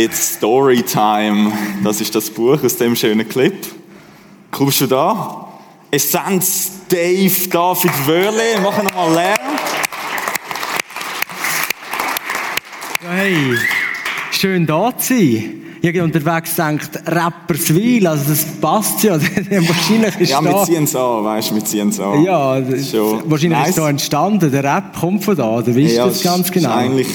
It's 0.00 0.36
Storytime. 0.36 1.52
Das 1.84 2.00
ist 2.00 2.14
das 2.14 2.30
Buch 2.30 2.64
aus 2.64 2.74
dem 2.78 2.96
schönen 2.96 3.28
Clip. 3.28 3.52
Kommst 4.50 4.80
du 4.80 4.86
da? 4.86 5.46
Essenz, 5.90 6.70
Dave, 6.88 7.48
David 7.50 8.06
Wörle, 8.06 8.60
machen 8.62 8.84
nochmal 8.86 9.12
Lärm. 9.12 9.38
Ja, 13.02 13.10
hey, 13.10 13.58
schön 14.30 14.66
da 14.66 14.96
zu 14.96 15.08
sein. 15.14 15.56
Ich 15.82 15.88
habe 15.88 16.02
unterwegs 16.02 16.56
gedacht, 16.56 16.90
Rapperswil, 17.04 18.06
also 18.06 18.24
das 18.26 18.44
passt 18.58 19.02
ja. 19.02 19.20
wahrscheinlich 19.20 20.18
ist 20.18 20.30
Ja, 20.30 20.42
wir 20.42 20.64
ziehen 20.64 20.84
es 20.84 20.96
an, 20.96 21.24
weißt 21.24 21.50
du, 21.50 21.54
wir 21.56 21.64
ziehen 21.66 21.88
es 21.90 22.00
an. 22.00 22.22
ja, 22.22 22.58
das- 22.58 22.90
Schon. 22.90 23.30
wahrscheinlich 23.30 23.58
Nice. 23.58 23.68
ist 23.68 23.78
da 23.78 23.88
entstanden. 23.90 24.50
Der 24.50 24.64
Rap 24.64 24.98
kommt 24.98 25.24
von 25.24 25.36
da, 25.36 25.50
oder 25.58 25.66
weißt 25.76 25.96
du 25.98 26.04
das 26.04 26.16
es 26.16 26.22
ganz 26.22 26.46
ist 26.46 26.52
genau? 26.52 26.74
Eigentlich, 26.74 27.08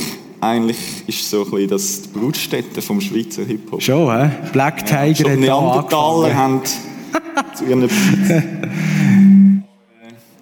eigentlich 0.46 0.78
ist 1.08 1.30
so 1.30 1.44
ein 1.44 1.52
bisschen 1.52 1.70
das 1.70 2.02
die 2.04 2.10
Brutstätte 2.10 2.82
vom 2.82 3.02
Schweizer 3.02 3.44
Hip-Hop. 3.44 3.82
Schon, 3.82 4.12
hä? 4.12 4.30
Black 4.52 4.86
Tiger 4.86 5.16
Schon 5.16 5.32
hat 5.32 5.38
die 5.38 5.46
da 5.46 5.60
Neandertaler 5.62 6.28
angefangen. 6.28 6.62
haben 7.36 7.56
zu 7.56 7.66
ihren. 7.66 7.90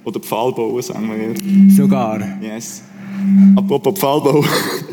Oder 0.03 0.19
Pfahlbauen, 0.19 0.81
sagen 0.81 1.09
wir. 1.09 1.75
Sogar. 1.75 2.19
Yes. 2.41 2.83
Apropos 3.55 3.97
Pfahlbau. 3.97 4.43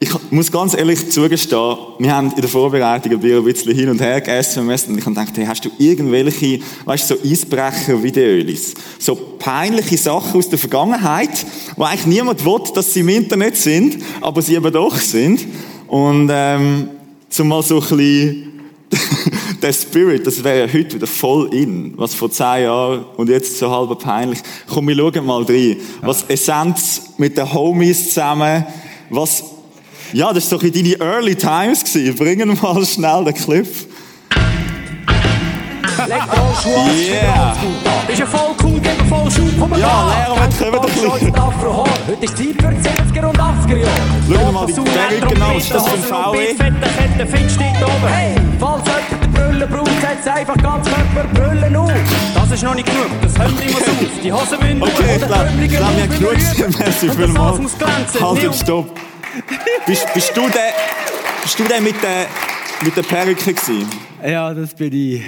Ich 0.00 0.10
muss 0.30 0.52
ganz 0.52 0.74
ehrlich 0.74 1.10
zugestehen, 1.10 1.76
wir 1.98 2.14
haben 2.14 2.30
in 2.30 2.40
der 2.40 2.48
Vorbereitung 2.48 3.12
ein 3.12 3.44
bisschen 3.44 3.74
hin 3.74 3.88
und 3.88 4.00
her 4.00 4.20
gegessen 4.20 4.68
und 4.68 4.70
ich 4.72 4.84
habe 4.86 5.14
gedacht, 5.14 5.32
hey, 5.36 5.44
hast 5.44 5.64
du 5.64 5.70
irgendwelche, 5.76 6.60
weißt 6.84 7.10
du, 7.10 7.16
so 7.16 7.22
Eisbrecher-Videos? 7.28 8.74
So 9.00 9.16
peinliche 9.16 9.98
Sachen 9.98 10.38
aus 10.38 10.48
der 10.48 10.58
Vergangenheit, 10.58 11.44
wo 11.76 11.82
eigentlich 11.82 12.06
niemand 12.06 12.44
will, 12.44 12.60
dass 12.74 12.94
sie 12.94 13.00
im 13.00 13.08
Internet 13.08 13.56
sind, 13.56 13.98
aber 14.20 14.40
sie 14.40 14.54
eben 14.54 14.72
doch 14.72 14.96
sind. 14.96 15.44
Und, 15.88 16.30
ähm, 16.32 16.90
zumal 17.28 17.62
so 17.62 17.76
ein 17.76 17.80
bisschen 17.80 18.52
der 19.62 19.72
Spirit, 19.72 20.26
das 20.26 20.42
wäre 20.42 20.66
ja 20.66 20.72
heute 20.72 20.94
wieder 20.94 21.06
voll 21.06 21.52
in, 21.52 21.94
was 21.96 22.14
vor 22.14 22.30
zehn 22.30 22.62
Jahren 22.62 23.04
und 23.16 23.28
jetzt 23.28 23.58
so 23.58 23.70
halb 23.70 23.98
peinlich. 23.98 24.38
Komm, 24.68 24.88
wir 24.88 24.96
schauen 24.96 25.26
mal 25.26 25.42
rein. 25.42 25.76
Was 26.02 26.24
Essenz 26.28 27.14
mit 27.18 27.36
den 27.36 27.52
Homies 27.52 28.08
zusammen, 28.08 28.64
was, 29.10 29.44
ja, 30.12 30.32
das 30.32 30.50
war 30.50 30.58
doch 30.58 30.64
in 30.64 30.72
deine 30.72 31.00
Early 31.00 31.36
Times 31.36 31.84
gewesen. 31.84 32.14
Bringen 32.16 32.48
wir 32.48 32.62
mal 32.62 32.84
schnell 32.86 33.24
den 33.24 33.34
Clip. 33.34 33.66
Yeah. 36.08 37.56
Ist 38.08 38.18
ja 38.20 38.26
voll 38.26 38.54
cool, 38.62 38.80
gib 38.80 38.96
mir 38.98 39.04
voll 39.08 39.28
komm 39.58 39.70
mal 39.70 39.80
Ja. 39.80 40.26
Lehrer, 40.28 40.44
jetzt 40.44 40.58
kommen 40.58 40.72
wir 40.72 40.80
doch 40.80 40.88
ein. 41.14 41.86
Heute 42.06 42.24
ist 42.24 42.36
Zeit 42.36 42.46
für 42.46 42.68
die 42.68 43.20
70er 43.20 43.26
und 43.26 43.38
80er 43.38 43.76
Jahre. 43.76 43.92
Schau 44.32 44.52
mal 44.52 44.66
die 44.66 44.72
an, 44.74 45.40
was 45.40 45.62
ist 45.64 45.74
das 45.74 45.88
für 45.88 45.94
ein 45.94 46.02
VW? 46.02 46.54
Fette 46.54 46.74
Kette 46.80 47.26
findest 47.26 47.56
du 47.60 47.64
nicht 47.64 47.82
oben. 47.82 48.08
Hey, 48.08 48.34
falls 48.58 48.82
jemand 48.86 49.24
den 49.24 49.32
Brüllen 49.32 49.68
braucht, 49.68 50.00
setzt 50.00 50.28
einfach 50.28 50.56
ganz 50.56 50.88
Körper 50.88 51.28
Brüllen 51.34 51.76
auf. 51.76 51.92
Das 52.34 52.50
ist 52.52 52.62
noch 52.62 52.74
nicht 52.74 52.86
genug, 52.86 53.10
das 53.22 53.38
hört 53.38 53.52
niemand 53.58 53.82
auf. 53.88 54.22
Die 54.22 54.32
Hosen 54.32 54.58
müssen 54.60 54.82
Okay, 54.82 55.16
ich 55.16 55.26
glaube, 55.26 55.48
ich 55.62 55.70
glaub, 55.70 55.96
wir 55.96 56.02
haben 56.02 56.18
genug 56.18 56.34
gesehen. 56.34 56.74
Merci 56.78 57.08
Und 57.08 57.16
vielmals. 57.16 57.60
Halt, 58.20 58.54
stopp. 58.54 58.98
Bist, 59.86 60.06
bist 60.14 60.36
du 60.36 60.42
der, 60.42 60.72
bist 61.42 61.58
du 61.58 61.64
der 61.64 61.80
mit 61.80 62.02
der, 62.02 62.26
mit 62.84 62.96
der 62.96 63.02
Perücke 63.02 63.54
gewesen? 63.54 63.86
Ja, 64.26 64.52
das 64.52 64.74
bin 64.74 64.92
ich. 64.92 65.22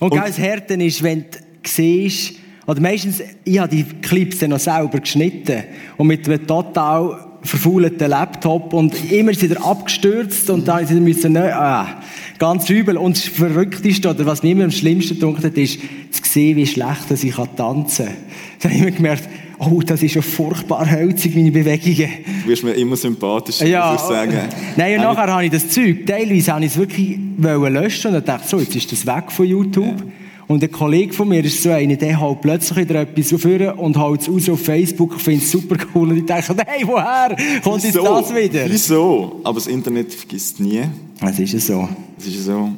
Und, 0.00 0.12
Und- 0.12 0.18
ganz 0.18 0.38
Härten 0.38 0.80
ist, 0.80 1.02
wenn 1.02 1.22
du 1.30 1.38
siehst, 1.64 2.34
oder 2.66 2.80
meistens, 2.80 3.22
ich 3.44 3.58
habe 3.58 3.74
die 3.74 3.84
Clips 3.84 4.38
dann 4.38 4.50
noch 4.50 4.58
selber 4.60 5.00
geschnitten 5.00 5.64
und 5.96 6.06
mit 6.06 6.28
einem 6.28 6.46
total 6.46 7.32
verfaulten 7.42 8.08
Laptop 8.08 8.72
und 8.72 9.10
immer 9.10 9.32
ist 9.32 9.42
wieder 9.42 9.64
abgestürzt 9.64 10.48
und 10.48 10.66
dann 10.68 10.86
sie 10.86 10.94
müssen 10.94 11.32
neu, 11.32 11.52
ah, 11.52 12.00
ganz 12.38 12.70
übel. 12.70 12.96
Und 12.96 13.16
das 13.16 13.24
Verrückteste, 13.24 14.10
oder 14.10 14.26
was 14.26 14.42
mir 14.44 14.52
immer 14.52 14.64
am 14.64 14.70
schlimmsten 14.70 15.20
hat, 15.42 15.56
ist, 15.56 15.80
zu 16.12 16.22
sehen, 16.22 16.56
wie 16.56 16.66
schlecht 16.66 17.10
ich 17.10 17.34
tanzen 17.56 18.06
kann. 18.06 18.16
Da 18.60 18.68
habe 18.68 18.76
ich 18.76 18.82
immer 18.82 18.92
gemerkt, 18.92 19.28
oh, 19.70 19.82
das 19.82 20.02
ist 20.02 20.14
ja 20.14 20.22
furchtbar 20.22 20.90
hölzig, 20.90 21.34
meine 21.34 21.50
Bewegungen. 21.50 22.10
Du 22.42 22.48
wirst 22.50 22.64
mir 22.64 22.72
immer 22.72 22.96
sympathischer, 22.96 23.66
Ja, 23.66 23.92
muss 23.92 24.02
ich 24.02 24.08
sagen. 24.08 24.38
Nein, 24.76 24.96
und 24.96 25.02
nachher 25.02 25.32
habe 25.32 25.44
ich 25.44 25.50
das 25.50 25.68
Zeug, 25.68 26.06
teilweise 26.06 26.52
habe 26.52 26.64
ich 26.64 26.72
es 26.72 26.78
wirklich 26.78 27.18
löschen 27.38 28.08
und 28.08 28.14
dann 28.14 28.24
dachte 28.24 28.48
so, 28.48 28.58
jetzt 28.58 28.74
ist 28.74 28.92
das 28.92 29.06
weg 29.06 29.30
von 29.30 29.46
YouTube. 29.46 30.02
Und 30.48 30.62
ein 30.62 30.70
Kollege 30.70 31.12
von 31.12 31.28
mir 31.28 31.42
ist 31.44 31.62
so 31.62 31.70
einer, 31.70 31.96
der 31.96 32.20
haut 32.20 32.42
plötzlich 32.42 32.76
wieder 32.76 33.00
etwas 33.00 33.32
auf 33.32 33.44
und 33.44 33.96
haut 33.96 34.20
es 34.20 34.28
aus 34.28 34.48
auf 34.50 34.60
Facebook, 34.60 35.14
ich 35.16 35.22
finde 35.22 35.42
es 35.42 35.50
super 35.50 35.76
cool. 35.94 36.10
Und 36.10 36.18
ich 36.18 36.26
denke, 36.26 36.54
hey, 36.66 36.86
woher 36.86 37.34
kommt 37.62 37.82
jetzt 37.84 37.96
das 37.96 38.34
wieder? 38.34 38.64
Wieso? 38.68 39.40
Aber 39.44 39.54
das 39.54 39.66
Internet 39.66 40.12
vergisst 40.12 40.60
nie. 40.60 40.82
Es 41.24 41.38
ist 41.38 41.52
ja 41.54 41.60
so. 41.60 41.88
Das 42.18 42.26
ist 42.26 42.44
so. 42.44 42.68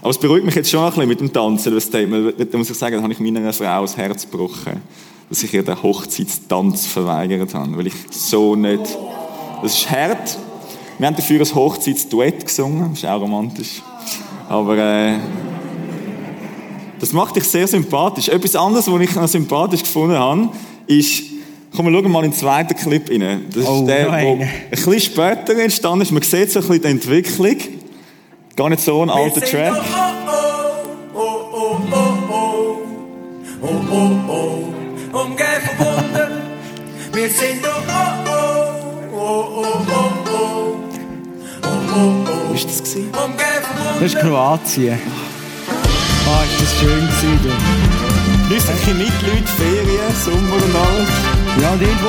Aber 0.00 0.10
es 0.10 0.18
beruhigt 0.18 0.44
mich 0.44 0.54
jetzt 0.54 0.70
schon 0.70 0.80
ein 0.80 0.90
bisschen 0.90 1.08
mit 1.08 1.20
dem 1.20 1.32
Tanzen, 1.32 1.72
das 1.72 1.84
Statement. 1.84 2.34
Da 2.52 2.58
muss 2.58 2.68
ich 2.68 2.76
sagen, 2.76 2.96
da 2.96 3.02
habe 3.02 3.12
ich 3.12 3.20
meiner 3.20 3.52
Frau 3.52 3.82
das 3.82 3.96
Herz 3.96 4.28
gebrochen, 4.28 4.80
dass 5.34 5.42
ich 5.42 5.52
ihr 5.52 5.64
den 5.64 5.82
Hochzeitstanz 5.82 6.86
verweigert 6.86 7.54
habe, 7.54 7.76
weil 7.76 7.88
ich 7.88 7.94
so 8.08 8.54
nicht... 8.54 8.82
Das 9.60 9.74
ist 9.74 9.90
hart. 9.90 10.38
Wir 10.96 11.08
haben 11.08 11.16
dafür 11.16 11.40
ein 11.40 11.54
Hochzeitsduett 11.56 12.46
gesungen, 12.46 12.90
das 12.90 13.00
ist 13.00 13.04
auch 13.04 13.20
romantisch. 13.20 13.82
Aber 14.48 14.78
äh, 14.78 15.18
das 17.00 17.12
macht 17.12 17.34
dich 17.34 17.42
sehr 17.42 17.66
sympathisch. 17.66 18.28
Etwas 18.28 18.54
anderes, 18.54 18.88
was 18.88 19.00
ich 19.00 19.12
noch 19.16 19.26
sympathisch 19.26 19.82
gefunden 19.82 20.16
habe, 20.16 20.50
ist, 20.86 21.24
komm, 21.74 21.86
wir 21.86 21.92
schauen 22.00 22.12
mal 22.12 22.24
in 22.24 22.30
den 22.30 22.38
zweiten 22.38 22.76
Clip 22.76 23.10
rein. 23.10 23.46
Das 23.52 23.66
Oh, 23.66 23.80
ist 23.80 23.86
der, 23.86 24.10
der 24.10 24.12
ein 24.12 24.48
bisschen 24.70 25.00
später 25.00 25.58
entstanden 25.58 26.02
ist. 26.02 26.12
Man 26.12 26.22
sieht 26.22 26.52
so 26.52 26.60
ein 26.60 26.66
bisschen 26.68 26.82
die 26.82 26.88
Entwicklung. 26.88 27.56
Gar 28.54 28.68
nicht 28.68 28.82
so 28.82 29.02
ein 29.02 29.10
alter 29.10 29.40
Track. 29.40 29.82
Oh, 33.66 33.80
oh, 33.90 34.10
oh, 34.28 34.53
oh, 35.24 35.30
oh, 35.30 35.36
oh, 35.36 35.40
oh, 35.40 35.40
oh, 35.40 35.76
von 35.76 35.86
Wunder. 35.86 36.30
Wir 37.12 37.30
sind 37.30 37.64
oh, 37.64 37.70
oh, 37.88 38.32
oh, 39.12 39.16
oh, 39.16 39.64
oh, 39.64 39.92
oh, 39.92 40.32
oh, 40.32 40.80
oh, 41.66 42.50
oh, 42.50 42.54
Ist 42.54 42.68
das 42.68 42.78
gewesen? 42.78 43.12
von. 43.12 44.00
Das 44.00 44.12
ist 44.12 44.18
Kroatien. 44.18 44.98
Ah, 46.26 46.42
ist 46.44 46.62
das 46.62 46.80
schön 46.80 47.06
gewesen, 47.06 47.40
du. 47.42 47.50
Grüß 48.48 48.64
euch 48.68 48.94
mit, 48.94 49.22
Leute, 49.22 49.48
Ferien, 49.56 50.14
Sommer 50.22 50.56
und 50.56 50.74
alles. 50.74 51.08
Ja, 51.62 51.70
und 51.72 51.80
irgendwo 51.80 52.08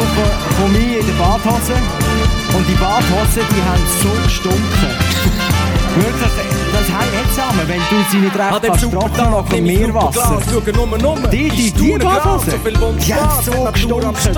komme 0.58 0.78
ich 0.78 1.00
in 1.00 1.06
der 1.08 1.14
Badhose 1.14 1.74
und 2.58 2.68
die 2.68 2.76
Badhose, 2.76 3.40
die 3.40 3.64
haben 3.64 3.84
so 4.02 4.10
gestunken. 4.24 4.60
Wirklich, 5.96 6.65
das 6.76 6.90
hängt 6.90 7.30
zusammen, 7.30 7.62
wenn 7.68 7.80
du 7.80 8.12
sie 8.12 8.18
nicht 8.18 8.36
recht 8.36 8.62
kannst 8.64 8.92
trocknen 8.92 9.32
lassen 9.32 9.48
vom 9.48 9.64
Meerwasser. 9.64 10.42
Die, 11.32 11.50
die, 11.50 11.72
die 11.72 11.92
Badhose, 11.98 12.60
die 13.06 13.14
haben 13.14 13.44
so 13.44 13.64
gestunken, 13.72 14.14
dass, 14.14 14.34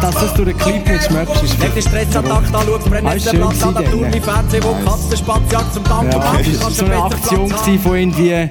dass 0.00 0.14
das 0.14 0.34
durch 0.34 0.48
den 0.48 0.58
Clip 0.58 0.88
nicht 0.88 1.04
schmeckst. 1.04 1.42
ist 1.42 1.60
Wenn 1.60 1.74
du 1.74 1.82
Stressattacke 1.82 2.32
anschaust, 2.32 2.90
brennt 2.90 3.26
der 3.26 3.30
Platz 3.32 3.62
an 3.62 3.74
der 3.74 3.90
Tour, 3.90 4.12
wie 4.12 4.20
Fernsehen, 4.20 4.64
wo 4.64 4.90
Katzenspatziak 4.90 5.72
zum 5.72 5.84
Tanken 5.84 6.12
Ja, 6.12 6.18
das 6.18 6.62
war 6.62 6.70
so 6.70 6.84
eine 6.84 7.02
Aktion 7.02 7.50
von 7.50 7.96
irgendwie, 7.96 8.48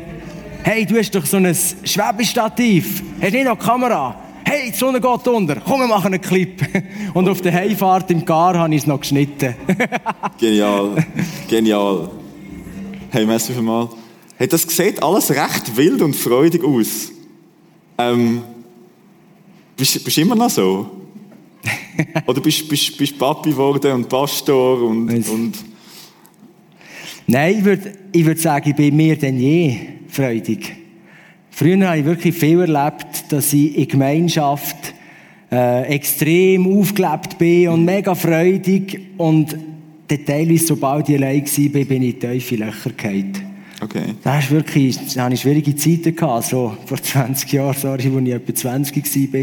hey, 0.63 0.85
du 0.85 0.97
hast 0.97 1.13
doch 1.13 1.25
so 1.25 1.37
ein 1.37 1.55
Schwebestativ, 1.83 3.03
hast 3.21 3.31
nicht 3.33 3.45
noch 3.45 3.59
eine 3.59 3.65
Kamera? 3.65 4.15
Hey, 4.47 4.71
die 4.71 4.77
Sonne 4.77 5.01
geht 5.01 5.27
unter, 5.27 5.55
komm, 5.55 5.79
wir 5.79 5.87
machen 5.87 6.13
einen 6.13 6.21
Clip. 6.21 6.61
Und 7.15 7.27
auf 7.27 7.41
der 7.41 7.51
Heimfahrt 7.51 8.11
im 8.11 8.23
Gar 8.23 8.55
habe 8.59 8.75
ich 8.75 8.81
es 8.81 8.87
noch 8.87 8.99
geschnitten. 8.99 9.55
Genial. 10.37 11.03
Genial. 11.49 12.09
Hey, 13.11 13.25
merci 13.25 13.53
vielmals. 13.53 13.91
Hey, 14.37 14.47
das 14.47 14.63
sieht 14.63 15.01
alles 15.01 15.29
recht 15.31 15.77
wild 15.77 16.01
und 16.01 16.15
freudig 16.15 16.63
aus. 16.63 17.11
Ähm, 17.97 18.41
bist, 19.77 20.03
bist 20.03 20.17
du 20.17 20.21
immer 20.21 20.35
noch 20.35 20.49
so? 20.49 20.89
Oder 22.27 22.41
bist 22.41 22.61
du 22.61 22.67
bist, 22.67 22.97
bist 22.97 23.17
Papi 23.17 23.51
geworden 23.51 23.91
und 23.91 24.09
Pastor 24.09 24.81
und, 24.81 25.09
und 25.29 25.53
Nein, 27.27 27.59
ich 27.59 27.65
würde 27.65 27.93
ich 28.11 28.25
würd 28.25 28.39
sagen, 28.39 28.69
ich 28.69 28.75
bin 28.75 28.95
mehr 28.95 29.15
denn 29.15 29.39
je 29.39 29.79
freudig. 30.09 30.75
Früher 31.49 31.87
habe 31.87 31.99
ich 31.99 32.05
wirklich 32.05 32.35
viel 32.35 32.59
erlebt, 32.59 33.31
dass 33.31 33.53
ich 33.53 33.77
in 33.77 33.87
Gemeinschaft 33.87 34.93
äh, 35.51 35.83
extrem 35.87 36.67
aufgelebt 36.67 37.37
bin 37.37 37.69
und 37.69 37.85
mega 37.85 38.13
freudig. 38.13 38.99
Und 39.17 39.57
dann 40.07 40.25
teilweise, 40.25 40.67
sobald 40.67 41.09
ich 41.09 41.15
allein 41.15 41.45
war, 41.45 41.85
bin 41.85 42.03
ich 42.03 42.13
in 42.13 42.19
tiefe 42.19 42.55
Löcher 42.55 42.91
gefallen. 42.91 43.33
okay. 43.81 44.03
Da 44.23 44.37
hast 44.37 44.51
wirklich, 44.51 44.97
da 45.13 45.23
hatte 45.23 45.33
ich 45.33 45.41
schwierige 45.41 45.75
Zeiten 45.75 46.15
gehabt, 46.15 46.45
so 46.45 46.77
vor 46.85 47.01
20 47.01 47.51
Jahren, 47.51 47.75
sorry, 47.75 48.05
als 48.05 48.27
ich 48.27 48.33
etwa 48.33 48.55
20 48.55 49.33
war. 49.33 49.39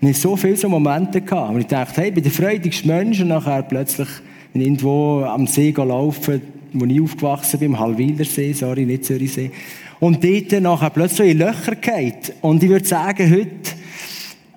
Ich 0.00 0.08
hatte 0.08 0.14
so 0.14 0.36
viele 0.36 0.56
so 0.56 0.68
Momente 0.68 1.20
gehabt, 1.20 1.54
wo 1.54 1.58
ich 1.58 1.66
dachte, 1.66 2.00
hey, 2.00 2.08
ich 2.08 2.14
bin 2.14 2.22
der 2.22 2.32
freudigste 2.32 2.86
Mensch 2.86 3.20
und 3.20 3.28
nachher 3.28 3.62
plötzlich 3.62 4.08
bin 4.52 4.62
ich 4.62 4.68
irgendwo 4.68 5.22
am 5.24 5.46
See 5.46 5.70
laufen, 5.70 6.40
wo 6.72 6.84
ich 6.84 7.00
aufgewachsen 7.00 7.60
bin, 7.60 7.74
am 7.74 7.80
Hallwildersee, 7.80 8.52
sorry, 8.52 8.84
nicht 8.84 9.04
Zürichsee. 9.04 9.50
Und 10.00 10.22
dort 10.22 10.62
nachher 10.62 10.90
plötzlich 10.90 11.32
in 11.32 11.38
Löcher 11.38 11.74
gefallen. 11.74 12.14
Und 12.40 12.62
ich 12.62 12.68
würde 12.68 12.86
sagen, 12.86 13.30
heute 13.30 13.76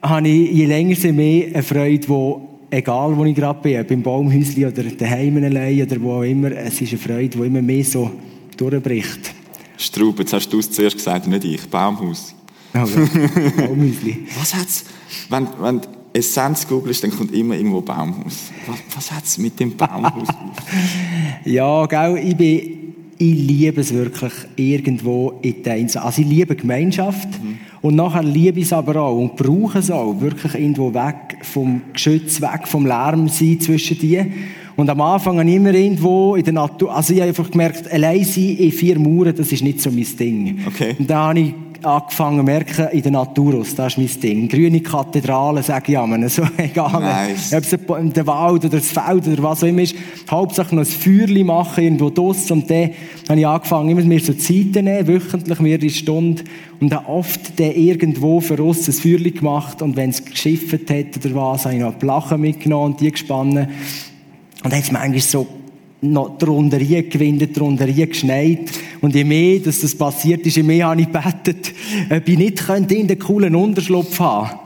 habe 0.02 0.28
ich 0.28 0.52
je 0.52 0.66
länger 0.66 0.96
je 0.96 1.12
mehr 1.12 1.48
eine 1.48 1.64
Freude, 1.64 2.00
die 2.00 2.51
egal 2.72 3.16
wo 3.16 3.26
ich 3.26 3.36
gerade 3.36 3.60
bin, 3.62 3.80
ob 3.80 3.92
im 3.92 4.02
Baumhäuschen 4.02 4.66
oder 4.66 4.84
daheim 4.84 5.38
allein 5.44 5.84
oder 5.84 6.02
wo 6.02 6.14
auch 6.14 6.24
immer, 6.24 6.52
es 6.52 6.82
ist 6.82 6.94
eine 6.94 6.98
Freude, 6.98 7.30
die 7.30 7.46
immer 7.46 7.62
mehr 7.62 7.84
so 7.84 8.10
durchbricht. 8.58 9.34
Straub, 9.78 10.20
jetzt 10.20 10.34
hast 10.34 10.50
du 10.50 10.60
es 10.60 10.72
zuerst 10.72 10.96
gesagt, 10.96 11.28
nicht 11.28 11.44
ich. 11.44 11.62
Baumhaus. 11.70 12.34
Also, 12.74 13.00
Baumhäuschen. 13.58 14.28
Was 14.40 14.56
hat's, 14.56 14.86
wenn, 15.30 15.48
wenn 15.60 15.82
du 15.82 15.88
Essenz 16.14 16.68
googelst, 16.68 17.04
dann 17.04 17.12
kommt 17.12 17.34
immer 17.34 17.56
irgendwo 17.56 17.82
Baumhaus. 17.82 18.52
Was, 18.68 18.80
was 18.96 19.12
hat's 19.12 19.38
mit 19.38 19.60
dem 19.60 19.76
Baumhaus 19.78 20.28
auf? 20.28 20.66
Ja, 21.46 21.86
gell, 21.86 22.18
ich 22.18 22.36
bin, 22.36 22.91
ich 23.22 23.48
liebe 23.48 23.82
es 23.82 23.94
wirklich 23.94 24.34
irgendwo 24.56 25.34
in 25.44 25.62
den 25.62 25.74
Einzel- 25.74 26.02
Also 26.02 26.22
ich 26.24 26.28
liebe 26.28 26.56
Gemeinschaft 26.56 27.30
und 27.82 27.96
nachher 27.96 28.24
liebe 28.24 28.60
ich 28.60 28.66
es 28.66 28.74
aber 28.74 28.96
auch 28.96 29.18
und 29.18 29.36
brauche 29.36 29.78
es 29.80 29.92
auch, 29.92 30.20
wirklich 30.20 30.56
irgendwo 30.56 30.92
weg 30.94 31.38
vom 31.44 31.82
Geschütz, 31.94 32.42
weg 32.42 32.68
vom 32.68 32.86
Lärm 32.86 33.28
sein 33.28 33.60
zwischen 33.60 34.00
die. 34.00 34.20
Und 34.76 34.90
am 34.90 35.02
Anfang 35.02 35.38
habe 35.38 35.48
ich 35.48 35.56
immer 35.56 35.74
irgendwo 35.74 36.36
in 36.36 36.44
der 36.44 36.54
Natur, 36.54 36.96
also 36.96 37.14
ich 37.14 37.20
habe 37.20 37.30
einfach 37.30 37.52
gemerkt, 37.52 37.92
allein 37.92 38.24
sein 38.24 38.58
in 38.58 38.72
vier 38.72 38.98
Mauern, 38.98 39.36
das 39.36 39.52
ist 39.52 39.62
nicht 39.64 39.82
so 39.82 39.92
mein 39.92 40.08
Ding. 40.20 40.60
Okay. 40.66 40.96
Und 40.98 41.08
da 41.08 41.28
habe 41.28 41.40
ich 41.40 41.54
angefangen 41.84 42.46
merken, 42.46 42.88
in 42.92 43.02
der 43.02 43.12
Natur 43.12 43.56
aus, 43.60 43.76
das 43.76 43.94
ist 43.94 43.98
mein 43.98 44.22
Ding. 44.22 44.48
Grüne 44.48 44.82
Kathedrale, 44.82 45.64
sage 45.64 45.92
ich 45.92 45.98
einmal, 45.98 46.28
so 46.30 46.44
egal. 46.58 47.00
Nice. 47.02 47.54
Ob 47.54 47.64
es 47.64 47.74
ein- 47.74 48.14
der 48.14 48.28
Wald 48.28 48.66
oder 48.66 48.78
das 48.78 48.92
Feld 48.92 49.28
oder 49.28 49.44
was 49.44 49.64
auch 49.64 49.68
immer 49.68 49.82
ist. 49.82 49.96
Hauptsache 50.30 50.76
noch 50.76 50.84
ein 50.84 50.86
Feuerchen 50.86 51.46
machen, 51.46 51.84
irgendwo 51.84 52.10
draussen. 52.10 52.54
Und 52.54 52.70
dann 52.70 52.92
habe 53.30 53.40
ich 53.40 53.48
angefangen, 53.48 53.90
immer 53.90 54.02
mir 54.04 54.20
so 54.20 54.34
Zeiten 54.34 54.86
nehmen, 54.86 55.08
wöchentlich 55.08 55.60
mehrere 55.60 55.90
Stunden. 55.90 56.44
Und 56.80 56.94
habe 56.94 57.08
oft 57.08 57.60
dann 57.60 57.72
irgendwo 57.72 58.40
für 58.40 58.62
uns 58.62 58.88
ein 58.88 58.94
Feuerchen 58.94 59.34
gemacht. 59.36 59.82
Und 59.82 59.96
wenn 59.96 60.10
es 60.10 60.24
geschifft 60.24 60.90
hat 60.90 61.26
oder 61.26 61.36
was, 61.36 61.66
habe 61.66 61.76
ich 61.76 61.82
noch 61.82 61.98
Plachen 61.98 62.42
mitgenommen 62.42 62.94
und 62.94 63.02
die 63.02 63.12
gespannt. 63.12 63.56
Und 63.56 63.68
dann 64.64 64.72
hat 64.72 64.84
es 64.84 64.92
manchmal 64.92 65.20
so 65.20 65.48
noch 66.02 66.38
drunter 66.38 66.80
gewindet, 66.80 67.58
drunter 67.58 67.88
geschneit. 67.88 68.70
Und 69.02 69.16
je 69.16 69.24
mehr, 69.24 69.60
dass 69.60 69.82
das 69.82 69.96
passiert 69.96 70.46
ist, 70.46 70.58
je 70.58 70.64
mehr 70.64 70.88
habe 70.88 71.02
ich 71.02 71.08
gebetet, 71.08 71.74
ob 72.10 72.28
ich 72.28 72.38
nicht 72.38 72.66
könnte 72.66 72.94
in 72.96 73.08
den 73.08 73.18
coolen 73.18 73.56
Unterschlupf 73.56 74.20
haben 74.20 74.60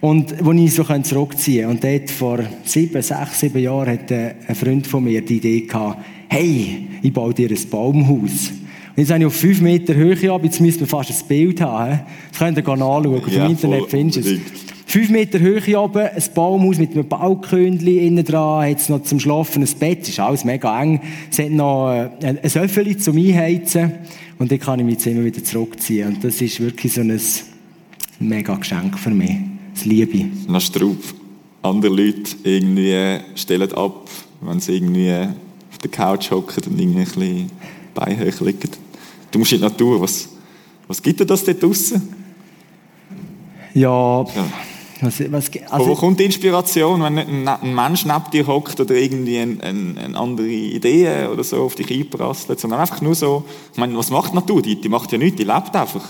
und 0.00 0.34
wo 0.44 0.52
ich 0.52 0.72
so 0.72 0.84
zurückziehen 0.84 1.68
könnte. 1.68 1.88
Und 1.88 2.00
dort 2.00 2.10
vor 2.10 2.38
sieben, 2.64 3.02
sechs, 3.02 3.40
sieben 3.40 3.62
Jahren 3.62 3.90
hatte 3.90 4.36
ein 4.46 4.54
Freund 4.54 4.86
von 4.86 5.02
mir 5.02 5.20
die 5.22 5.36
Idee 5.36 5.62
gehabt, 5.62 6.04
hey, 6.28 6.86
ich 7.02 7.12
baue 7.12 7.34
dir 7.34 7.50
ein 7.50 7.70
Baumhaus. 7.70 8.50
Und 8.94 8.98
jetzt 8.98 9.10
habe 9.10 9.20
ich 9.20 9.26
auf 9.26 9.34
fünf 9.34 9.60
Meter 9.60 9.94
Höhe 9.94 10.30
ab, 10.32 10.42
jetzt 10.44 10.60
müssen 10.60 10.80
wir 10.80 10.86
fast 10.86 11.10
ein 11.10 11.26
Bild 11.26 11.60
haben. 11.60 11.92
hä? 11.92 12.00
Das 12.30 12.38
könnt 12.38 12.58
ihr 12.58 12.68
anschauen, 12.68 13.14
auf 13.14 13.28
Ja, 13.32 13.44
dem 13.44 13.50
Internet 13.52 13.84
findest 13.88 14.28
du 14.28 14.34
es. 14.34 14.40
Fünf 14.92 15.08
Meter 15.08 15.40
Höhe 15.40 15.80
oben, 15.80 16.02
ein 16.02 16.22
Baumhaus 16.34 16.76
mit 16.76 16.92
einem 16.92 17.08
Baukündli 17.08 18.06
innen 18.06 18.26
dran, 18.26 18.68
hat 18.68 18.76
es 18.76 18.90
noch 18.90 19.02
zum 19.04 19.18
Schlafen 19.20 19.62
ein 19.62 19.78
Bett, 19.78 20.06
ist 20.06 20.20
alles 20.20 20.44
mega 20.44 20.82
eng. 20.82 21.00
Es 21.30 21.38
hat 21.38 21.48
noch 21.48 21.90
äh, 21.90 22.10
ein 22.20 22.36
Öffeli 22.42 22.98
zum 22.98 23.16
Einheizen 23.16 23.90
und 24.38 24.52
dann 24.52 24.58
kann 24.58 24.80
ich 24.80 24.84
mich 24.84 24.96
jetzt 24.96 25.06
immer 25.06 25.24
wieder 25.24 25.42
zurückziehen. 25.42 26.08
Und 26.08 26.22
das 26.22 26.42
ist 26.42 26.60
wirklich 26.60 26.92
so 26.92 27.00
ein 27.00 27.18
mega 28.20 28.54
Geschenk 28.54 28.98
für 28.98 29.08
mich. 29.08 29.34
Das 29.72 29.86
liebe. 29.86 30.26
Nach 30.46 30.60
Straub. 30.60 30.98
Andere 31.62 31.94
Leute 31.94 32.36
irgendwie 32.44 33.18
stellen 33.34 33.72
ab, 33.72 34.10
wenn 34.42 34.60
sie 34.60 34.74
irgendwie 34.74 35.10
auf 35.70 35.78
der 35.82 35.90
Couch 35.90 36.30
hocken 36.30 36.64
und 36.70 36.78
irgendwie 36.78 37.00
ein 37.00 37.04
bisschen 37.06 37.50
beinhoch 37.94 38.40
liegen. 38.42 38.70
Du 39.30 39.38
musst 39.38 39.52
in 39.52 39.58
die 39.58 39.64
Natur. 39.64 40.02
Was, 40.02 40.28
was 40.86 41.02
gibt 41.02 41.18
dir 41.18 41.24
das 41.24 41.42
dort 41.42 41.62
draussen? 41.62 42.14
Ja, 43.72 44.20
Ja. 44.36 44.46
Was, 45.02 45.32
was, 45.32 45.48
Von 45.48 45.60
wo 45.68 45.74
also, 45.74 45.94
kommt 45.96 46.20
die 46.20 46.24
Inspiration, 46.24 47.02
wenn 47.02 47.14
nicht 47.14 47.28
ein, 47.28 47.48
ein 47.48 47.74
Mensch 47.74 48.04
neben 48.04 48.30
dir 48.32 48.46
hockt 48.46 48.78
oder 48.80 48.94
irgendwie 48.94 49.38
eine, 49.38 49.62
eine, 49.62 50.00
eine 50.00 50.18
andere 50.18 50.48
Idee 50.48 51.26
oder 51.26 51.42
so 51.44 51.64
auf 51.64 51.74
dich 51.74 51.90
einprasselt, 51.90 52.60
sondern 52.60 52.80
einfach 52.80 53.00
nur 53.00 53.14
so, 53.14 53.44
ich 53.72 53.78
meine, 53.78 53.96
was 53.96 54.10
macht 54.10 54.32
die 54.32 54.36
Natur? 54.36 54.62
Die, 54.62 54.80
die 54.80 54.88
macht 54.88 55.10
ja 55.12 55.18
nichts, 55.18 55.36
die 55.36 55.44
lebt 55.44 55.74
einfach. 55.74 56.04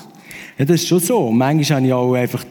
ja, 0.58 0.64
das 0.64 0.82
ist 0.82 0.88
schon 0.88 1.00
so. 1.00 1.30
Manchmal 1.30 1.78
habe 1.78 1.86
ich 1.86 1.92
auch 1.92 2.14
einfach 2.14 2.44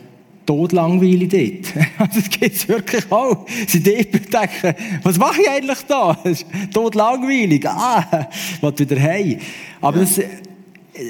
todlangweilig 0.46 1.30
dort. 1.30 1.88
Also, 1.98 2.20
das 2.20 2.30
gibt 2.30 2.56
es 2.56 2.68
wirklich 2.68 3.12
auch. 3.12 3.46
Sie 3.68 3.82
denken, 3.82 4.76
was 5.04 5.18
mache 5.18 5.42
ich 5.42 5.50
eigentlich 5.50 5.80
da? 5.88 6.18
Das 6.24 6.42
ist 6.42 6.46
todlangweilig. 6.74 7.68
Ah, 7.68 8.28
will 8.62 8.74
wieder 8.78 9.00
heim. 9.00 9.38
Aber 9.80 10.00
das, 10.00 10.18
ich 10.18 10.26
habe 10.26 10.32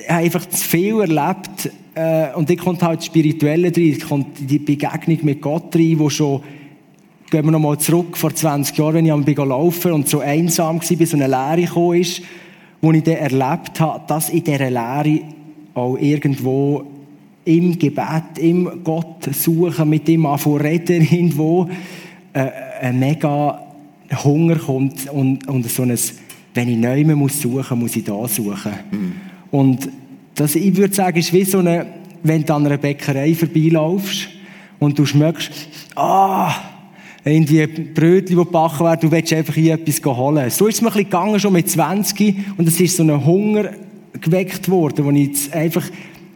einfach 0.08 0.48
zu 0.48 0.64
viel 0.64 1.00
erlebt. 1.00 1.72
Äh, 1.96 2.34
und 2.36 2.50
dann 2.50 2.58
kommt 2.58 2.82
halt 2.84 3.00
das 3.00 3.06
Spirituelle 3.06 3.72
rein, 3.76 4.00
kommt 4.08 4.28
die 4.40 4.60
Begegnung 4.60 5.20
mit 5.24 5.42
Gott 5.42 5.76
rein, 5.76 6.00
wo 6.00 6.10
schon 6.10 6.42
Gehen 7.32 7.46
wir 7.46 7.52
nochmal 7.52 7.78
zurück, 7.78 8.18
vor 8.18 8.36
20 8.36 8.78
Jahren, 8.78 8.96
wenn 8.96 9.06
ich 9.06 9.12
am 9.14 9.24
laufen 9.24 9.94
und 9.94 10.10
so 10.10 10.20
einsam 10.20 10.82
war, 10.82 10.98
bis 10.98 11.12
so 11.12 11.16
eine 11.16 11.28
Leere 11.28 11.66
gekommen 11.66 12.02
ist, 12.02 12.22
wo 12.82 12.92
ich 12.92 13.04
dann 13.04 13.16
erlebt 13.16 13.80
habe, 13.80 14.02
dass 14.06 14.30
in 14.30 14.44
dieser 14.44 14.70
Leere 14.70 15.22
auch 15.74 15.96
irgendwo 15.96 16.84
im 17.46 17.80
Gebet, 17.80 18.38
im 18.38 18.84
Gott 18.84 19.34
suchen, 19.34 19.90
mit 19.90 20.10
ihm 20.10 20.26
anfangen 20.26 20.60
reden, 20.60 21.02
irgendwo 21.10 21.70
äh, 22.34 22.50
ein 22.82 23.00
mega 23.00 23.66
Hunger 24.26 24.58
kommt 24.58 25.10
und, 25.10 25.48
und 25.48 25.70
so 25.72 25.84
ein, 25.84 25.98
wenn 26.54 26.68
ich 26.68 26.78
neu 26.78 27.16
muss 27.16 27.40
suchen, 27.40 27.80
muss 27.80 27.96
ich 27.96 28.04
da 28.04 28.28
suchen. 28.28 28.74
Und 29.52 29.90
das, 30.36 30.56
ich 30.56 30.76
würde 30.76 30.94
sagen, 30.94 31.20
ist 31.20 31.34
wie 31.34 31.44
so 31.44 31.60
eine, 31.60 31.86
wenn 32.24 32.44
du 32.44 32.54
an 32.54 32.66
einer 32.66 32.78
Bäckerei 32.78 33.36
vorbeilaufst 33.36 34.30
und 34.80 34.98
du 34.98 35.06
schmeckst, 35.06 35.52
ah, 35.96 36.54
in 37.24 37.46
die 37.46 37.68
Brötchen, 37.68 38.26
die 38.26 38.36
gebacken 38.36 38.86
werden, 38.86 39.02
du 39.02 39.12
willst 39.12 39.32
einfach 39.34 39.54
hier 39.54 39.76
etwas 39.76 40.04
holen. 40.04 40.50
So 40.50 40.68
ist 40.68 40.76
es 40.76 40.82
mir 40.82 40.88
ein 40.88 40.94
bisschen 40.94 41.10
gegangen, 41.10 41.40
schon 41.40 41.54
mit 41.54 41.70
20. 41.70 42.36
Und 42.58 42.68
es 42.68 42.80
ist 42.80 42.98
so 42.98 43.04
ein 43.04 43.26
Hunger 43.26 43.72
geweckt 44.20 44.70
worden, 44.70 45.06
wo 45.06 45.12
ich 45.12 45.28
jetzt 45.28 45.54
einfach, 45.54 45.84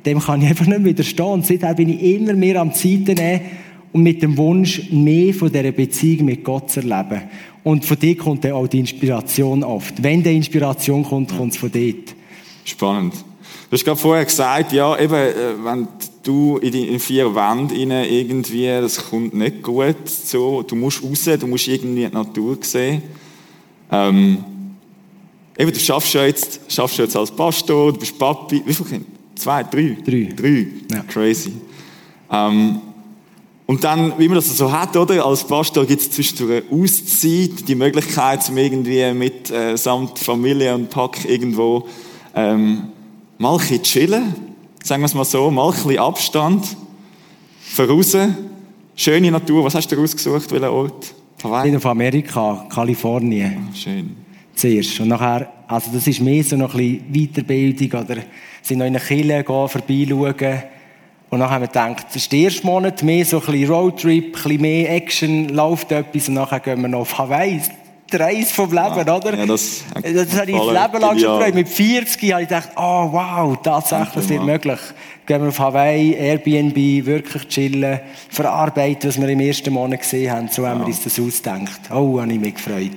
dem 0.06 0.20
kann 0.20 0.42
ich 0.42 0.50
einfach 0.50 0.68
nicht 0.68 0.86
widerstehen. 0.86 1.26
Und 1.26 1.46
seither 1.46 1.74
bin 1.74 1.90
ich 1.90 2.04
immer 2.04 2.34
mehr 2.34 2.62
am 2.62 2.72
Zeiten 2.74 3.16
nehmen 3.16 3.42
und 3.94 4.04
mit 4.04 4.22
dem 4.22 4.38
Wunsch, 4.38 4.92
mehr 4.92 5.34
von 5.34 5.52
dieser 5.52 5.72
Beziehung 5.72 6.26
mit 6.26 6.44
Gott 6.44 6.70
zu 6.70 6.82
erleben. 6.82 7.24
Und 7.64 7.84
von 7.84 7.98
dort 8.00 8.18
kommt 8.20 8.44
dann 8.44 8.52
auch 8.52 8.68
die 8.68 8.80
Inspiration 8.80 9.64
oft. 9.64 10.04
Wenn 10.04 10.22
die 10.22 10.36
Inspiration 10.36 11.04
kommt, 11.04 11.36
kommt 11.36 11.54
es 11.54 11.58
von 11.58 11.72
dort. 11.72 12.16
Spannend. 12.66 13.14
Du 13.14 13.72
hast 13.72 13.86
gerade 13.86 14.00
vorher 14.00 14.26
gesagt, 14.26 14.74
ja, 14.74 14.98
eben, 15.00 15.14
äh, 15.14 15.34
wenn 15.64 15.88
du 16.24 16.58
in 16.58 16.72
die 16.72 16.88
in 16.88 17.00
vier 17.00 17.34
Wände 17.34 17.76
rein 17.76 17.92
irgendwie, 18.10 18.68
das 18.68 19.10
kommt 19.10 19.34
nicht 19.34 19.62
gut, 19.62 20.10
so, 20.10 20.64
du 20.64 20.76
musst 20.76 21.04
raus, 21.04 21.30
du 21.40 21.48
musst 21.48 21.68
irgendwie 21.68 22.06
die 22.06 22.14
Natur 22.14 22.58
sehen. 22.62 23.04
Ähm, 23.92 24.44
eben, 25.58 25.72
du 25.72 25.80
schaffst 25.80 26.14
ja 26.14 26.26
jetzt, 26.26 26.60
schaffst 26.68 26.98
ja 26.98 27.06
jetzt 27.06 27.16
als 27.16 27.32
Pastor, 27.32 27.94
du 27.94 28.00
bist 28.00 28.18
Papi, 28.18 28.62
wie 28.66 28.74
viele 28.74 28.90
Kinder? 28.90 29.06
Zwei, 29.36 29.64
drei? 29.64 29.98
Drei. 30.04 30.34
Drei. 30.36 30.68
Ja. 30.92 31.02
Crazy. 31.04 31.54
Ähm, 32.32 32.82
und 33.68 33.84
dann, 33.84 34.14
wie 34.18 34.28
man 34.28 34.36
das 34.36 34.56
so 34.56 34.72
hat, 34.72 34.96
oder? 34.96 35.26
Als 35.26 35.44
Pastor 35.44 35.86
gibt 35.86 36.02
es 36.02 36.12
zwischendurch 36.12 36.64
eine 36.72 36.84
Auszeit, 36.84 37.68
die 37.68 37.76
Möglichkeit, 37.76 38.44
zum 38.44 38.58
irgendwie 38.58 39.12
mit 39.14 39.50
äh, 39.50 39.76
samt 39.76 40.20
Familie 40.20 40.74
und 40.76 40.90
Pack 40.90 41.26
irgendwo 41.26 41.88
ähm, 42.36 42.84
mal 43.38 43.54
ein 43.54 43.58
bisschen 43.60 43.84
chillen, 43.84 44.36
sagen 44.84 45.02
wir 45.02 45.06
es 45.06 45.14
mal 45.14 45.26
so, 45.26 45.50
mal 45.50 45.68
ein 45.70 45.74
bisschen 45.74 45.98
Abstand, 46.00 46.78
voraus, 47.62 48.16
schöne 48.96 49.32
Natur. 49.32 49.64
Was 49.64 49.76
hast 49.76 49.92
du 49.92 49.96
rausgesucht, 49.96 50.52
welcher 50.52 50.72
Ort? 50.72 51.14
Ich 51.38 51.44
Hawaii? 51.44 51.70
bin 51.70 51.78
auf 51.78 51.86
Amerika, 51.86 52.66
Kalifornien. 52.70 53.70
Schön. 53.74 54.16
zuerst. 54.56 55.00
Und 55.00 55.10
nachher, 55.10 55.52
also 55.68 55.92
das 55.94 56.08
ist 56.08 56.22
mehr 56.22 56.44
so 56.44 56.56
noch 56.56 56.74
ein 56.76 57.02
bisschen 57.12 57.34
Weiterbildung 57.34 58.02
oder 58.02 58.18
sind 58.62 58.80
noch 58.80 58.86
in 58.86 58.96
eine 58.96 59.06
Kirche 59.06 59.44
gehen, 59.44 59.68
vorbeischauen. 59.68 60.64
Und 61.30 61.40
dann 61.40 61.50
haben 61.50 61.62
wir 61.64 61.68
gedacht, 61.68 62.06
das 62.08 62.16
ist 62.18 62.32
der 62.32 62.40
erste 62.40 62.66
Monat 62.66 63.04
mehr 63.04 63.26
so 63.26 63.40
ein 63.40 63.46
bisschen 63.46 63.70
Roadtrip, 63.70 64.26
ein 64.26 64.32
bisschen 64.32 64.62
mehr 64.62 64.92
Action, 64.94 65.50
läuft 65.50 65.92
etwas 65.92 66.30
und 66.30 66.36
nachher 66.36 66.60
gehen 66.60 66.82
wir 66.82 66.88
noch 66.88 67.00
auf 67.00 67.18
Hawaii. 67.18 67.62
Der 68.12 68.20
Reis 68.20 68.52
vom 68.52 68.70
Leben, 68.72 68.96
Ja, 69.08 69.16
oder? 69.16 69.36
ja, 69.36 69.46
das- 69.48 69.84
das 69.96 70.38
habe 70.38 70.52
ich 70.52 70.58
das 70.58 70.66
Leben 70.68 71.02
lang 71.02 71.20
schon 71.20 71.38
gefreut. 71.40 71.56
Mit 71.56 71.68
40 71.70 72.32
habe 72.34 72.44
ich 72.44 72.48
gedacht, 72.50 72.70
oh 72.76 73.10
wow, 73.12 73.58
tatsächlich, 73.64 74.10
das 74.14 74.30
wird 74.30 74.44
möglich. 74.44 74.80
Gehen 75.26 75.42
wir 75.42 75.50
auf 75.50 75.58
Hawaii, 75.60 76.14
Airbnb, 76.14 76.76
wirklich 77.08 77.48
chillen, 77.48 78.00
verarbeiten, 78.30 79.10
was 79.10 79.20
wir 79.20 79.28
im 79.28 79.40
ersten 79.40 79.74
Monat 79.74 80.02
gesehen 80.02 80.32
haben. 80.32 80.48
So 80.50 80.68
haben 80.68 80.82
wir 80.82 80.86
uns 80.88 81.04
das 81.04 81.20
ausgedacht. 81.20 81.82
Oh, 81.92 82.22
habe 82.22 82.32
ich 82.32 82.40
mich 82.40 82.54
gefreut. 82.56 82.92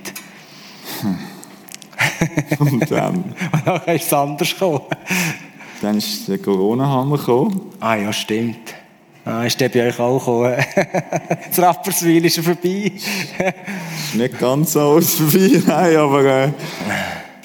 Und 2.59 2.91
dann, 2.91 3.17
Und 3.17 3.35
dann 3.67 3.97
ist 3.97 4.07
es 4.07 4.13
anders 4.13 4.51
gekommen. 4.53 4.83
dann 5.81 5.97
ist 5.99 6.29
der 6.29 6.39
Corona-Hammer 6.39 7.17
gekommen. 7.17 7.61
Ah 7.81 7.95
ja, 7.97 8.13
stimmt. 8.13 8.75
Ah, 9.25 9.45
ist 9.45 9.61
der 9.61 9.69
bei 9.69 9.89
euch 9.89 9.99
auch 9.99 10.19
gekommen? 10.19 10.55
das 11.49 11.59
Rapperswil 11.59 12.25
ist 12.25 12.39
er 12.39 12.43
vorbei. 12.45 12.93
Nicht 14.15 14.39
ganz 14.39 14.73
so 14.73 14.81
aus 14.81 15.15
vorbei, 15.15 15.63
nein, 15.67 15.97
aber 15.97 16.25
äh, 16.25 16.49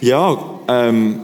ja, 0.01 0.37
ähm, 0.67 1.21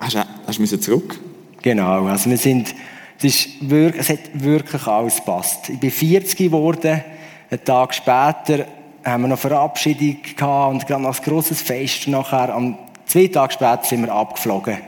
hast 0.00 0.14
du 0.14 0.60
müssen 0.60 0.80
zurück? 0.80 1.18
genau, 1.62 2.06
also 2.06 2.30
wir 2.30 2.36
sind, 2.36 2.74
es, 3.18 3.24
ist 3.24 3.48
wirklich, 3.70 4.00
es 4.00 4.08
hat 4.10 4.18
wirklich 4.32 4.86
alles 4.86 5.16
gepasst. 5.16 5.68
Ich 5.68 5.78
bin 5.78 5.90
40 5.90 6.36
geworden, 6.36 7.02
einen 7.50 7.64
Tag 7.64 7.94
später 7.94 8.66
haben 9.04 9.22
wir 9.22 9.28
noch 9.28 9.38
Verabschiedung 9.38 10.18
gehabt 10.36 10.72
und 10.72 10.86
gerade 10.86 11.02
noch 11.02 11.18
ein 11.18 11.24
grosses 11.24 11.62
Fest. 11.62 12.08
Nachher, 12.08 12.54
am 12.54 12.78
zwei 13.06 13.26
Tage 13.28 13.54
später 13.54 13.82
sind 13.84 14.02
wir 14.02 14.12
abgeflogen. 14.12 14.78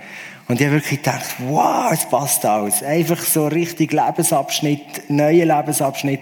Und 0.49 0.61
ich 0.61 0.67
habe 0.67 0.77
wirklich 0.77 1.03
gedacht, 1.03 1.37
wow, 1.49 1.93
es 1.93 2.05
passt 2.07 2.45
alles. 2.45 2.83
Einfach 2.83 3.23
so 3.23 3.47
richtig 3.47 3.93
Lebensabschnitt, 3.93 5.09
neuer 5.09 5.47
Lebensabschnitt. 5.47 6.21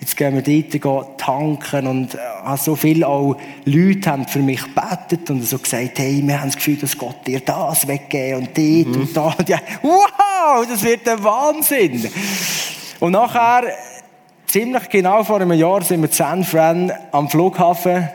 Jetzt 0.00 0.16
gehen 0.16 0.34
wir 0.34 0.78
dort 0.78 1.18
tanken 1.18 1.86
und 1.86 2.14
äh, 2.14 2.56
so 2.58 2.76
viele 2.76 3.08
auch 3.08 3.36
Leute 3.64 4.10
haben 4.10 4.28
für 4.28 4.40
mich 4.40 4.62
gebetet 4.62 5.30
und 5.30 5.42
so 5.42 5.58
gesagt, 5.58 5.98
hey, 5.98 6.22
wir 6.22 6.38
haben 6.38 6.48
das 6.48 6.56
Gefühl, 6.56 6.76
dass 6.76 6.96
Gott 6.96 7.26
dir 7.26 7.40
das 7.40 7.88
weggeben 7.88 8.40
und 8.40 8.56
dort 8.56 8.96
und 8.96 9.16
da. 9.16 9.34
Und 9.38 9.48
ja, 9.48 9.58
wow, 9.82 10.66
das 10.68 10.82
wird 10.84 11.08
ein 11.08 11.24
Wahnsinn. 11.24 12.10
Und 13.00 13.12
nachher, 13.12 13.64
ziemlich 14.46 14.88
genau 14.88 15.24
vor 15.24 15.40
einem 15.40 15.52
Jahr 15.52 15.82
sind 15.82 16.00
wir 16.00 16.08
in 16.08 16.12
San 16.12 16.44
Fran 16.44 16.92
am 17.12 17.28
Flughafen, 17.28 18.08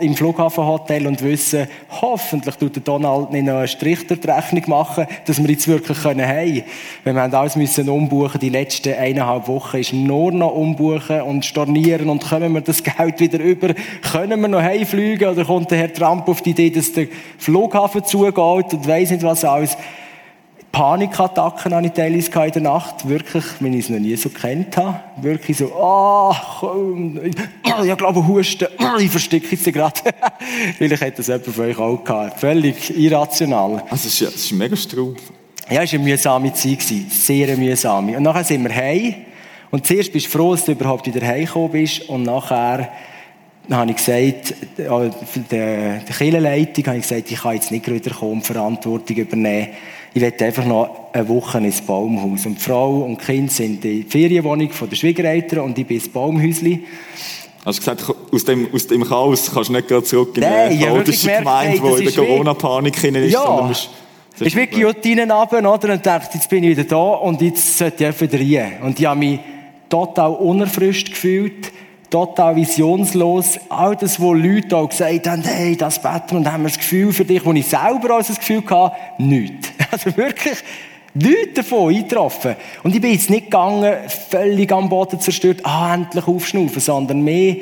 im 0.00 0.14
Flughafenhotel 0.14 1.06
und 1.06 1.22
wissen, 1.22 1.66
hoffentlich 2.00 2.56
tut 2.56 2.76
der 2.76 2.82
Donald 2.82 3.30
nicht 3.30 3.44
noch 3.44 3.58
einen 3.58 3.68
Strich 3.68 4.06
durch 4.06 4.20
die 4.20 4.30
Rechnung 4.30 4.62
machen, 4.66 5.06
dass 5.24 5.42
wir 5.42 5.50
jetzt 5.50 5.66
wirklich 5.66 6.00
können 6.02 6.26
hey. 6.26 6.64
Weil 7.04 7.14
wir 7.14 7.22
haben 7.22 7.34
alles 7.34 7.56
müssen 7.56 7.88
umbuchen, 7.88 8.40
die 8.40 8.50
letzten 8.50 8.94
eineinhalb 8.94 9.48
Wochen 9.48 9.78
ist 9.78 9.92
nur 9.92 10.30
noch 10.32 10.54
umbuchen 10.54 11.22
und 11.22 11.44
stornieren 11.44 12.10
und 12.10 12.28
kommen 12.28 12.52
wir 12.52 12.60
das 12.60 12.82
Geld 12.96 13.20
wieder 13.20 13.40
über, 13.40 13.74
können 14.12 14.40
wir 14.40 14.48
noch 14.48 14.62
heimfliegen 14.62 15.28
oder 15.28 15.44
kommt 15.44 15.70
der 15.70 15.78
Herr 15.78 15.92
Trump 15.92 16.28
auf 16.28 16.42
die 16.42 16.50
Idee, 16.50 16.70
dass 16.70 16.92
der 16.92 17.08
Flughafen 17.38 18.04
zugeht 18.04 18.36
und 18.72 18.86
weiss 18.86 19.10
nicht 19.10 19.22
was 19.22 19.44
alles. 19.44 19.76
Panikattacken 20.72 21.74
hatte 21.74 21.86
ich 21.86 21.92
teilweise 21.92 22.30
in 22.30 22.52
der 22.52 22.62
Nacht. 22.62 23.08
Wirklich, 23.08 23.44
wenn 23.60 23.72
ich 23.72 23.86
es 23.86 23.90
noch 23.90 23.98
nie 23.98 24.14
so 24.16 24.28
kennt 24.28 24.76
habe. 24.76 25.00
Wirklich 25.22 25.56
so, 25.56 25.72
ah, 25.74 26.36
komm, 26.60 27.20
ich 27.24 27.96
glaube, 27.96 28.26
Husten, 28.26 28.68
ich 29.00 29.10
verstecke 29.10 29.56
jetzt 29.56 29.72
gerade. 29.72 30.00
Vielleicht 30.78 31.02
hat 31.02 31.18
das 31.18 31.28
jemand 31.28 31.46
von 31.46 31.64
euch 31.64 31.78
auch 31.78 32.04
gehabt. 32.04 32.40
Völlig 32.40 32.96
irrational. 32.96 33.82
Also, 33.90 34.08
es 34.08 34.20
ist, 34.20 34.52
mega 34.52 34.76
Straub. 34.76 35.16
Ja, 35.70 35.82
es 35.82 35.92
war 35.92 36.00
eine 36.00 36.10
mühsame 36.10 36.52
Zeit. 36.52 36.82
Sehr 36.82 37.56
mühsame. 37.56 38.16
Und 38.16 38.22
nachher 38.22 38.44
sind 38.44 38.62
wir 38.62 38.74
heim. 38.74 39.14
Und 39.70 39.86
zuerst 39.86 40.12
bist 40.12 40.26
du 40.26 40.30
froh, 40.30 40.52
dass 40.52 40.64
du 40.64 40.72
überhaupt 40.72 41.06
wieder 41.06 41.26
heimgekommen 41.26 41.70
bist. 41.70 42.08
Und 42.08 42.22
nachher 42.24 42.90
habe 43.70 43.90
ich 43.90 43.96
gesagt, 43.96 44.54
äh, 44.78 45.10
die, 45.34 45.40
die 45.50 46.12
Kirchenleitung 46.12 46.86
habe 46.86 46.96
ich 46.98 47.08
gesagt, 47.08 47.30
ich 47.30 47.40
kann 47.40 47.54
jetzt 47.54 47.70
nicht 47.70 47.90
wieder 47.90 48.14
kommen, 48.14 48.42
Verantwortung 48.42 49.16
übernehmen. 49.16 49.68
Ich 50.14 50.22
werde 50.22 50.44
einfach 50.44 50.64
noch 50.64 51.12
eine 51.12 51.28
Woche 51.28 51.58
ins 51.58 51.80
Baumhaus. 51.80 52.46
Und 52.46 52.56
die 52.58 52.62
Frau 52.62 52.98
und 53.00 53.18
Kinder 53.18 53.52
sind 53.52 53.84
in 53.84 54.00
der 54.02 54.10
Ferienwohnung 54.10 54.70
von 54.70 54.88
der 54.88 54.96
Schwiegereltern 54.96 55.60
und 55.60 55.78
ich 55.78 55.86
bin 55.86 55.98
ins 55.98 56.08
Baumhäusli. 56.08 56.84
Hast 57.64 57.78
du 57.78 57.80
gesagt, 57.92 58.16
aus 58.32 58.44
dem, 58.44 58.68
aus 58.72 58.86
dem 58.86 59.04
Chaos 59.04 59.50
kannst 59.52 59.68
du 59.68 59.74
nicht 59.74 59.88
gerade 59.88 60.04
zurück 60.04 60.36
in 60.36 60.42
Nein, 60.42 60.52
eine 60.52 60.74
ich 60.74 60.80
wirklich 60.80 60.88
chaotische 61.22 61.26
gemerkt, 61.26 61.44
Gemeinde, 61.44 61.70
hey, 61.70 61.80
die 61.80 61.90
das 61.90 61.98
in 62.00 62.04
der 62.20 62.26
Corona-Panik 62.26 62.96
hinein 62.96 63.22
ist, 63.24 63.32
Ja. 63.32 63.44
sondern 63.44 63.66
musst- 63.68 63.90
Es 64.36 64.40
ist 64.46 64.56
wirklich 64.56 64.80
Guillotine 64.80 65.30
runter, 65.32 65.58
oder? 65.74 65.92
Und 65.92 66.06
dachte, 66.06 66.30
jetzt 66.34 66.48
bin 66.48 66.62
ich 66.64 66.70
wieder 66.70 66.84
da 66.84 66.96
und 66.96 67.42
jetzt 67.42 67.76
sollte 67.76 68.04
ich 68.04 68.06
einfach 68.06 68.20
wieder 68.32 68.38
rein. 68.62 68.72
Und 68.84 68.98
ich 69.00 69.04
habe 69.06 69.18
mich 69.18 69.40
total 69.90 70.30
unerfrischt 70.30 71.10
gefühlt, 71.10 71.72
total 72.08 72.54
visionslos. 72.56 73.58
All 73.68 73.96
das, 73.96 74.18
wo 74.20 74.32
Leute 74.32 74.76
auch 74.76 74.88
gesagt 74.88 75.26
haben, 75.26 75.42
hey, 75.42 75.76
das 75.76 76.00
beten 76.00 76.36
und 76.36 76.50
haben 76.50 76.62
wir 76.62 76.68
das 76.68 76.78
Gefühl 76.78 77.12
für 77.12 77.24
dich, 77.24 77.44
wo 77.44 77.52
ich 77.52 77.66
selber 77.66 78.16
auch 78.16 78.22
das 78.24 78.38
Gefühl 78.38 78.62
hatte, 78.70 78.96
nichts. 79.18 79.68
Also 79.90 80.16
wirklich, 80.16 80.58
nichts 81.14 81.54
davon 81.54 81.94
eingetroffen. 81.94 82.56
Und 82.82 82.94
ich 82.94 83.00
bin 83.00 83.12
jetzt 83.12 83.30
nicht 83.30 83.46
gegangen, 83.46 83.94
völlig 84.30 84.72
am 84.72 84.88
Boden 84.88 85.20
zerstört, 85.20 85.60
ah, 85.64 85.94
endlich 85.94 86.26
aufschnaufen, 86.26 86.80
sondern 86.80 87.22
mehr 87.22 87.56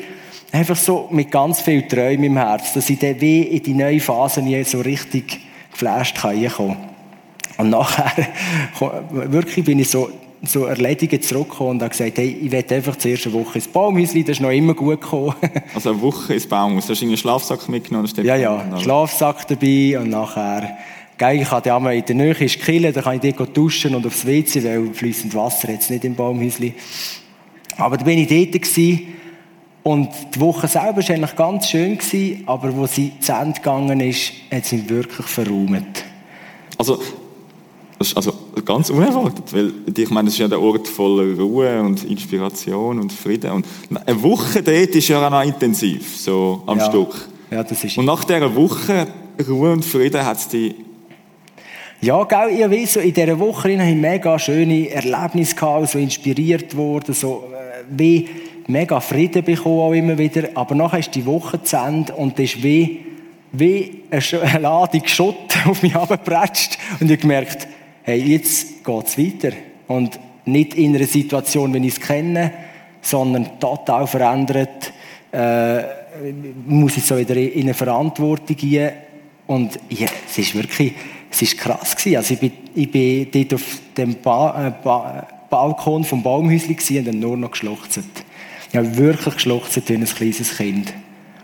einfach 0.53 0.77
so 0.77 1.09
mit 1.11 1.31
ganz 1.31 1.61
viel 1.61 1.87
Träumen 1.87 2.25
im 2.25 2.37
Herz, 2.37 2.73
dass 2.73 2.89
ich 2.91 2.99
dann 2.99 3.21
wie 3.21 3.43
in 3.43 3.63
die 3.63 3.75
neue 3.75 4.01
Phase 4.01 4.43
nie 4.43 4.63
so 4.65 4.81
richtig 4.81 5.41
geflasht 5.71 6.17
kann 6.17 6.39
reinkommen. 6.39 6.77
Und 7.59 7.71
nachher, 7.71 8.13
wirklich 9.11 9.65
bin 9.65 9.79
ich 9.79 9.89
so, 9.89 10.11
so 10.43 10.65
erledigt 10.65 11.25
zurückgekommen 11.25 11.71
und 11.71 11.83
habe 11.83 11.91
gesagt, 11.91 12.19
hey, 12.19 12.39
ich 12.43 12.51
will 12.51 12.65
einfach 12.69 12.97
die 12.97 13.11
erste 13.11 13.33
Woche 13.33 13.57
ins 13.57 13.69
Baumhäuschen, 13.69 14.23
das 14.25 14.37
ist 14.37 14.41
noch 14.41 14.51
immer 14.51 14.75
gut 14.75 15.01
gekommen. 15.01 15.35
Also 15.75 15.91
eine 15.91 16.01
Woche 16.03 16.35
ins 16.35 16.47
Baumhaus. 16.47 16.89
Hast 16.89 17.01
du 17.01 17.07
einen 17.07 17.17
Schlafsack 17.17 17.69
mitgenommen? 17.69 18.11
ja, 18.23 18.37
ja, 18.37 18.79
Schlafsack 18.81 19.47
dabei 19.49 19.99
und 19.99 20.11
nachher, 20.11 20.77
gell, 21.19 21.41
ich 21.41 21.51
hatte 21.51 21.75
einmal 21.75 21.97
in 21.97 22.05
der 22.05 22.15
Nähe 22.15 22.33
ist 22.33 22.61
Kille, 22.61 22.93
da 22.93 23.03
kann 23.03 23.21
ich 23.23 23.35
dort 23.35 23.57
duschen 23.57 23.95
und 23.95 24.07
aufs 24.07 24.27
WC, 24.27 24.63
weil 24.65 24.93
fließend 24.93 25.35
Wasser 25.35 25.71
jetzt 25.71 25.91
nicht 25.91 26.05
im 26.05 26.15
Baumhäuschen. 26.15 26.75
Aber 27.79 27.97
da 27.97 28.05
bin 28.05 28.19
ich 28.19 28.29
dort 28.29 28.63
gewesen, 28.63 29.17
und 29.87 30.09
die 30.35 30.41
Woche 30.41 30.67
selber 30.67 30.97
war 30.97 31.11
eigentlich 31.11 31.37
ganz 31.37 31.69
schön, 31.69 31.97
gewesen, 31.97 32.43
aber 32.47 32.77
wo 32.77 32.89
sie 32.89 33.13
zu 33.21 33.31
Ende 33.31 33.61
gegangen 33.61 34.01
ist, 34.01 34.33
hat 34.51 34.65
sie 34.65 34.79
mich 34.79 34.89
wirklich 34.89 35.27
verräumt. 35.29 36.05
Also, 36.77 37.01
das 37.97 38.09
ist 38.09 38.17
also 38.17 38.33
ganz 38.65 38.91
unerwartet, 38.91 39.45
weil 39.53 39.73
ich 39.97 40.11
meine, 40.11 40.27
das 40.27 40.35
ist 40.35 40.41
ja 40.41 40.49
der 40.49 40.61
Ort 40.61 40.89
voller 40.89 41.39
Ruhe 41.39 41.81
und 41.83 42.03
Inspiration 42.03 42.99
und 42.99 43.13
Frieden. 43.13 43.53
Und 43.53 43.67
eine 44.05 44.21
Woche 44.25 44.61
dort 44.61 44.89
ist 44.97 45.07
ja 45.07 45.25
auch 45.25 45.31
noch 45.31 45.45
intensiv, 45.45 46.17
so 46.17 46.65
am 46.67 46.79
ja. 46.79 46.87
Stück. 46.87 47.29
Ja, 47.53 47.63
das 47.63 47.85
ist 47.85 47.97
Und 47.97 48.07
nach 48.07 48.25
dieser 48.25 48.53
Woche 48.57 49.07
Ruhe 49.49 49.71
und 49.71 49.85
Frieden 49.85 50.25
hat 50.25 50.39
es 50.39 50.49
die 50.49 50.75
Ja, 52.01 52.25
gell, 52.25 52.51
ich 52.51 52.71
weiss, 52.71 52.93
so 52.93 53.01
in 53.01 53.15
dieser 53.15 53.39
Woche 53.39 53.79
hatte 53.79 53.89
ich 53.89 53.97
mega 53.97 54.39
schöne 54.39 54.91
Erlebnisse, 54.91 55.55
gehabt, 55.55 55.89
so 55.89 55.99
inspiriert 55.99 56.77
worden, 56.77 57.15
so 57.15 57.45
äh, 57.53 57.85
wie 57.89 58.29
mega 58.67 59.01
Frieden 59.01 59.43
bekommen 59.43 59.81
auch 59.81 59.93
immer 59.93 60.19
wieder. 60.19 60.51
Aber 60.55 60.75
nachher 60.75 60.99
ist 60.99 61.15
die 61.15 61.25
Woche 61.25 61.63
zu 61.63 61.77
Ende 61.77 62.15
und 62.15 62.39
das 62.39 62.45
ist 62.47 62.63
wie, 62.63 63.07
wie 63.53 64.03
eine 64.11 64.59
Ladung 64.61 65.07
Schutt 65.07 65.57
auf 65.67 65.83
mich 65.83 65.97
abgepratscht. 65.97 66.79
Und 67.01 67.11
ich 67.11 67.21
gemerkt, 67.21 67.67
hey, 68.03 68.21
jetzt 68.21 68.85
geht's 68.85 69.17
weiter. 69.17 69.57
Und 69.87 70.21
nicht 70.45 70.75
in 70.75 70.95
einer 70.95 71.07
Situation, 71.07 71.73
wie 71.73 71.87
ich 71.87 71.95
es 71.95 72.01
kenne, 72.01 72.53
sondern 73.01 73.59
total 73.59 74.07
verändert. 74.07 74.93
Äh, 75.33 75.83
muss 76.67 76.97
ich 76.97 77.05
so 77.05 77.17
wieder 77.17 77.37
in 77.37 77.63
eine 77.63 77.75
Verantwortung 77.75 78.57
gehen. 78.57 78.93
Und 79.47 79.79
ja, 79.89 80.09
es 80.29 80.39
ist 80.39 80.55
wirklich, 80.55 80.95
es 81.37 81.43
ist 81.43 81.59
krass 81.59 81.95
gewesen. 81.95 82.17
Also 82.17 82.35
ich 82.35 82.41
bin, 82.41 82.53
ich 82.75 82.91
bin 82.91 83.29
dort 83.31 83.55
auf 83.55 83.79
dem 83.97 84.17
ba 84.23 84.69
äh, 84.69 84.73
ba 84.83 85.27
Balkon 85.51 86.05
Baumhäuschen 86.23 86.75
gewesen 86.75 86.99
und 86.99 87.07
dann 87.07 87.21
nur 87.21 87.37
noch 87.37 87.51
geschluchzt. 87.53 88.01
Ich 88.71 88.77
habe 88.77 88.97
wirklich 88.97 89.35
geschluchzt 89.35 89.89
wie 89.89 89.95
ein 89.95 90.05
kleines 90.05 90.57
Kind. 90.57 90.93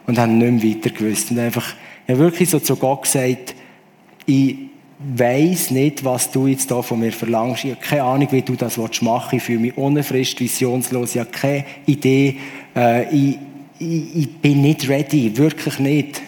Und 0.06 0.18
habe 0.18 0.32
nicht 0.32 0.64
mehr 0.64 0.74
weiter 0.74 0.90
gewusst. 0.90 1.30
Und 1.30 1.38
einfach, 1.38 1.74
ich 2.06 2.12
habe 2.12 2.18
wirklich 2.18 2.50
so 2.50 2.58
zu 2.58 2.74
Gott 2.74 3.02
gesagt, 3.02 3.54
ich 4.26 4.56
weiss 4.98 5.70
nicht, 5.70 6.04
was 6.04 6.30
du 6.30 6.46
jetzt 6.46 6.70
da 6.70 6.82
von 6.82 6.98
mir 6.98 7.12
verlangst. 7.12 7.64
Ich 7.64 7.70
habe 7.70 7.80
keine 7.80 8.02
Ahnung, 8.02 8.28
wie 8.30 8.42
du 8.42 8.54
das 8.56 8.76
machen 8.76 9.02
willst. 9.02 9.32
Ich 9.32 9.42
fühle 9.42 9.60
mich 9.60 9.76
unerfrischt, 9.76 10.40
visionslos. 10.40 11.14
Ich 11.14 11.20
habe 11.20 11.30
keine 11.30 11.64
Idee. 11.86 12.38
Äh, 12.74 13.14
ich, 13.14 13.38
ich, 13.78 14.16
ich 14.16 14.36
bin 14.38 14.62
nicht 14.62 14.88
ready. 14.88 15.36
Wirklich 15.36 15.78
nicht. 15.78 16.22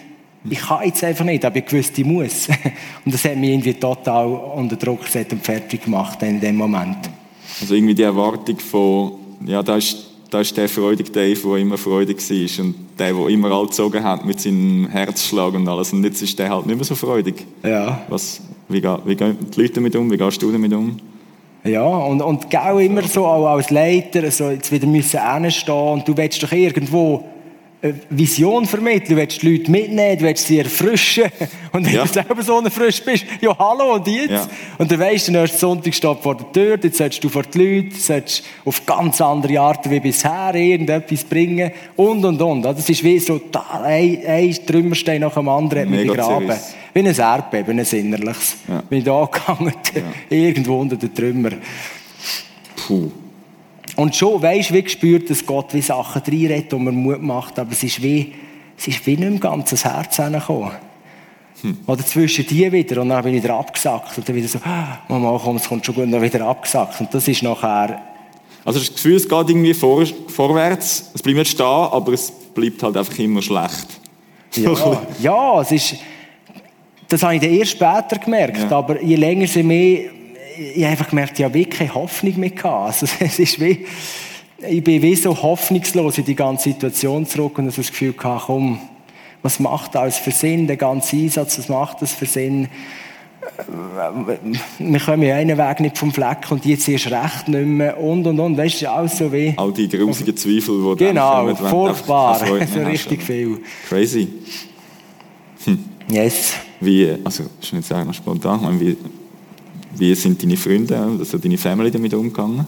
Ich 0.49 0.59
kann 0.59 0.85
jetzt 0.85 1.03
einfach 1.03 1.25
nicht, 1.25 1.43
aber 1.43 1.57
ich 1.57 1.71
wusste, 1.71 2.01
ich 2.01 2.07
muss. 2.07 2.47
Und 3.05 3.13
das 3.13 3.23
hat 3.25 3.37
mich 3.37 3.49
irgendwie 3.49 3.73
total 3.73 4.27
unter 4.27 4.75
Druck 4.75 5.03
gesetzt 5.03 5.33
und 5.33 5.43
fertig 5.43 5.83
gemacht 5.83 6.21
in 6.23 6.39
dem 6.39 6.55
Moment. 6.55 6.97
Also 7.61 7.73
irgendwie 7.73 7.95
die 7.95 8.03
Erwartung 8.03 8.59
von, 8.59 9.13
ja, 9.45 9.63
da 9.63 9.77
ist, 9.77 10.11
da 10.29 10.41
ist 10.41 10.55
der 10.55 10.67
freudige 10.67 11.11
Dave, 11.11 11.39
der 11.39 11.55
immer 11.57 11.77
freudig 11.77 12.17
war 12.17 12.65
und 12.65 12.75
der, 12.99 13.13
der 13.13 13.27
immer 13.27 13.51
all 13.51 13.65
gezogen 13.65 14.03
hat 14.03 14.25
mit 14.25 14.39
seinem 14.39 14.87
Herzschlag 14.87 15.53
und 15.53 15.67
alles. 15.67 15.93
Und 15.93 16.03
jetzt 16.03 16.21
ist 16.21 16.37
der 16.37 16.49
halt 16.49 16.65
nicht 16.65 16.75
mehr 16.75 16.85
so 16.85 16.95
freudig. 16.95 17.45
Ja. 17.63 18.01
Was, 18.09 18.41
wie, 18.67 18.83
wie 18.83 19.15
gehen 19.15 19.37
die 19.55 19.61
Leute 19.61 19.73
damit 19.73 19.95
um? 19.95 20.11
Wie 20.11 20.17
gehst 20.17 20.41
du 20.41 20.51
damit 20.51 20.73
um? 20.73 20.97
Ja, 21.63 21.83
und, 21.83 22.21
und 22.21 22.49
gell, 22.49 22.81
immer 22.81 23.01
so 23.03 23.25
auch 23.25 23.47
als 23.47 23.71
Leiter, 23.71 24.29
so 24.29 24.51
jetzt 24.51 24.71
wieder 24.71 24.85
müssen 24.85 25.19
hinstehen 25.19 25.75
und 25.75 26.07
du 26.07 26.15
willst 26.15 26.43
doch 26.43 26.51
irgendwo 26.51 27.23
Vision 28.09 28.65
vermitteln, 28.65 29.09
du 29.09 29.15
willst 29.17 29.41
die 29.41 29.51
Leute 29.57 29.71
mitnehmen, 29.71 30.17
du 30.17 30.25
willst 30.25 30.47
sie 30.47 30.59
erfrischen 30.59 31.25
und 31.71 31.85
wenn 31.85 31.93
Ja. 31.93 32.03
du 32.03 32.07
selber 32.13 32.41
so 32.43 32.61
frisch 32.69 33.01
bist, 33.03 33.25
ja 33.41 33.57
hallo 33.57 33.93
und 33.95 34.07
jetzt? 34.07 34.29
Ja. 34.31 34.47
Und 34.77 34.91
dann 34.91 34.99
weisst 34.99 35.27
du, 35.27 35.31
der 35.31 35.41
nächste 35.41 35.59
Sonntag 35.59 35.93
steht 35.93 36.17
vor 36.21 36.35
der 36.35 36.51
Tür, 36.51 36.79
jetzt 36.81 36.97
sollst 36.97 37.23
du 37.23 37.29
vor 37.29 37.43
die 37.43 37.57
Leute, 37.57 37.95
sollst 37.95 38.43
auf 38.65 38.85
ganz 38.85 39.19
andere 39.21 39.59
Art 39.59 39.89
wie 39.89 39.99
bisher 39.99 40.53
irgendetwas 40.55 41.23
bringen 41.23 41.71
und 41.95 42.23
und 42.25 42.41
und. 42.41 42.61
Das 42.63 42.89
ist 42.89 43.03
wie 43.03 43.19
so, 43.19 43.39
ein, 43.83 44.19
ein 44.25 44.57
Trümmerstein 44.65 45.21
nach 45.21 45.33
dem 45.33 45.47
anderen 45.49 45.83
hat 45.83 45.89
Mega 45.89 46.11
begraben. 46.13 46.47
zerrissen. 46.47 46.73
Wie 46.93 46.99
ein 46.99 47.05
Erdbeben, 47.07 47.79
ein 47.79 47.85
innerliches. 47.85 48.55
Ja. 48.67 48.81
Bin 48.81 48.99
ich 48.99 49.03
da 49.05 49.25
gegangen, 49.31 49.73
irgendwo 50.29 50.79
unter 50.79 50.95
den 50.95 51.13
Trümmer. 51.13 51.51
Puh. 52.87 53.11
Und 53.95 54.15
schon 54.15 54.41
weisst 54.41 54.73
wie 54.73 54.83
gespürt, 54.83 55.29
dass 55.29 55.45
Gott 55.45 55.73
wie 55.73 55.81
Sachen 55.81 56.21
reinredet 56.21 56.73
und 56.73 56.83
mir 56.83 56.91
Mut 56.91 57.21
macht, 57.21 57.57
aber 57.59 57.71
es 57.71 57.83
ist 57.83 58.01
wie, 58.01 58.33
es 58.77 58.87
ist 58.87 59.05
wie 59.05 59.15
nicht 59.15 59.27
im 59.27 59.39
ganzen 59.39 59.77
Herz 59.77 60.17
hineingekommen. 60.17 60.71
Oder 61.87 62.05
zwischen 62.05 62.45
die 62.45 62.71
wieder 62.71 63.01
und 63.01 63.09
dann 63.09 63.23
bin 63.23 63.33
ich 63.35 63.43
wieder 63.43 63.55
abgesackt 63.55 64.17
und 64.17 64.27
dann 64.27 64.35
wieder 64.35 64.47
so, 64.47 64.59
ah, 64.65 64.99
Mama, 65.07 65.39
komm, 65.41 65.55
es 65.55 65.67
kommt 65.67 65.85
schon 65.85 65.95
gut, 65.95 66.03
und 66.03 66.11
dann 66.11 66.21
wieder 66.21 66.45
abgesackt. 66.45 66.99
Und 66.99 67.13
das 67.13 67.27
ist 67.27 67.41
nachher, 67.41 68.01
Also 68.65 68.79
das 68.79 68.93
Gefühl, 68.93 69.15
es 69.15 69.27
geht 69.27 69.49
irgendwie 69.49 69.73
vor, 69.73 70.05
vorwärts, 70.27 71.11
es 71.13 71.21
bleibt 71.21 71.37
nicht 71.39 71.51
stehen, 71.51 71.65
aber 71.65 72.13
es 72.13 72.31
bleibt 72.31 72.83
halt 72.83 72.97
einfach 72.97 73.17
immer 73.17 73.41
schlecht. 73.41 73.87
Ja, 74.55 74.73
ja 75.21 75.61
es 75.61 75.71
ist, 75.71 75.95
das 77.07 77.23
habe 77.23 77.35
ich 77.35 77.41
dann 77.41 77.51
erst 77.51 77.71
später 77.71 78.19
gemerkt, 78.23 78.69
Ja. 78.69 78.77
aber 78.77 79.01
je 79.01 79.15
länger 79.15 79.47
sie 79.47 79.63
mehr, 79.63 80.11
ich 80.57 80.83
habe 80.83 80.91
einfach 80.91 81.09
gemerkt, 81.09 81.39
ich 81.39 81.45
habe 81.45 81.53
wirklich 81.53 81.77
keine 81.79 81.93
Hoffnung 81.93 82.39
mehr 82.39 82.49
gehabt. 82.49 83.01
Also, 83.01 83.07
es 83.19 83.39
ist 83.39 83.59
wie, 83.59 83.85
ich 84.67 84.83
bin 84.83 85.01
wie 85.01 85.15
so 85.15 85.41
hoffnungslos 85.41 86.17
in 86.17 86.25
die 86.25 86.35
ganze 86.35 86.69
Situation 86.69 87.25
zurück 87.25 87.57
und 87.57 87.65
habe 87.65 87.75
das 87.75 87.87
Gefühl 87.87 88.13
gehabt, 88.13 88.45
komm, 88.47 88.79
was 89.41 89.59
macht 89.59 89.95
das 89.95 90.17
für 90.17 90.31
Sinn, 90.31 90.65
der 90.67 90.77
ganze 90.77 91.17
Einsatz, 91.17 91.59
was 91.59 91.69
macht 91.69 92.01
das 92.01 92.13
für 92.13 92.25
Sinn? 92.25 92.67
Wir 94.79 94.99
kommen 94.99 95.21
ja 95.21 95.35
einen 95.35 95.55
Weg 95.55 95.79
nicht 95.79 95.97
vom 95.99 96.11
Fleck 96.11 96.49
und 96.49 96.65
jetzt 96.65 96.89
erst 96.89 97.11
recht 97.11 97.47
nicht 97.47 97.65
mehr 97.67 97.99
und 97.99 98.25
und 98.25 98.39
und, 98.39 98.57
weißt 98.57 98.81
du, 98.81 98.91
alles 98.91 99.19
so 99.19 99.31
wie... 99.31 99.53
All 99.55 99.71
die 99.71 99.87
grusigen 99.87 100.35
Zweifel, 100.35 100.95
die 100.95 101.05
Genau, 101.05 101.45
kommen, 101.45 101.55
furchtbar, 101.55 102.39
so 102.73 102.79
richtig 102.79 103.21
viel. 103.21 103.59
Crazy. 103.87 104.29
Yes. 106.07 106.53
Wie, 106.79 107.15
also, 107.23 107.43
ist 107.61 107.73
nicht 107.73 107.87
sagen, 107.87 108.11
spontan, 108.13 108.75
ich 108.75 108.79
wie, 108.79 108.97
wie 109.97 110.15
sind 110.15 110.41
deine 110.41 110.57
Freunde, 110.57 110.97
also 110.97 111.37
deine 111.37 111.57
Family 111.57 111.91
damit 111.91 112.13
umgegangen? 112.13 112.65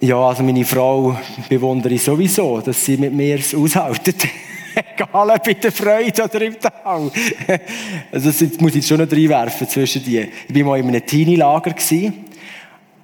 Ja, 0.00 0.18
also 0.18 0.42
meine 0.42 0.64
Frau 0.64 1.16
bewundere 1.48 1.94
ich 1.94 2.02
sowieso, 2.02 2.60
dass 2.60 2.84
sie 2.84 2.96
mit 2.98 3.14
mir 3.14 3.38
es 3.38 3.54
aushaltet. 3.54 4.28
Egal 4.94 5.30
ob 5.30 5.48
in 5.48 5.60
der 5.60 5.72
Freude 5.72 6.22
oder 6.22 6.42
im 6.42 6.60
Tal. 6.60 7.10
Also 8.12 8.30
das 8.30 8.60
muss 8.60 8.70
ich 8.70 8.76
jetzt 8.76 8.88
schon 8.88 8.98
noch 8.98 9.10
reinwerfen 9.10 9.66
zwischen 9.68 10.04
die. 10.04 10.28
Ich 10.48 10.54
war 10.54 10.64
mal 10.64 10.78
in 10.78 10.88
einem 10.88 11.04
Teenie-Lager. 11.04 11.74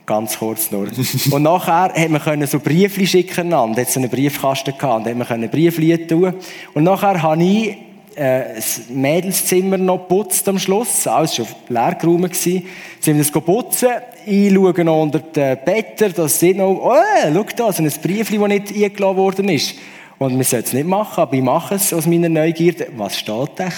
Ganz 0.04 0.38
kurz 0.38 0.70
nur. 0.70 0.88
Und 1.30 1.42
nachher 1.42 1.94
hat 1.94 2.10
man 2.10 2.20
können 2.20 2.46
so 2.46 2.58
Briefli 2.58 3.06
schicken 3.06 3.46
einander. 3.46 3.80
Hat 3.80 3.90
so 3.90 4.00
einen 4.00 4.10
Briefkasten 4.10 4.76
gehabt. 4.76 5.06
Und 5.06 5.10
hat 5.10 5.16
man 5.16 5.26
können 5.26 5.48
Briefli 5.48 6.06
tun. 6.06 6.34
Und 6.74 6.84
nachher 6.84 7.22
habe 7.22 7.42
ich 7.42 7.76
äh, 8.16 8.54
das 8.56 8.82
Mädelszimmer 8.88 9.78
noch 9.78 10.08
geputzt 10.08 10.48
am 10.48 10.58
Schluss. 10.58 11.06
Alles 11.06 11.34
schon 11.34 11.46
leer 11.68 11.96
geräumt 12.00 12.32
gewesen. 12.32 12.66
Sie 13.00 13.10
haben 13.10 13.18
das 13.18 13.30
putzen. 13.30 13.88
Noch 14.26 15.02
unter 15.02 15.18
den 15.18 15.58
Betten. 15.64 16.12
Da 16.14 16.28
sieht 16.28 16.56
noch, 16.56 16.70
oh, 16.70 16.94
schau 17.32 17.46
da, 17.56 17.72
so 17.72 17.82
ein 17.82 17.92
Briefli, 18.02 18.38
das 18.38 18.48
nicht 18.48 18.68
eingeladen 18.70 19.16
worden 19.16 19.48
ist. 19.48 19.74
Und 20.18 20.36
wir 20.36 20.44
sollten 20.44 20.68
es 20.68 20.72
nicht 20.72 20.86
machen, 20.86 21.20
aber 21.20 21.34
ich 21.34 21.42
mache 21.42 21.74
es 21.74 21.92
aus 21.92 22.06
meiner 22.06 22.28
Neugierde. 22.28 22.88
Was 22.96 23.18
steht 23.18 23.50
da? 23.56 23.68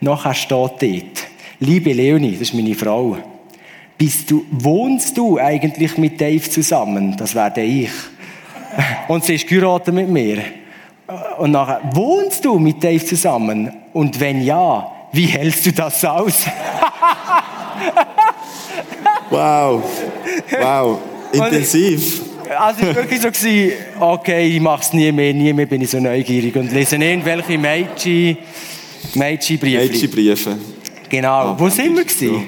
Nachher 0.00 0.34
steht 0.34 0.50
dort, 0.50 0.82
liebe 1.60 1.92
Leonie, 1.92 2.32
das 2.32 2.42
ist 2.42 2.54
meine 2.54 2.74
Frau, 2.74 3.16
bist 3.96 4.30
du, 4.30 4.44
wohnst 4.50 5.16
du 5.16 5.38
eigentlich 5.38 5.96
mit 5.96 6.20
Dave 6.20 6.42
zusammen? 6.50 7.16
Das 7.16 7.34
wäre 7.34 7.62
ich. 7.62 7.90
Und 9.08 9.24
sie 9.24 9.36
ist 9.36 9.46
geheiratet 9.46 9.94
mit 9.94 10.08
mir. 10.08 10.42
Und 11.38 11.52
nachher, 11.52 11.80
wohnst 11.92 12.44
du 12.44 12.58
mit 12.58 12.82
Dave 12.82 13.04
zusammen? 13.04 13.72
Und 13.92 14.18
wenn 14.18 14.42
ja, 14.42 14.90
wie 15.12 15.26
hältst 15.26 15.66
du 15.66 15.72
das 15.72 16.04
aus? 16.04 16.44
Wow! 19.30 19.82
Wow! 20.60 20.98
Intensiv! 21.32 22.22
Also 22.58 22.80
es 22.82 22.86
war 22.88 22.94
wirklich 22.94 23.20
so, 23.20 23.28
gewesen, 23.28 23.72
okay, 23.98 24.46
ich 24.46 24.60
mache 24.60 24.82
es 24.82 24.92
nie 24.92 25.10
mehr, 25.10 25.34
nie 25.34 25.52
mehr 25.52 25.66
bin 25.66 25.82
ich 25.82 25.90
so 25.90 25.98
neugierig 25.98 26.54
und 26.54 26.70
lese 26.72 26.94
irgendwelche 26.96 27.58
Mädchen, 27.58 28.38
Mädchenbriefe. 29.14 29.78
Mädchenbriefe. 29.88 30.56
Genau. 31.08 31.56
Wo 31.58 31.68
sind 31.68 31.96
wir 31.96 32.04
gewesen? 32.04 32.44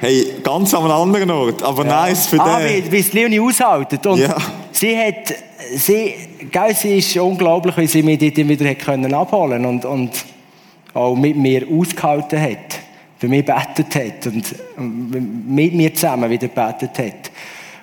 Hey, 0.00 0.34
ganz 0.42 0.74
an 0.74 0.82
einem 0.84 0.92
anderen 0.92 1.30
Ort, 1.30 1.62
aber 1.62 1.84
nice 1.84 2.26
für 2.26 2.40
Ah, 2.40 2.58
den. 2.60 2.84
wie, 2.86 2.92
wie 2.92 2.98
es 2.98 3.12
Leonie 3.14 3.40
aushaltet. 3.40 4.04
Und 4.06 4.18
Ja. 4.18 4.36
sie 4.70 4.96
hat, 4.98 5.34
sie, 5.76 6.14
gell, 6.50 6.74
sie 6.74 6.98
ist 6.98 7.16
unglaublich, 7.16 7.76
wie 7.76 7.86
sie 7.86 8.02
mich 8.02 8.18
dort 8.18 8.36
wieder 8.36 8.74
können 8.74 9.12
abholen 9.14 9.64
und, 9.64 9.84
und 9.84 10.24
auch 10.94 11.16
mit 11.16 11.36
mir 11.36 11.66
ausgehalten 11.68 12.40
hat. 12.40 12.80
Für 13.18 13.28
mich 13.28 13.44
betet 13.44 13.94
hat 13.94 14.26
und 14.26 14.54
mit 15.48 15.72
mir 15.72 15.94
zusammen 15.94 16.28
wieder 16.28 16.48
betet 16.48 16.98
hat. 16.98 17.30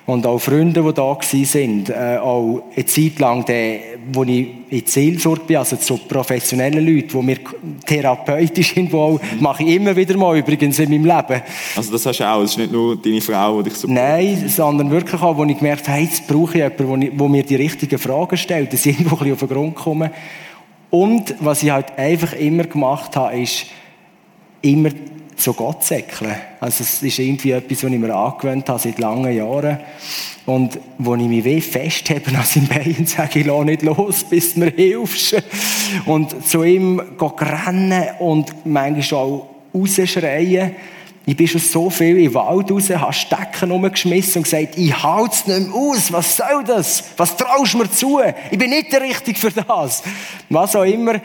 Und 0.06 0.26
auch 0.26 0.38
Freunde, 0.38 0.82
die 0.82 0.92
da 0.92 1.02
waren, 1.02 1.84
äh, 1.88 2.18
auch 2.18 2.62
eine 2.74 2.86
Zeit 2.86 3.18
lang, 3.18 3.44
die, 3.44 3.80
wo 4.12 4.24
ich 4.24 4.48
in 4.70 4.86
Seelsorge 4.86 5.42
bin, 5.46 5.56
also 5.56 5.76
zu 5.76 5.98
professionellen 5.98 6.84
Leuten, 6.84 7.08
die 7.08 7.24
mir 7.24 7.38
therapeutisch 7.86 8.74
sind, 8.74 8.92
wo 8.92 9.00
auch, 9.00 9.20
mache 9.38 9.62
ich 9.62 9.76
immer 9.76 9.94
wieder 9.94 10.16
mal 10.16 10.36
übrigens 10.36 10.78
in 10.78 10.90
meinem 10.90 11.04
Leben. 11.04 11.42
Also 11.76 11.92
das 11.92 12.06
hast 12.06 12.18
du 12.18 12.24
auch, 12.24 12.42
es 12.42 12.52
ist 12.52 12.58
nicht 12.58 12.72
nur 12.72 12.96
deine 12.96 13.20
Frau, 13.20 13.62
die 13.62 13.70
dich 13.70 13.78
so... 13.78 13.88
Nein, 13.88 14.48
sondern 14.48 14.90
wirklich 14.90 15.20
auch, 15.20 15.36
wo 15.36 15.44
ich 15.44 15.58
gemerkt 15.58 15.88
habe, 15.88 16.00
jetzt 16.00 16.26
brauche 16.26 16.58
ich 16.58 16.78
jemanden, 16.78 17.18
wo 17.18 17.28
mir 17.28 17.44
die 17.44 17.56
richtigen 17.56 17.98
Fragen 17.98 18.36
stellt, 18.36 18.72
dass 18.72 18.86
ich 18.86 18.98
irgendwo 18.98 19.16
ein 19.16 19.18
bisschen 19.18 19.34
auf 19.34 19.38
den 19.40 19.48
Grund 19.48 19.74
komme. 19.76 20.10
Und 20.90 21.36
was 21.38 21.62
ich 21.62 21.70
halt 21.70 21.96
einfach 21.96 22.32
immer 22.32 22.64
gemacht 22.64 23.14
habe, 23.14 23.40
ist 23.40 23.66
immer 24.62 24.90
zu 25.40 25.54
Gott 25.54 25.84
säckeln. 25.84 26.34
Also 26.60 26.82
es 26.82 27.02
ist 27.02 27.18
irgendwie 27.18 27.52
etwas, 27.52 27.82
was 27.82 27.90
ich 27.90 27.98
mir 27.98 28.14
angewöhnt 28.14 28.68
habe 28.68 28.78
seit 28.78 28.98
langen 28.98 29.34
Jahren. 29.34 29.78
Und 30.46 30.78
wo 30.98 31.14
ich 31.14 31.22
mich 31.22 31.44
weh 31.44 31.60
festhebe 31.60 32.36
an 32.36 32.44
seinem 32.44 32.66
Bein 32.66 32.96
und 32.98 33.08
sage, 33.08 33.40
ich 33.40 33.46
lasse 33.46 33.64
nicht 33.64 33.82
los, 33.82 34.24
bis 34.24 34.54
du 34.54 34.60
mir 34.60 34.70
hilfst. 34.70 35.42
Und 36.06 36.46
zu 36.46 36.64
ihm 36.64 37.00
rennen 37.20 38.04
und 38.18 38.66
manchmal 38.66 39.20
auch 39.20 39.48
rausschreien. 39.74 40.74
Ich 41.26 41.36
bin 41.36 41.46
schon 41.46 41.60
so 41.60 41.90
viel 41.90 42.16
den 42.16 42.34
Wald 42.34 42.72
raus, 42.72 42.90
habe 42.90 43.12
Stecken 43.12 43.70
rumgeschmissen 43.70 44.40
und 44.40 44.44
gesagt, 44.44 44.76
ich 44.76 45.02
halte 45.02 45.34
es 45.34 45.46
nicht 45.46 45.68
mehr 45.68 45.74
aus, 45.74 46.12
was 46.12 46.36
soll 46.36 46.64
das? 46.66 47.04
Was 47.16 47.36
traust 47.36 47.74
du 47.74 47.78
mir 47.78 47.90
zu? 47.90 48.20
Ich 48.50 48.58
bin 48.58 48.70
nicht 48.70 48.92
der 48.92 49.02
Richtige 49.02 49.38
für 49.38 49.50
das. 49.52 50.02
Was 50.48 50.74
auch 50.74 50.84
immer. 50.84 51.20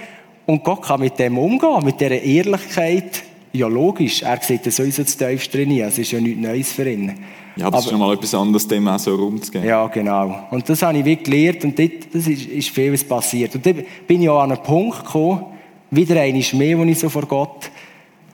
Und 0.45 0.63
Gott 0.63 0.83
kann 0.83 0.99
mit 0.99 1.17
dem 1.17 1.37
umgehen, 1.37 1.83
mit 1.83 1.99
dieser 1.99 2.21
Ehrlichkeit. 2.21 3.23
Ja, 3.55 3.67
logisch, 3.67 4.21
er 4.21 4.41
sieht 4.41 4.65
das 4.65 4.75
sowieso 4.75 5.03
zu 5.03 5.17
tief 5.17 5.47
drin, 5.47 5.79
es 5.79 5.97
ist 5.97 6.11
ja 6.11 6.19
nichts 6.19 6.41
Neues 6.41 6.71
für 6.71 6.89
ihn. 6.89 7.13
Ja, 7.55 7.67
aber 7.67 7.79
es 7.79 7.85
ist 7.85 7.91
nochmal 7.91 8.13
etwas 8.13 8.33
anderes, 8.33 8.67
dem 8.67 8.87
auch 8.87 8.99
so 8.99 9.15
rumzugehen. 9.15 9.65
Ja, 9.65 9.87
genau. 9.87 10.47
Und 10.51 10.67
das 10.67 10.81
habe 10.81 10.97
ich 10.97 11.05
wirklich 11.05 11.31
gelernt 11.31 11.63
und 11.63 11.79
dort, 11.79 12.13
das 12.13 12.27
ist, 12.27 12.47
ist 12.47 12.69
vieles 12.69 13.03
passiert. 13.03 13.55
Und 13.55 13.65
dann 13.65 13.83
bin 14.05 14.21
ich 14.21 14.29
auch 14.29 14.41
an 14.41 14.51
einen 14.51 14.61
Punkt 14.61 15.05
gekommen, 15.05 15.45
wieder 15.89 16.19
einmal 16.19 16.43
mehr, 16.53 16.77
wo 16.77 16.83
ich 16.83 16.99
so 16.99 17.09
vor 17.09 17.25
Gott 17.25 17.71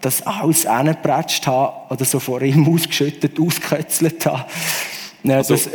das 0.01 0.25
alles 0.25 0.67
hingepratscht 0.67 1.45
habe 1.45 1.93
oder 1.93 2.05
so 2.05 2.19
vor 2.19 2.41
ihm 2.41 2.67
ausgeschüttet, 2.73 3.39
ausgekötzelt 3.39 4.25
habe. 4.25 4.45
Ja, 5.23 5.38
Also, 5.38 5.53
das, 5.53 5.69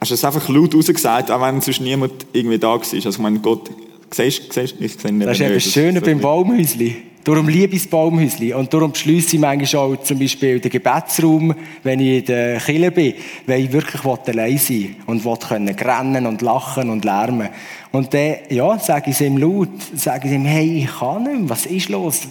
hast 0.00 0.10
du 0.10 0.14
es 0.14 0.24
einfach 0.24 0.48
laut 0.48 0.74
rausgesagt, 0.74 1.30
auch 1.30 1.40
wenn 1.40 1.60
sonst 1.60 1.80
niemand 1.80 2.26
irgendwie 2.32 2.58
da 2.58 2.68
war? 2.68 2.80
Also 2.80 3.08
ich 3.08 3.18
meine, 3.18 3.38
Gott, 3.38 3.70
siehst 4.10 4.52
siehst, 4.52 4.74
ich 4.80 4.94
sehe 4.94 5.10
ihn 5.10 5.20
das 5.20 5.36
ist 5.36 5.40
eben 5.40 5.54
nicht. 5.54 5.66
das 5.66 5.72
Schöne 5.72 6.00
beim 6.00 6.20
Baumhäusli. 6.20 6.96
Darum 7.28 7.46
liebe 7.46 7.76
ich 7.76 7.82
das 7.82 7.90
Baumhäusli. 7.90 8.54
Und 8.54 8.72
darum 8.72 8.90
beschließe 8.90 9.36
ich 9.36 9.42
manchmal 9.42 9.82
auch 9.82 9.96
zum 10.02 10.18
Beispiel 10.18 10.60
den 10.60 10.70
Gebetsraum, 10.70 11.54
wenn 11.82 12.00
ich 12.00 12.20
in 12.20 12.24
der 12.24 12.58
Kirche 12.58 12.90
bin, 12.90 13.14
weil 13.46 13.64
ich 13.64 13.72
wirklich 13.72 14.02
allein 14.02 14.56
sein 14.56 14.76
will 14.78 14.96
und 15.04 15.26
will 15.26 15.36
können 15.36 15.68
rennen 15.68 16.24
und 16.24 16.40
lachen 16.40 16.88
und 16.88 17.04
lärmen. 17.04 17.50
Und 17.92 18.14
dann, 18.14 18.36
ja, 18.48 18.78
sage 18.78 19.10
ich 19.10 19.16
es 19.16 19.20
ihm 19.20 19.36
laut, 19.36 19.68
sage 19.94 20.26
ich 20.26 20.32
ihm, 20.32 20.46
hey, 20.46 20.84
ich 20.84 20.98
kann 21.00 21.24
nicht 21.24 21.38
mehr, 21.40 21.50
was 21.50 21.66
ist 21.66 21.90
los? 21.90 22.22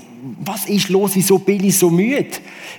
Was 0.44 0.66
ist 0.66 0.90
los? 0.90 1.12
Wieso 1.14 1.38
bin 1.38 1.64
ich 1.64 1.78
so 1.78 1.92
müde? 1.92 2.26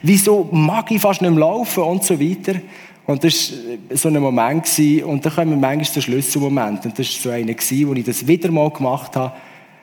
Wieso 0.03 0.49
mag 0.51 0.91
ich 0.91 1.01
fast 1.01 1.23
nicht 1.23 1.31
mehr 1.31 1.39
laufen 1.39 1.85
und 1.85 2.03
so 2.03 2.19
weiter? 2.19 2.59
Und 3.07 3.23
das 3.23 3.53
war 3.91 3.97
so 3.97 4.09
ein 4.09 4.21
Moment, 4.21 4.65
gewesen, 4.65 5.05
und 5.05 5.25
da 5.25 5.31
kommen 5.31 5.61
manchmal 5.61 5.85
so 5.85 6.01
Schlüsselmomente. 6.01 6.89
Und 6.89 6.99
das 6.99 7.07
war 7.07 7.23
so 7.23 7.31
einer, 7.31 7.55
gewesen, 7.55 7.89
wo 7.89 7.95
ich 7.95 8.05
das 8.05 8.27
wieder 8.27 8.51
mal 8.51 8.71
gemacht 8.71 9.15
habe. 9.15 9.35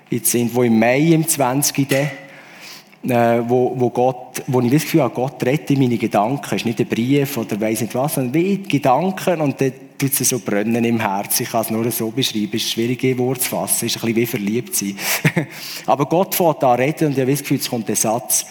Jetzt 0.09 0.31
sind, 0.31 0.53
wo 0.53 0.63
im 0.63 0.77
Mai, 0.77 0.99
im 0.99 1.25
20. 1.25 1.87
Äh, 3.07 3.47
wo, 3.47 3.73
wo, 3.75 3.89
Gott, 3.91 4.41
wo 4.47 4.61
ich 4.61 4.71
das 4.71 4.81
Gefühl 4.81 5.03
habe, 5.03 5.13
Gott 5.13 5.43
rettet 5.43 5.77
meine 5.77 5.97
Gedanken. 5.97 6.45
Es 6.45 6.53
ist 6.53 6.65
nicht 6.65 6.79
ein 6.79 6.87
Brief 6.87 7.37
oder 7.37 7.59
weiss 7.61 7.81
nicht 7.81 7.93
was, 7.93 8.15
sondern 8.15 8.33
wie 8.33 8.57
Gedanken 8.57 9.41
und 9.41 9.61
dann 9.61 9.73
tut 9.97 10.19
es 10.19 10.29
so 10.29 10.39
brennen 10.39 10.83
im 10.83 10.99
Herzen. 10.99 11.43
Ich 11.43 11.51
kann 11.51 11.61
es 11.61 11.69
nur 11.69 11.89
so 11.91 12.09
beschreiben. 12.09 12.49
Es 12.53 12.63
ist 12.63 12.71
schwierig, 12.71 13.03
in 13.03 13.17
Wort 13.19 13.41
zu 13.41 13.49
fassen. 13.49 13.85
Es 13.85 13.95
ist 13.95 14.03
ein 14.03 14.13
bisschen 14.13 14.15
wie 14.15 14.25
verliebt 14.25 14.75
sein. 14.75 14.97
Aber 15.85 16.07
Gott 16.07 16.33
fährt 16.33 16.63
da 16.63 16.73
reden 16.73 17.07
und 17.07 17.13
ich 17.13 17.19
habe 17.19 17.31
das 17.31 17.41
Gefühl, 17.41 17.57
es 17.57 17.69
kommt 17.69 17.87
der 17.87 17.95
Satz, 17.95 18.45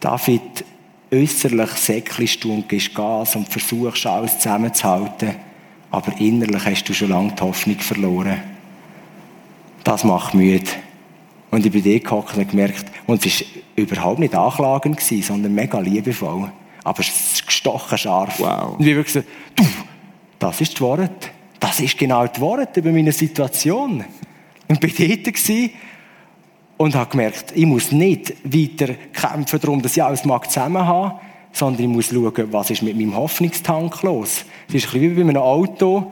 David, 0.00 0.64
äußerlich 1.12 1.70
säckelst 1.70 2.42
du 2.42 2.52
und 2.52 2.68
gehst 2.68 2.94
Gas 2.94 3.36
und 3.36 3.48
versuchst 3.48 4.06
alles 4.06 4.38
zusammenzuhalten, 4.38 5.36
aber 5.90 6.12
innerlich 6.18 6.64
hast 6.64 6.88
du 6.88 6.92
schon 6.92 7.10
lange 7.10 7.32
die 7.32 7.42
Hoffnung 7.42 7.78
verloren. 7.78 8.42
Das 9.84 10.02
macht 10.02 10.34
müde. 10.34 10.70
Und 11.54 11.64
ich 11.64 11.70
bin 11.70 11.84
dort 11.84 12.02
gehockt 12.02 12.36
und 12.36 12.50
gemerkt, 12.50 12.86
und 13.06 13.24
es 13.24 13.40
war 13.40 13.46
überhaupt 13.76 14.18
nicht 14.18 14.34
anklagend, 14.34 14.96
gewesen, 14.96 15.22
sondern 15.22 15.54
mega 15.54 15.78
liebevoll. 15.78 16.50
Aber 16.82 16.98
es 16.98 17.34
ist 17.34 17.46
gestochen 17.46 17.96
scharf. 17.96 18.40
Wow. 18.40 18.76
Und 18.76 18.84
ich 18.84 18.92
habe 18.92 19.04
gesagt, 19.04 19.28
du, 19.54 19.64
das 20.40 20.60
ist 20.60 20.72
das 20.72 20.80
Wort. 20.80 21.30
Das 21.60 21.78
ist 21.78 21.96
genau 21.96 22.26
das 22.26 22.40
Wort 22.40 22.76
über 22.76 22.90
meine 22.90 23.12
Situation. 23.12 24.04
Und 24.66 24.80
bin 24.80 24.92
dort 24.98 25.24
gewesen 25.24 25.70
und 26.76 26.96
habe 26.96 27.10
gemerkt, 27.10 27.52
ich 27.54 27.66
muss 27.66 27.92
nicht 27.92 28.34
weiter 28.42 28.94
kämpfen 29.12 29.60
darum, 29.60 29.80
dass 29.80 29.96
ich 29.96 30.02
alles 30.02 30.24
mag 30.24 30.50
zusammen 30.50 30.84
habe, 30.84 31.20
sondern 31.52 31.84
ich 31.84 31.88
muss 31.88 32.08
schauen, 32.08 32.52
was 32.52 32.70
ist 32.70 32.82
mit 32.82 32.96
meinem 32.96 33.14
Hoffnungstank 33.14 34.02
los. 34.02 34.44
Es 34.66 34.74
ist 34.74 34.86
ein 34.86 35.00
bisschen 35.00 35.16
wie 35.16 35.22
bei 35.22 35.30
einem 35.30 35.36
Auto, 35.36 36.10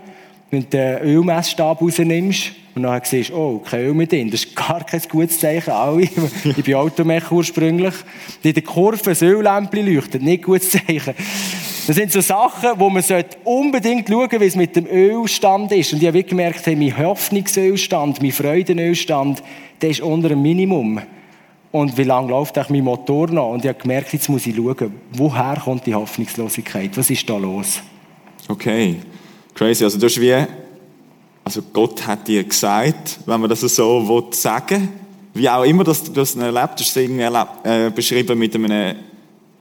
wenn 0.53 0.65
du 0.65 0.69
den 0.69 0.99
Ölmessstab 0.99 1.81
rausnimmst 1.81 2.53
und 2.75 2.83
dann 2.83 3.01
siehst 3.05 3.33
oh, 3.33 3.59
kein 3.59 3.81
Öl 3.81 3.95
mehr 3.95 4.07
drin. 4.07 4.31
Das 4.31 4.45
ist 4.45 4.55
gar 4.55 4.85
kein 4.85 5.01
gutes 5.09 5.41
Zeichen. 5.41 5.71
Alle. 5.71 6.03
Ich 6.45 6.63
bin 6.63 6.75
Automech 6.75 7.31
ursprünglich. 7.31 7.95
In 8.43 8.53
der 8.53 8.63
Kurve 8.63 9.11
ein 9.11 9.17
Öllämpchen 9.29 9.95
leuchtet. 9.95 10.23
Nicht 10.23 10.45
gutes 10.45 10.71
Zeichen. 10.71 11.15
Das 11.87 11.97
sind 11.97 12.13
so 12.13 12.21
Sachen, 12.21 12.71
wo 12.77 12.91
man 12.91 13.03
unbedingt 13.45 14.09
schauen 14.09 14.19
sollte, 14.19 14.41
wie 14.41 14.45
es 14.45 14.55
mit 14.55 14.77
dem 14.77 14.87
Ölstand 14.87 15.73
ist. 15.73 15.95
Und 15.95 16.03
ich 16.03 16.09
habe 16.09 16.23
gemerkt, 16.23 16.67
hey, 16.67 16.77
mein 16.77 16.97
Hoffnungsölstand, 16.99 18.21
mein 18.21 18.33
Freudenölstand, 18.33 19.43
der 19.81 19.91
ist 19.91 20.03
unter 20.03 20.29
dem 20.29 20.43
Minimum. 20.43 21.01
Und 21.71 21.97
wie 21.97 22.05
lange 22.05 22.29
läuft 22.29 22.59
eigentlich 22.59 22.83
mein 22.83 22.85
Motor 22.85 23.29
noch? 23.29 23.53
Und 23.53 23.65
ich 23.65 23.71
habe 23.71 23.81
gemerkt, 23.81 24.13
jetzt 24.13 24.29
muss 24.29 24.47
ich 24.47 24.55
schauen, 24.55 24.93
woher 25.15 25.59
kommt 25.65 25.87
die 25.87 25.95
Hoffnungslosigkeit? 25.95 26.91
Was 26.95 27.09
ist 27.09 27.29
da 27.29 27.39
los? 27.39 27.81
Okay. 28.49 28.97
Crazy. 29.55 29.85
Also 29.85 29.99
du 29.99 30.07
hast 30.07 30.21
wie, 30.21 30.35
also 31.45 31.63
Gott 31.73 32.07
hat 32.07 32.27
dir 32.29 32.45
gesagt, 32.45 33.19
wenn 33.27 33.41
man 33.41 33.51
das 33.51 33.61
so 33.61 34.09
will, 34.09 34.33
sagen 34.33 34.89
wie 35.35 35.49
auch 35.49 35.65
immer 35.65 35.85
dass 35.85 36.05
du 36.05 36.13
das 36.13 36.35
erlebt 36.35 36.75
hast, 36.79 36.97
irgendwie 36.97 37.23
erlebt, 37.23 37.65
äh, 37.65 37.91
beschrieben 37.91 38.39
mit 38.39 38.55
einem 38.55 38.97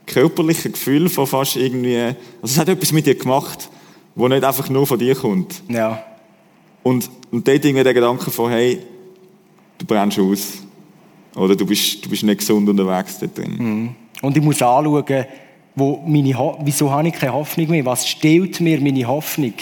körperlichen 0.06 0.74
Gefühl 0.74 1.10
von 1.10 1.28
fast 1.28 1.56
irgendwie, 1.56 1.98
also 1.98 2.16
es 2.44 2.58
hat 2.58 2.70
etwas 2.70 2.92
mit 2.92 3.06
dir 3.06 3.16
gemacht, 3.16 3.70
wo 4.16 4.28
nicht 4.28 4.44
einfach 4.44 4.70
nur 4.70 4.86
von 4.86 5.00
dir 5.00 5.16
kommt. 5.16 5.62
Ja. 5.70 6.04
Und, 6.84 7.10
und 7.32 7.48
dort 7.48 7.64
irgendwie 7.64 7.84
der 7.84 7.94
Gedanke 7.94 8.32
von, 8.32 8.52
hey, 8.52 8.80
du 9.78 9.86
brennst 9.86 10.20
aus. 10.20 10.64
Oder 11.36 11.56
du 11.56 11.66
bist, 11.66 12.04
du 12.04 12.10
bist 12.10 12.24
nicht 12.24 12.40
gesund 12.40 12.68
unterwegs 12.68 13.20
dort 13.20 13.38
drin. 13.38 13.56
Mhm. 13.58 13.96
Und 14.22 14.36
ich 14.36 14.44
muss 14.44 14.62
anschauen, 14.62 15.26
wo 15.76 16.04
meine 16.06 16.38
Ho 16.38 16.60
wieso 16.64 16.92
habe 16.92 17.08
ich 17.08 17.14
keine 17.14 17.34
Hoffnung 17.34 17.70
mehr? 17.70 17.86
Was 17.86 18.06
stillt 18.06 18.60
mir 18.60 18.82
meine 18.82 19.08
Hoffnung? 19.08 19.54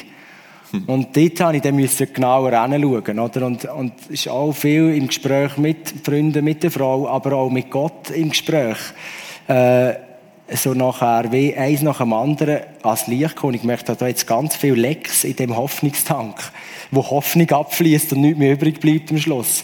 Und 0.87 1.15
dort 1.15 1.39
habe 1.41 1.57
ich 1.57 1.61
dann 1.63 1.75
müssen 1.75 2.13
genauer 2.13 2.51
hinschauen, 2.51 3.19
oder? 3.19 3.45
Und, 3.45 3.65
und 3.65 3.93
ist 4.09 4.27
auch 4.27 4.51
viel 4.53 4.95
im 4.95 5.07
Gespräch 5.07 5.57
mit 5.57 5.93
Freunden, 6.03 6.43
mit 6.43 6.61
der 6.63 6.71
Frau, 6.71 7.07
aber 7.07 7.33
auch 7.33 7.49
mit 7.49 7.71
Gott 7.71 8.11
im 8.11 8.29
Gespräch. 8.29 8.77
Äh, 9.47 9.93
so 10.55 10.73
nachher, 10.73 11.31
wie 11.31 11.55
eins 11.55 11.81
nach 11.81 11.99
dem 11.99 12.13
anderen 12.13 12.61
als 12.81 13.07
Licht 13.07 13.35
kommen. 13.35 13.53
Ich 13.53 13.63
möchte 13.63 13.95
da 13.95 14.07
jetzt 14.07 14.25
ganz 14.25 14.55
viel 14.55 14.73
Lecks 14.73 15.23
in 15.23 15.35
dem 15.35 15.55
Hoffnungstank, 15.55 16.35
wo 16.91 17.07
Hoffnung 17.07 17.49
abfließt 17.49 18.13
und 18.13 18.21
nichts 18.21 18.39
mehr 18.39 18.53
übrig 18.53 18.79
bleibt 18.79 19.11
am 19.11 19.19
Schluss. 19.19 19.63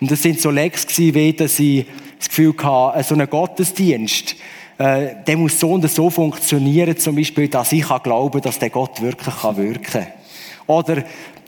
Und 0.00 0.10
das 0.10 0.22
sind 0.22 0.40
so 0.40 0.50
Lecks 0.50 0.86
gewesen, 0.86 1.14
wie 1.14 1.32
dass 1.32 1.58
ich 1.58 1.86
das 2.18 2.28
Gefühl 2.28 2.54
hatte, 2.62 3.02
so 3.02 3.14
ein 3.14 3.28
Gottesdienst, 3.28 4.36
äh, 4.78 5.08
der 5.26 5.36
muss 5.36 5.60
so 5.60 5.72
und 5.72 5.88
so 5.90 6.08
funktionieren, 6.08 6.96
zum 6.96 7.16
Beispiel, 7.16 7.48
dass 7.48 7.72
ich 7.72 7.86
glauben 8.02 8.32
kann, 8.32 8.42
dass 8.42 8.58
der 8.58 8.70
Gott 8.70 9.02
wirklich 9.02 9.34
wirken 9.56 9.82
kann. 9.82 10.06
Oder 10.66 10.98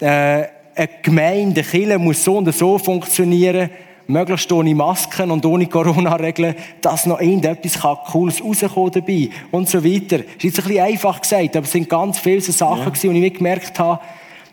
äh, 0.00 0.48
eine 0.77 0.88
Gemeinde, 1.03 1.61
eine 1.61 1.70
Kirche 1.70 1.98
muss 1.98 2.24
so 2.24 2.38
und 2.38 2.53
so 2.55 2.79
funktionieren, 2.79 3.70
möglichst 4.07 4.50
ohne 4.53 4.74
Masken 4.74 5.31
und 5.31 5.46
ohne 5.46 5.66
Corona-Regeln, 5.66 6.55
dass 6.81 7.07
noch 7.07 7.20
irgendetwas 7.20 7.81
Cooles 8.07 8.42
rauskommen 8.42 8.90
dabei 8.92 9.31
und 9.50 9.68
so 9.68 9.83
weiter. 9.83 10.18
Das 10.18 10.27
ist 10.37 10.44
jetzt 10.44 10.59
ein 10.59 10.64
bisschen 10.64 10.85
einfach 10.85 11.20
gesagt, 11.20 11.57
aber 11.57 11.64
es 11.64 11.72
sind 11.72 11.88
ganz 11.88 12.18
viele 12.18 12.40
so 12.40 12.53
Sachen 12.53 12.92
ja. 12.92 13.11
und 13.11 13.16
ich 13.16 13.35
gemerkt 13.35 13.79
habe, 13.79 14.00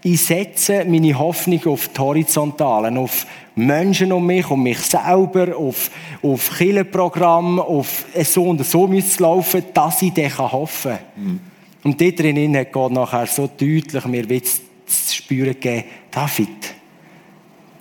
ich 0.04 0.24
setze 0.26 0.84
meine 0.86 1.18
Hoffnung 1.18 1.64
auf 1.68 1.90
die 1.90 2.00
Horizontalen, 2.00 2.98
auf 2.98 3.28
Menschen 3.54 4.12
um 4.12 4.26
mich, 4.26 4.50
um 4.50 4.64
mich 4.64 4.80
selber, 4.80 5.56
auf, 5.56 5.92
auf 6.24 6.58
Kirchenprogramm, 6.58 7.60
auf 7.60 8.06
so 8.24 8.46
und 8.46 8.66
so 8.66 8.88
müssen 8.88 9.22
laufen, 9.22 9.64
dass 9.74 10.02
ich 10.02 10.14
dann 10.14 10.38
hoffen 10.38 10.92
kann. 10.92 11.24
Mhm. 11.24 11.51
Und 11.84 12.00
dort 12.00 12.20
drinnen 12.20 12.56
hat 12.58 12.72
Gott 12.72 12.92
nachher 12.92 13.26
so 13.28 13.48
deutlich 13.48 14.06
mir 14.06 14.44
zu 14.44 15.16
spüren 15.16 15.54
gegeben, 15.54 15.86
David, 16.12 16.74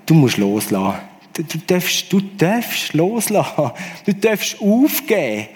du 0.07 0.15
musst 0.15 0.39
loslassen. 0.39 1.01
Du, 1.33 1.43
du, 1.43 1.59
darfst, 1.67 2.13
du 2.13 2.21
darfst 2.21 2.95
loslassen. 2.95 3.71
Du 4.07 4.15
darfst 4.15 4.61
aufgeben, 4.61 5.49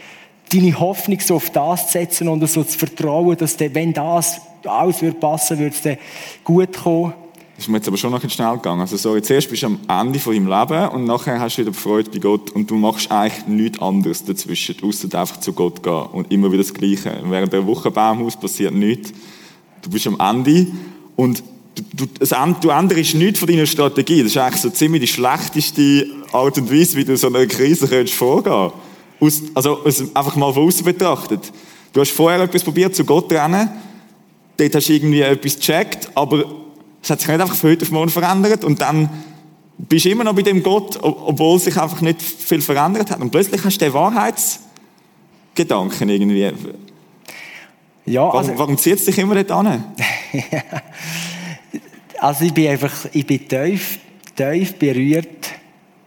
deine 0.52 0.78
Hoffnung 0.78 1.20
so 1.20 1.36
auf 1.36 1.50
das 1.50 1.86
zu 1.86 1.92
setzen 1.92 2.28
und 2.28 2.46
so 2.46 2.62
zu 2.64 2.78
vertrauen, 2.78 3.36
dass 3.36 3.56
der, 3.56 3.74
wenn 3.74 3.92
das 3.92 4.40
alles 4.64 5.02
würde 5.02 5.18
passen, 5.18 5.58
würde 5.58 5.74
es 5.76 5.98
gut 6.44 6.72
kommen. 6.76 7.14
Ist 7.64 7.70
mir 7.70 7.78
jetzt 7.78 7.88
aber 7.88 7.96
schon 7.96 8.10
noch 8.10 8.20
schnell 8.28 8.56
gegangen. 8.56 8.82
Also 8.82 8.98
so, 8.98 9.18
zuerst 9.20 9.48
bist 9.48 9.62
du 9.62 9.68
am 9.68 9.78
Ende 9.88 10.18
von 10.18 10.34
deinem 10.34 10.48
Leben 10.48 10.88
und 10.90 11.04
nachher 11.06 11.40
hast 11.40 11.56
du 11.56 11.62
wieder 11.62 11.72
Freude 11.72 12.10
bei 12.10 12.18
Gott 12.18 12.50
und 12.50 12.70
du 12.70 12.74
machst 12.74 13.10
eigentlich 13.10 13.46
nichts 13.46 13.80
anderes 13.80 14.22
dazwischen, 14.22 14.76
außer 14.82 15.18
einfach 15.18 15.40
zu 15.40 15.54
Gott 15.54 15.82
gehen 15.82 16.02
und 16.12 16.30
immer 16.30 16.52
wieder 16.52 16.62
das 16.62 16.74
Gleiche. 16.74 17.22
Während 17.24 17.54
der 17.54 17.66
Woche 17.66 17.90
beim 17.90 18.18
Haus 18.18 18.38
passiert 18.38 18.74
nichts. 18.74 19.14
Du 19.80 19.88
bist 19.88 20.06
am 20.06 20.20
Ende 20.20 20.66
und 21.16 21.42
du, 21.94 22.04
du, 22.04 22.54
du 22.60 22.68
änderst 22.68 23.14
nichts 23.14 23.38
von 23.38 23.48
deiner 23.48 23.64
Strategie. 23.64 24.22
Das 24.22 24.32
ist 24.32 24.36
eigentlich 24.36 24.60
so 24.60 24.68
ziemlich 24.68 25.00
die 25.00 25.08
schlechteste 25.08 26.06
Art 26.32 26.58
und 26.58 26.70
Weise, 26.70 26.98
wie 26.98 27.04
du 27.06 27.16
so 27.16 27.28
einer 27.28 27.46
Krise 27.46 27.88
könntest 27.88 28.18
vorgehen 28.18 28.72
aus, 29.20 29.42
Also 29.54 29.82
einfach 30.12 30.36
mal 30.36 30.52
von 30.52 30.64
außen 30.64 30.84
betrachtet. 30.84 31.50
Du 31.94 32.02
hast 32.02 32.10
vorher 32.10 32.42
etwas 32.42 32.62
probiert, 32.62 32.94
zu 32.94 33.06
Gott 33.06 33.32
rennen. 33.32 33.70
Dort 34.58 34.74
hast 34.74 34.86
du 34.86 34.92
irgendwie 34.92 35.22
etwas 35.22 35.56
gecheckt, 35.56 36.10
aber 36.14 36.63
es 37.04 37.10
hat 37.10 37.20
sich 37.20 37.28
nicht 37.28 37.40
einfach 37.40 37.54
von 37.54 37.70
heute 37.70 37.84
auf 37.84 37.90
morgen 37.90 38.08
verändert 38.08 38.64
und 38.64 38.80
dann 38.80 39.10
bist 39.76 40.06
du 40.06 40.10
immer 40.10 40.24
noch 40.24 40.34
bei 40.34 40.40
dem 40.40 40.62
Gott, 40.62 40.98
obwohl 41.02 41.58
sich 41.58 41.76
einfach 41.76 42.00
nicht 42.00 42.22
viel 42.22 42.62
verändert 42.62 43.10
hat. 43.10 43.20
Und 43.20 43.30
plötzlich 43.30 43.62
hast 43.62 43.78
du 43.78 43.84
den 43.84 43.92
Wahrheitsgedanken 43.92 46.08
irgendwie. 46.08 46.50
Ja, 48.06 48.30
also, 48.30 48.48
warum, 48.48 48.58
warum 48.58 48.78
zieht 48.78 48.94
es 48.94 49.04
dich 49.04 49.18
immer 49.18 49.34
dort 49.34 49.50
an? 49.50 49.84
also 52.18 52.46
ich 52.46 52.54
bin 52.54 52.68
einfach, 52.68 52.94
ich 53.12 53.26
bin 53.26 53.46
tief, 53.46 53.98
tief 54.34 54.78
berührt, 54.78 55.50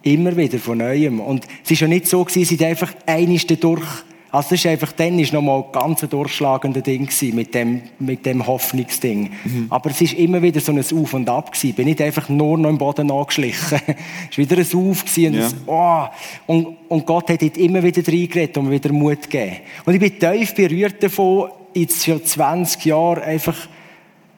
immer 0.01 0.35
wieder 0.35 0.57
von 0.57 0.79
Neuem. 0.79 1.19
Und 1.19 1.45
es 1.63 1.69
war 1.69 1.77
ja 1.77 1.87
nicht 1.87 2.07
so, 2.07 2.23
dass 2.23 2.35
ich 2.35 2.65
einfach 2.65 2.91
einmal 3.05 3.37
durch 3.37 3.85
also 4.37 4.49
das 4.51 4.59
ist 4.59 4.67
einfach, 4.67 4.91
dann 4.91 5.17
ist 5.17 5.33
nochmal 5.33 5.63
ein 5.63 5.71
ganz 5.71 6.01
durchschlagender 6.01 6.81
Ding 6.81 7.09
mit 7.33 7.55
dem, 7.55 7.81
mit 7.97 8.23
dem 8.23 8.45
Hoffnungsding. 8.45 9.31
Mhm. 9.43 9.65
Aber 9.71 9.89
es 9.89 9.99
ist 9.99 10.13
immer 10.13 10.39
wieder 10.43 10.59
so 10.59 10.71
ein 10.71 10.77
Auf 10.79 11.13
und 11.15 11.27
Ab 11.27 11.51
gewesen. 11.51 11.69
Ich 11.69 11.75
bin 11.75 11.85
nicht 11.85 11.99
einfach 12.01 12.29
nur 12.29 12.55
noch 12.55 12.69
im 12.69 12.77
Boden 12.77 13.09
angeschlichen. 13.09 13.81
es 14.29 14.37
war 14.37 14.49
wieder 14.49 14.57
ein 14.57 14.89
Auf 14.89 15.05
gewesen 15.05 15.33
und, 15.33 15.39
ja. 15.39 15.47
ein, 15.47 15.53
oh. 15.65 16.53
und, 16.53 16.77
und 16.87 17.05
Gott 17.07 17.31
hat 17.31 17.41
dort 17.41 17.57
immer 17.57 17.81
wieder 17.81 18.07
reingeredet 18.07 18.55
und 18.59 18.65
mir 18.65 18.73
wieder 18.73 18.93
Mut 18.93 19.23
gegeben. 19.23 19.57
Und 19.85 19.95
ich 19.95 19.99
bin 19.99 20.19
tief 20.19 20.53
berührt 20.53 21.01
davon, 21.01 21.49
jetzt 21.73 22.05
schon 22.05 22.23
20 22.23 22.85
Jahre 22.85 23.23
einfach, 23.23 23.57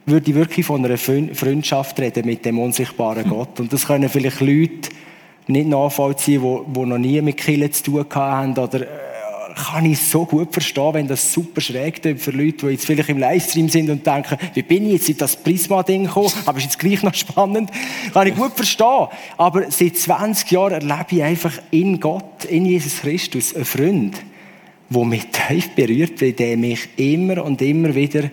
würde 0.05 0.29
ich 0.29 0.35
wirklich 0.35 0.65
von 0.65 0.85
einer 0.85 0.97
Freundschaft 0.97 1.99
reden 1.99 2.25
mit 2.25 2.45
dem 2.45 2.57
unsichtbaren 2.57 3.25
mhm. 3.25 3.31
Gott. 3.31 3.59
Und 3.59 3.73
das 3.73 3.85
können 3.85 4.07
vielleicht 4.07 4.39
Leute 4.39 4.91
nicht 5.47 5.67
nachvollziehen, 5.67 6.41
die, 6.41 6.73
die 6.73 6.85
noch 6.85 6.97
nie 6.97 7.21
mit 7.21 7.35
Killen 7.35 7.73
zu 7.73 7.83
tun 7.83 8.05
haben 8.15 8.57
oder 8.57 9.08
kann 9.55 9.85
ich 9.85 9.99
so 9.99 10.25
gut 10.25 10.51
verstehen, 10.51 10.93
wenn 10.93 11.07
das 11.07 11.33
super 11.33 11.61
schräg 11.61 12.01
für 12.17 12.31
Leute, 12.31 12.67
die 12.67 12.73
jetzt 12.73 12.85
vielleicht 12.85 13.09
im 13.09 13.17
Livestream 13.17 13.69
sind 13.69 13.89
und 13.89 14.05
denken, 14.05 14.37
wie 14.53 14.61
bin 14.61 14.85
ich 14.85 14.93
jetzt 14.93 15.09
in 15.09 15.17
das 15.17 15.35
Prisma-Ding 15.35 16.05
gekommen, 16.05 16.31
aber 16.45 16.57
ist 16.57 16.65
jetzt 16.65 16.79
gleich 16.79 17.03
noch 17.03 17.13
spannend. 17.13 17.71
Kann 18.13 18.27
ich 18.27 18.35
gut 18.35 18.53
verstehen. 18.53 19.07
Aber 19.37 19.69
seit 19.71 19.97
20 19.97 20.51
Jahren 20.51 20.73
erlebe 20.73 21.05
ich 21.09 21.23
einfach 21.23 21.53
in 21.71 21.99
Gott, 21.99 22.45
in 22.45 22.65
Jesus 22.65 23.01
Christus, 23.01 23.55
einen 23.55 23.65
Freund, 23.65 24.17
der 24.89 25.05
mich 25.05 25.25
tief 25.27 25.69
berührt, 25.75 26.21
weil 26.21 26.33
der 26.33 26.57
mich 26.57 26.89
immer 26.97 27.43
und 27.43 27.61
immer 27.61 27.93
wieder 27.95 28.29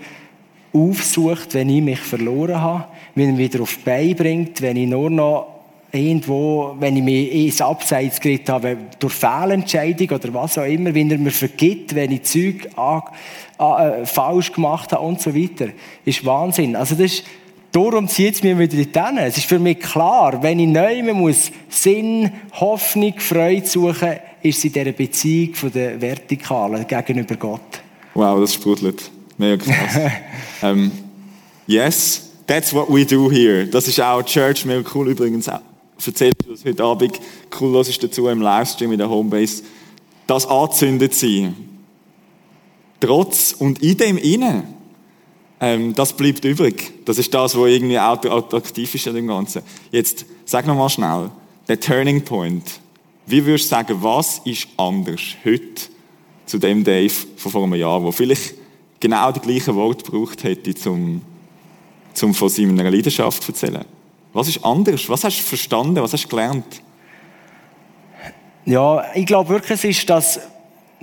aufsucht, 0.73 1.55
wenn 1.55 1.69
ich 1.69 1.83
mich 1.83 2.01
verloren 2.01 2.61
habe, 2.61 2.89
wenn 3.15 3.29
er 3.29 3.33
mich 3.33 3.53
wieder 3.53 3.63
auf 3.63 3.77
die 3.77 3.85
Beine 3.85 4.15
bringt, 4.15 4.61
wenn 4.63 4.77
ich 4.77 4.89
nur 4.89 5.11
noch 5.11 5.56
irgendwo, 5.97 6.77
wenn 6.79 6.97
ich 6.97 7.03
mich 7.03 7.33
ins 7.33 7.61
Abseits 7.61 8.21
geritten 8.21 8.53
habe, 8.53 8.77
durch 8.99 9.13
Fehlentscheidung 9.13 10.11
oder 10.11 10.35
was 10.35 10.59
auch 10.59 10.65
immer, 10.65 10.95
wenn 10.95 11.11
er 11.11 11.19
mir 11.19 11.31
vergibt, 11.31 11.95
wenn 11.95 12.13
ich 12.13 12.23
Zeug 12.23 12.69
an, 12.77 13.03
an, 13.59 14.03
äh, 14.03 14.07
falsch 14.07 14.53
gemacht 14.53 14.93
habe 14.93 15.05
und 15.05 15.21
so 15.21 15.35
weiter, 15.35 15.69
ist 16.05 16.25
Wahnsinn. 16.25 16.77
Also 16.77 16.95
das 16.95 17.15
ist, 17.15 17.25
darum 17.73 18.09
zieht 18.09 18.35
es 18.35 18.43
mich 18.43 18.59
wieder 18.59 18.85
dorthin. 18.85 19.19
Es 19.19 19.37
ist 19.37 19.47
für 19.47 19.59
mich 19.59 19.81
klar, 19.81 20.43
wenn 20.43 20.59
ich 20.59 20.69
neu 20.69 21.03
muss 21.15 21.51
Sinn, 21.69 22.31
Hoffnung, 22.53 23.15
Freude 23.19 23.67
suchen, 23.67 24.17
ist 24.43 24.59
es 24.59 24.65
in 24.65 24.73
dieser 24.73 24.93
Beziehung 24.93 25.55
von 25.55 25.73
der 25.73 26.01
Vertikalen 26.01 26.87
gegenüber 26.87 27.37
Gott. 27.37 27.83
Wow, 28.15 28.41
das 28.41 28.55
sprudelt. 28.55 29.11
Mega 29.39 29.57
krass. 29.57 29.97
um, 30.63 30.69
ähm, 30.69 30.93
yes, 31.67 32.31
that's 32.47 32.73
what 32.73 32.89
we 32.89 33.05
do 33.05 33.31
here. 33.31 33.67
Das 33.67 33.89
ist 33.89 34.01
auch 34.01 34.23
Church, 34.23 34.65
mega 34.65 34.89
cool 34.95 35.11
übrigens 35.11 35.49
auch 35.49 35.61
erzählt 36.05 36.37
das 36.49 36.65
heute 36.65 36.85
Abend, 36.85 37.21
cool 37.61 37.73
los 37.73 37.89
ist 37.89 38.03
dazu 38.03 38.29
im 38.29 38.41
Livestream 38.41 38.93
in 38.93 38.99
der 38.99 39.09
Homebase, 39.09 39.63
das 40.27 40.47
anzündet 40.47 41.15
sein. 41.15 41.55
Trotz 43.01 43.53
und 43.53 43.83
in 43.83 43.97
dem 43.97 44.19
Innen, 44.19 44.65
ähm, 45.61 45.95
das 45.95 46.13
bleibt 46.13 46.45
übrig. 46.45 46.93
Das 47.05 47.19
ist 47.19 47.33
das, 47.33 47.57
was 47.57 47.69
irgendwie 47.69 47.99
attraktiv 47.99 48.95
ist 48.95 49.09
an 49.09 49.15
dem 49.15 49.27
Ganzen. 49.27 49.63
Jetzt, 49.91 50.27
sag 50.45 50.67
nochmal 50.67 50.91
schnell, 50.91 51.31
der 51.69 51.81
Turning 51.81 52.25
Point. 52.25 52.81
Wie 53.27 53.45
würdest 53.45 53.67
du 53.67 53.69
sagen, 53.71 53.97
was 54.01 54.41
ist 54.45 54.69
anders 54.77 55.21
heute 55.45 55.83
zu 56.47 56.59
dem 56.59 56.85
Dave 56.85 57.15
von 57.37 57.53
vor 57.53 57.63
einem 57.65 57.75
Jahr, 57.75 58.03
wo 58.03 58.13
vielleicht 58.13 58.55
genau 59.01 59.33
die 59.33 59.41
gleichen 59.41 59.75
Worte 59.75 60.05
gebraucht 60.05 60.45
hätte, 60.45 60.91
um 60.91 61.21
um 62.23 62.35
von 62.35 62.49
seiner 62.49 62.91
Leidenschaft 62.91 63.43
zu 63.43 63.53
erzählen. 63.53 63.85
Was 64.37 64.49
ist 64.49 64.63
anders? 64.63 65.09
Was 65.09 65.25
hast 65.25 65.39
du 65.39 65.43
verstanden? 65.45 65.97
Was 66.03 66.13
hast 66.13 66.25
du 66.25 66.29
gelernt? 66.29 66.83
Ja, 68.67 69.03
ich 69.15 69.25
glaube 69.25 69.49
wirklich, 69.49 69.83
es 69.83 69.85
ist 69.85 70.11
das 70.11 70.41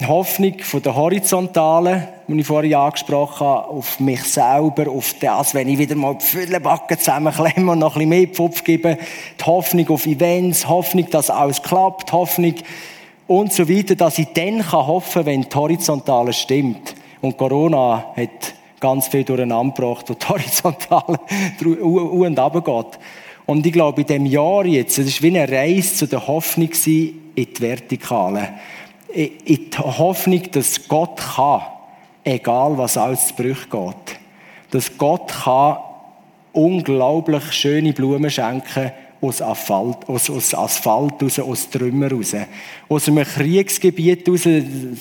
Hoffnung 0.05 0.59
von 0.59 0.83
der 0.83 0.95
Horizontalen, 0.95 2.07
die 2.27 2.39
ich 2.39 2.45
vorhin 2.45 2.75
angesprochen 2.75 3.47
habe, 3.47 3.69
auf 3.69 3.99
mich 3.99 4.23
selber, 4.23 4.87
auf 4.87 5.15
das, 5.19 5.55
wenn 5.55 5.67
ich 5.67 5.79
wieder 5.79 5.95
mal 5.95 6.15
die 6.15 6.25
Füllenbacken 6.25 6.99
zusammenklemme 6.99 7.71
und 7.71 7.79
noch 7.79 7.95
ein 7.95 8.07
bisschen 8.07 8.09
mehr 8.09 8.27
Pfupf 8.27 8.63
gebe, 8.63 8.99
die 9.39 9.43
Hoffnung 9.43 9.89
auf 9.89 10.05
Events, 10.05 10.69
Hoffnung, 10.69 11.09
dass 11.09 11.31
alles 11.31 11.59
klappt, 11.63 12.11
Hoffnung 12.11 12.53
und 13.25 13.51
so 13.51 13.67
weiter, 13.67 13.95
dass 13.95 14.19
ich 14.19 14.27
dann 14.35 14.61
kann 14.61 14.85
hoffen 14.85 15.25
wenn 15.25 15.41
die 15.41 15.55
Horizontale 15.55 16.33
stimmt. 16.33 16.93
Und 17.19 17.35
Corona 17.35 18.13
hat 18.15 18.53
ganz 18.83 19.07
viel 19.07 19.23
durcheinander 19.23 19.73
gebracht, 19.73 20.09
wo 20.09 20.13
die 20.13 20.25
Horizontale 20.29 21.19
u 21.81 22.23
und 22.23 22.37
runter 22.37 22.61
geht. 22.61 22.99
Und 23.45 23.65
ich 23.65 23.73
glaube, 23.73 24.01
in 24.01 24.07
diesem 24.07 24.25
Jahr 24.25 24.65
jetzt, 24.65 24.97
es 24.97 25.21
war 25.21 25.29
wie 25.29 25.39
eine 25.39 25.51
Reise 25.51 25.95
zu 25.95 26.07
der 26.07 26.27
Hoffnung 26.27 26.69
in 26.69 27.15
die 27.35 27.61
Vertikale 27.61 28.49
in 29.13 29.69
die 29.69 29.77
Hoffnung, 29.77 30.41
dass 30.51 30.87
Gott 30.87 31.21
kann, 31.35 31.61
egal 32.23 32.77
was 32.77 32.97
alles 32.97 33.27
zu 33.27 33.35
Brüch 33.35 33.69
geht. 33.69 34.19
Dass 34.71 34.97
Gott 34.97 35.31
kann 35.43 35.77
unglaublich 36.51 37.51
schöne 37.51 37.93
Blumen 37.93 38.31
schenken 38.31 38.91
aus 39.23 39.41
Asphalt, 39.41 39.97
aus, 40.07 40.29
aus 40.29 40.53
Asphalt 40.53 41.21
raus, 41.21 41.39
aus 41.39 41.69
Trümmer 41.69 42.11
raus. 42.11 42.35
Aus 42.89 43.07
einem 43.07 43.23
Kriegsgebiet 43.23 44.27
raus, 44.27 44.47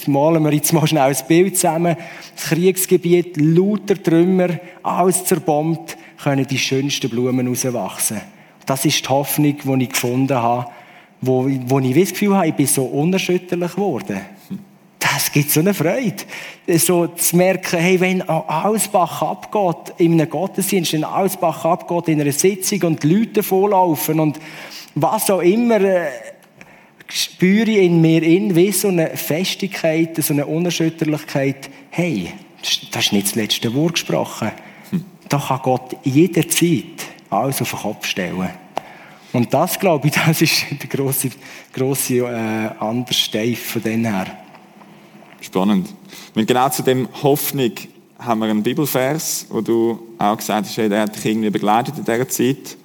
malen 0.06 0.44
wir 0.44 0.52
jetzt 0.52 0.72
mal 0.72 0.86
schnell 0.86 1.02
ein 1.02 1.16
Bild 1.28 1.56
zusammen. 1.56 1.96
Das 2.34 2.44
Kriegsgebiet, 2.44 3.36
lauter 3.36 4.00
Trümmer, 4.00 4.58
alles 4.82 5.24
zerbombt, 5.24 5.96
können 6.22 6.46
die 6.46 6.58
schönsten 6.58 7.10
Blumen 7.10 7.48
rauswachsen. 7.48 8.20
Das 8.64 8.84
ist 8.84 9.04
die 9.04 9.08
Hoffnung, 9.08 9.56
die 9.56 9.84
ich 9.84 9.90
gefunden 9.90 10.36
habe, 10.36 10.70
wo, 11.20 11.48
wo 11.66 11.78
ich 11.80 11.94
das 11.94 12.10
Gefühl 12.10 12.36
habe, 12.36 12.48
ich 12.48 12.54
bin 12.54 12.66
so 12.66 12.84
unerschütterlich 12.84 13.72
geworden. 13.72 14.20
Das 15.02 15.32
gibt 15.32 15.50
so 15.50 15.58
eine 15.58 15.74
Freude. 15.74 16.22
So 16.78 17.08
zu 17.08 17.36
merken, 17.36 17.80
hey, 17.80 17.98
wenn 17.98 18.22
alles 18.22 18.86
Bach 18.86 19.20
abgeht, 19.20 19.94
in 19.98 20.12
einem 20.12 20.30
Gottesdienst, 20.30 20.92
wenn 20.92 21.02
alles 21.02 21.36
Bach 21.36 21.64
abgeht, 21.64 22.08
in 22.08 22.20
einer 22.20 22.30
Sitzung 22.30 22.82
und 22.82 23.02
die 23.02 23.12
Leute 23.12 23.42
volllaufen 23.42 24.20
und 24.20 24.38
was 24.94 25.28
auch 25.28 25.40
immer, 25.40 25.80
äh, 25.80 26.08
spüre 27.08 27.68
ich 27.68 27.78
in 27.78 28.00
mir 28.00 28.22
in, 28.22 28.54
wie 28.54 28.70
so 28.70 28.88
eine 28.88 29.16
Festigkeit, 29.16 30.16
so 30.22 30.34
eine 30.34 30.46
Unerschütterlichkeit, 30.46 31.68
hey, 31.90 32.32
das 32.92 33.06
ist 33.06 33.12
nicht 33.12 33.26
das 33.26 33.34
letzte 33.34 33.74
Wort 33.74 33.94
gesprochen. 33.94 34.52
Da 35.28 35.38
kann 35.38 35.60
Gott 35.62 35.96
jederzeit 36.04 37.06
alles 37.28 37.60
auf 37.60 37.70
den 37.70 37.78
Kopf 37.80 38.06
stellen. 38.06 38.50
Und 39.32 39.52
das, 39.52 39.80
glaube 39.80 40.08
ich, 40.08 40.14
das 40.26 40.42
ist 40.42 40.64
der 40.70 40.88
grosse, 40.88 41.30
grosse 41.72 42.18
äh, 42.18 42.70
Anderstein 42.78 43.56
von 43.56 43.82
denen 43.82 44.04
her. 44.04 44.41
Spannend. 45.42 45.92
Und 46.36 46.46
genau 46.46 46.68
zu 46.68 46.82
dem 46.82 47.08
Hoffnung 47.22 47.72
haben 48.16 48.40
wir 48.40 48.48
einen 48.48 48.62
Bibelvers, 48.62 49.46
wo 49.50 49.60
du 49.60 50.14
auch 50.16 50.36
gesagt 50.36 50.68
hast, 50.68 50.76
der 50.76 51.00
hat 51.00 51.16
dich 51.16 51.26
irgendwie 51.26 51.50
begleitet 51.50 51.98
in 51.98 52.04
dieser 52.04 52.28
Zeit. 52.28 52.76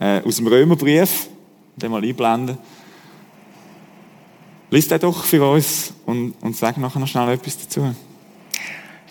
Äh, 0.00 0.22
aus 0.26 0.36
dem 0.36 0.46
Römerbrief, 0.46 1.28
den 1.76 1.90
mal 1.90 2.02
einblenden. 2.02 2.56
Lies 4.70 4.88
den 4.88 4.98
doch 4.98 5.24
für 5.24 5.48
uns 5.48 5.92
und, 6.06 6.34
und 6.40 6.56
sag 6.56 6.78
nachher 6.78 6.98
noch 6.98 7.06
schnell 7.06 7.28
etwas 7.28 7.58
dazu. 7.58 7.94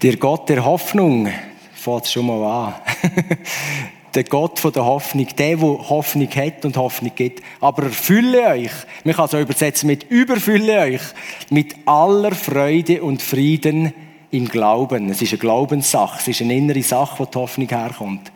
Der 0.02 0.18
Gott 0.18 0.50
der 0.50 0.66
Hoffnung, 0.66 1.30
fängt 1.76 2.08
schon 2.08 2.26
mal 2.26 2.44
an. 2.44 2.74
der 4.16 4.24
Gott 4.24 4.60
von 4.60 4.72
der 4.72 4.86
Hoffnung, 4.86 5.28
der, 5.38 5.58
der 5.58 5.90
Hoffnung 5.90 6.30
hat 6.30 6.66
und 6.66 6.78
Hoffnung 6.78 7.12
gibt. 7.16 7.42
Aber 7.60 7.84
erfülle 7.84 8.48
euch, 8.48 8.72
man 9.04 9.16
kann 9.16 9.26
es 9.26 9.34
auch 9.34 9.40
übersetzen 9.40 9.88
mit 9.88 10.10
überfülle 10.10 10.80
euch, 10.80 11.02
mit 11.50 11.76
aller 11.86 12.34
Freude 12.34 13.04
und 13.04 13.22
Frieden 13.22 13.94
im 14.32 14.48
Glauben. 14.48 15.10
Es 15.10 15.22
ist 15.22 15.32
eine 15.32 15.40
Glaubenssache, 15.40 16.20
es 16.20 16.28
ist 16.28 16.42
eine 16.42 16.56
innere 16.56 16.84
Sache, 16.84 17.20
wo 17.20 17.26
die 17.26 17.38
Hoffnung 17.38 17.70
herkommt. 17.70 18.32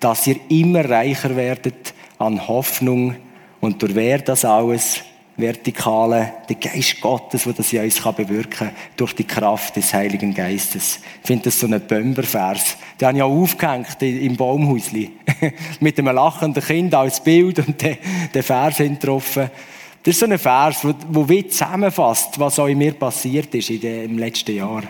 Dass 0.00 0.26
ihr 0.26 0.36
immer 0.48 0.88
reicher 0.88 1.36
werdet 1.36 1.94
an 2.18 2.48
Hoffnung 2.48 3.16
und 3.60 3.82
durch 3.82 3.94
wer 3.94 4.18
das 4.18 4.44
alles 4.44 5.02
Vertikale, 5.36 6.32
der 6.48 6.56
Geist 6.56 7.00
Gottes, 7.00 7.44
der 7.44 7.54
das 7.54 7.72
in 7.72 7.82
uns 7.82 8.00
bewirken 8.00 8.50
kann, 8.50 8.70
durch 8.96 9.14
die 9.14 9.24
Kraft 9.24 9.76
des 9.76 9.94
Heiligen 9.94 10.34
Geistes. 10.34 11.00
Ich 11.22 11.26
finde 11.26 11.44
das 11.44 11.58
so 11.58 11.66
ein 11.66 11.80
Bömbervers. 11.80 12.76
Den 13.00 13.08
habe 13.08 13.16
ich 13.16 13.22
auch 13.22 13.30
aufgehängt 13.30 14.02
im 14.02 14.36
Baumhäusli. 14.36 15.10
Mit 15.80 15.98
einem 15.98 16.14
lachenden 16.14 16.62
Kind 16.62 16.94
als 16.94 17.22
Bild 17.22 17.58
und 17.58 17.80
den, 17.80 17.98
den 18.34 18.42
Vers 18.42 18.76
hintroffen. 18.78 19.50
Das 20.02 20.14
ist 20.14 20.20
so 20.20 20.26
ein 20.26 20.38
Vers, 20.38 20.80
der, 20.82 20.94
wie 21.28 21.46
zusammenfasst, 21.46 22.38
was 22.38 22.58
auch 22.58 22.66
in 22.66 22.78
mir 22.78 22.92
passiert 22.92 23.54
ist 23.54 23.70
in 23.70 23.80
dem, 23.80 24.04
im 24.04 24.18
letzten 24.18 24.56
Jahr. 24.56 24.82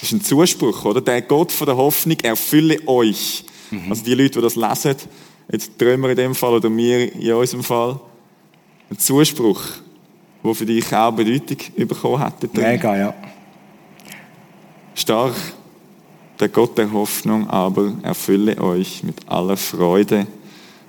Das 0.00 0.10
ist 0.10 0.12
ein 0.12 0.22
Zuspruch, 0.22 0.84
oder? 0.84 1.00
Der 1.00 1.22
Gott 1.22 1.52
von 1.52 1.66
der 1.66 1.76
Hoffnung 1.76 2.18
erfülle 2.20 2.78
euch. 2.86 3.44
Mhm. 3.70 3.90
Also 3.90 4.04
die 4.04 4.14
Leute, 4.14 4.38
die 4.38 4.40
das 4.40 4.56
lesen, 4.56 4.96
jetzt 5.50 5.78
Trümmer 5.78 6.10
in 6.10 6.16
dem 6.16 6.34
Fall 6.34 6.54
oder 6.54 6.74
wir 6.74 7.14
in 7.14 7.32
unserem 7.32 7.62
Fall, 7.62 8.00
ein 8.90 8.98
Zuspruch, 8.98 9.62
der 10.42 10.54
für 10.54 10.66
dich 10.66 10.92
auch 10.92 11.12
Bedeutung 11.12 11.58
bekommen 11.76 12.18
hat. 12.18 12.54
Mega, 12.54 12.96
ja. 12.96 13.14
Stark. 14.94 15.34
Der 16.44 16.50
Gott 16.50 16.76
der 16.76 16.92
Hoffnung 16.92 17.48
aber 17.48 17.94
erfülle 18.02 18.60
euch 18.60 19.02
mit 19.02 19.16
aller 19.30 19.56
Freude 19.56 20.26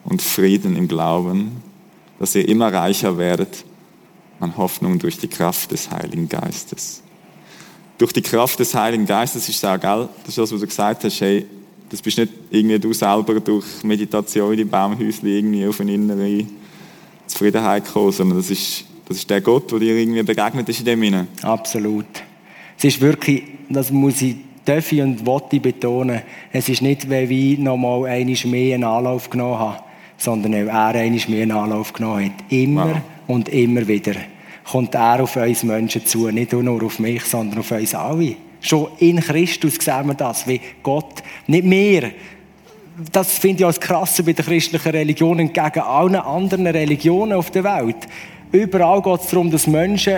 und 0.04 0.22
Frieden 0.22 0.76
im 0.76 0.90
Glauben, 0.90 1.64
dass 2.20 2.36
ihr 2.36 2.46
immer 2.50 2.74
reicher 2.74 3.18
werdet 3.18 3.64
an 4.42 4.58
Hoffnung 4.58 5.00
durch 5.00 5.18
die 5.18 5.30
Kraft 5.30 5.72
des 5.72 5.90
Heiligen 5.90 6.28
Geistes. 6.28 7.02
Durch 7.98 8.12
die 8.12 8.22
Kraft 8.22 8.60
des 8.60 8.76
Heiligen 8.76 9.06
Geistes 9.06 9.48
ist 9.48 9.56
es 9.56 9.64
auch? 9.64 9.78
Das 9.80 10.10
ist 10.28 10.38
das, 10.38 10.52
was 10.52 10.60
du 10.60 10.68
gesagt 10.68 11.06
hast, 11.06 11.22
hey, 11.22 11.46
das 11.88 12.02
bist 12.02 12.18
nicht 12.18 12.34
irgendwie 12.50 12.78
du 12.78 12.92
selber 12.92 13.40
durch 13.40 13.82
Meditation 13.84 14.52
in 14.52 14.58
die 14.58 14.66
Baumhäuschen 14.66 15.26
irgendwie 15.26 15.66
auf 15.66 15.80
eine 15.80 15.94
innere 15.94 16.48
Zufriedenheit 17.28 17.86
gekommen, 17.86 18.12
sondern 18.12 18.40
das 18.40 18.50
ist, 18.50 18.84
das 19.08 19.16
ist 19.16 19.30
der 19.30 19.40
Gott, 19.40 19.72
der 19.72 19.80
dir 19.80 19.96
irgendwie 19.96 20.22
begegnet 20.22 20.68
ist 20.68 20.80
in 20.80 20.86
dem 20.86 21.02
Sinne. 21.02 21.28
Absolut. 21.44 22.08
Es 22.78 22.84
ist 22.84 23.00
wirklich, 23.00 23.44
das 23.70 23.90
muss 23.90 24.22
ich 24.22 24.36
dürfen 24.68 25.02
und 25.02 25.26
wollte 25.26 25.60
betonen, 25.60 26.22
es 26.52 26.70
ist 26.70 26.82
nicht, 26.82 27.10
weil 27.10 27.30
wir 27.30 27.58
nochmal 27.60 28.06
einmal 28.06 28.38
mehr 28.46 28.76
einen 28.76 28.84
Anlauf 28.84 29.30
genommen 29.30 29.60
haben, 29.60 29.84
sondern 30.18 30.54
weil 30.54 30.68
er 30.68 30.96
einmal 30.96 31.22
mehr 31.28 31.42
einen 31.44 31.52
Anlauf 31.52 31.94
genommen 31.94 32.26
hat. 32.26 32.52
Immer 32.52 32.88
wow. 32.88 33.02
und 33.28 33.50
immer 33.50 33.88
wieder 33.88 34.16
kommt 34.70 34.96
er 34.96 35.22
auf 35.22 35.36
uns 35.36 35.64
Menschen 35.64 36.06
zu, 36.06 36.30
nicht 36.32 36.52
nur 36.54 36.84
auf 36.84 37.00
mich, 37.00 37.24
sondern 37.24 37.60
auf 37.60 37.72
uns 37.72 37.94
alle. 37.94 38.36
Schon 38.62 38.88
in 39.00 39.20
Christus 39.20 39.76
sehen 39.76 40.08
wir 40.08 40.16
das, 40.16 40.48
wie 40.48 40.60
Gott, 40.82 41.22
nicht 41.46 41.66
mehr, 41.66 42.12
das 43.12 43.38
finde 43.38 43.60
ich 43.60 43.66
als 43.66 43.80
krasse 43.80 44.24
bei 44.24 44.34
den 44.34 44.46
christlichen 44.46 44.90
Religionen 44.90 45.52
gegen 45.54 45.80
allen 45.82 46.16
anderen 46.16 46.66
Religionen 46.68 47.34
auf 47.34 47.52
der 47.52 47.64
Welt. 47.64 48.08
Überall 48.52 49.02
geht 49.02 49.22
es 49.22 49.28
darum, 49.28 49.52
dass 49.52 49.68
Menschen 49.68 50.18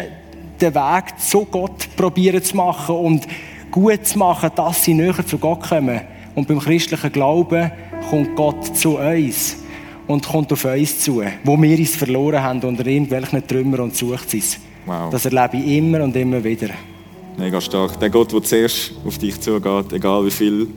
den 0.62 0.76
Weg 0.76 1.20
zu 1.20 1.46
Gott 1.46 1.88
probieren 1.96 2.44
zu 2.44 2.56
machen 2.56 2.96
und 2.96 3.28
gut 3.72 4.06
zu 4.06 4.18
machen, 4.18 4.50
dass 4.56 4.84
sie 4.84 4.94
näher 4.94 5.26
zu 5.26 5.38
Gott 5.38 5.70
kommen. 5.70 6.02
Und 6.36 6.48
beim 6.48 6.60
christlichen 6.60 7.12
Glauben 7.12 7.72
kommt 8.10 8.36
Gott 8.36 8.78
zu 8.78 8.98
uns 8.98 9.58
und 10.08 10.26
kommt 10.26 10.52
auf 10.54 10.66
uns 10.66 11.00
zu, 11.00 11.22
wo 11.44 11.62
wir 11.62 11.78
uns 11.78 11.96
verloren 11.96 12.42
haben 12.42 12.62
unter 12.62 12.86
irgendwelchen 12.86 13.46
Trümmern 13.46 13.82
und 13.82 13.96
sucht 13.96 14.34
es. 14.34 14.60
Wow. 14.86 15.10
Das 15.12 15.26
erlebe 15.26 15.58
ich 15.58 15.78
immer 15.78 16.04
und 16.04 16.16
immer 16.16 16.44
wieder. 16.44 16.70
Mega 17.38 17.60
stark. 17.60 18.00
Der 18.00 18.10
Gott, 18.10 18.32
der 18.32 18.42
zuerst 18.42 18.94
auf 19.06 19.18
dich 19.18 19.40
zugeht, 19.40 19.94
egal 19.94 20.26
wie 20.26 20.32
viel 20.32 20.68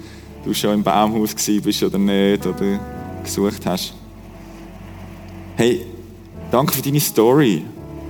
du 0.45 0.53
schon 0.53 0.75
im 0.75 0.83
Baumhaus 0.83 1.35
bist 1.35 1.83
oder 1.83 1.99
nicht, 1.99 2.47
oder 2.47 2.81
gesucht 3.23 3.65
hast. 3.67 3.95
Hey, 5.57 5.87
danke 6.51 6.73
für 6.73 6.83
deine 6.83 7.01
Story, 7.01 7.63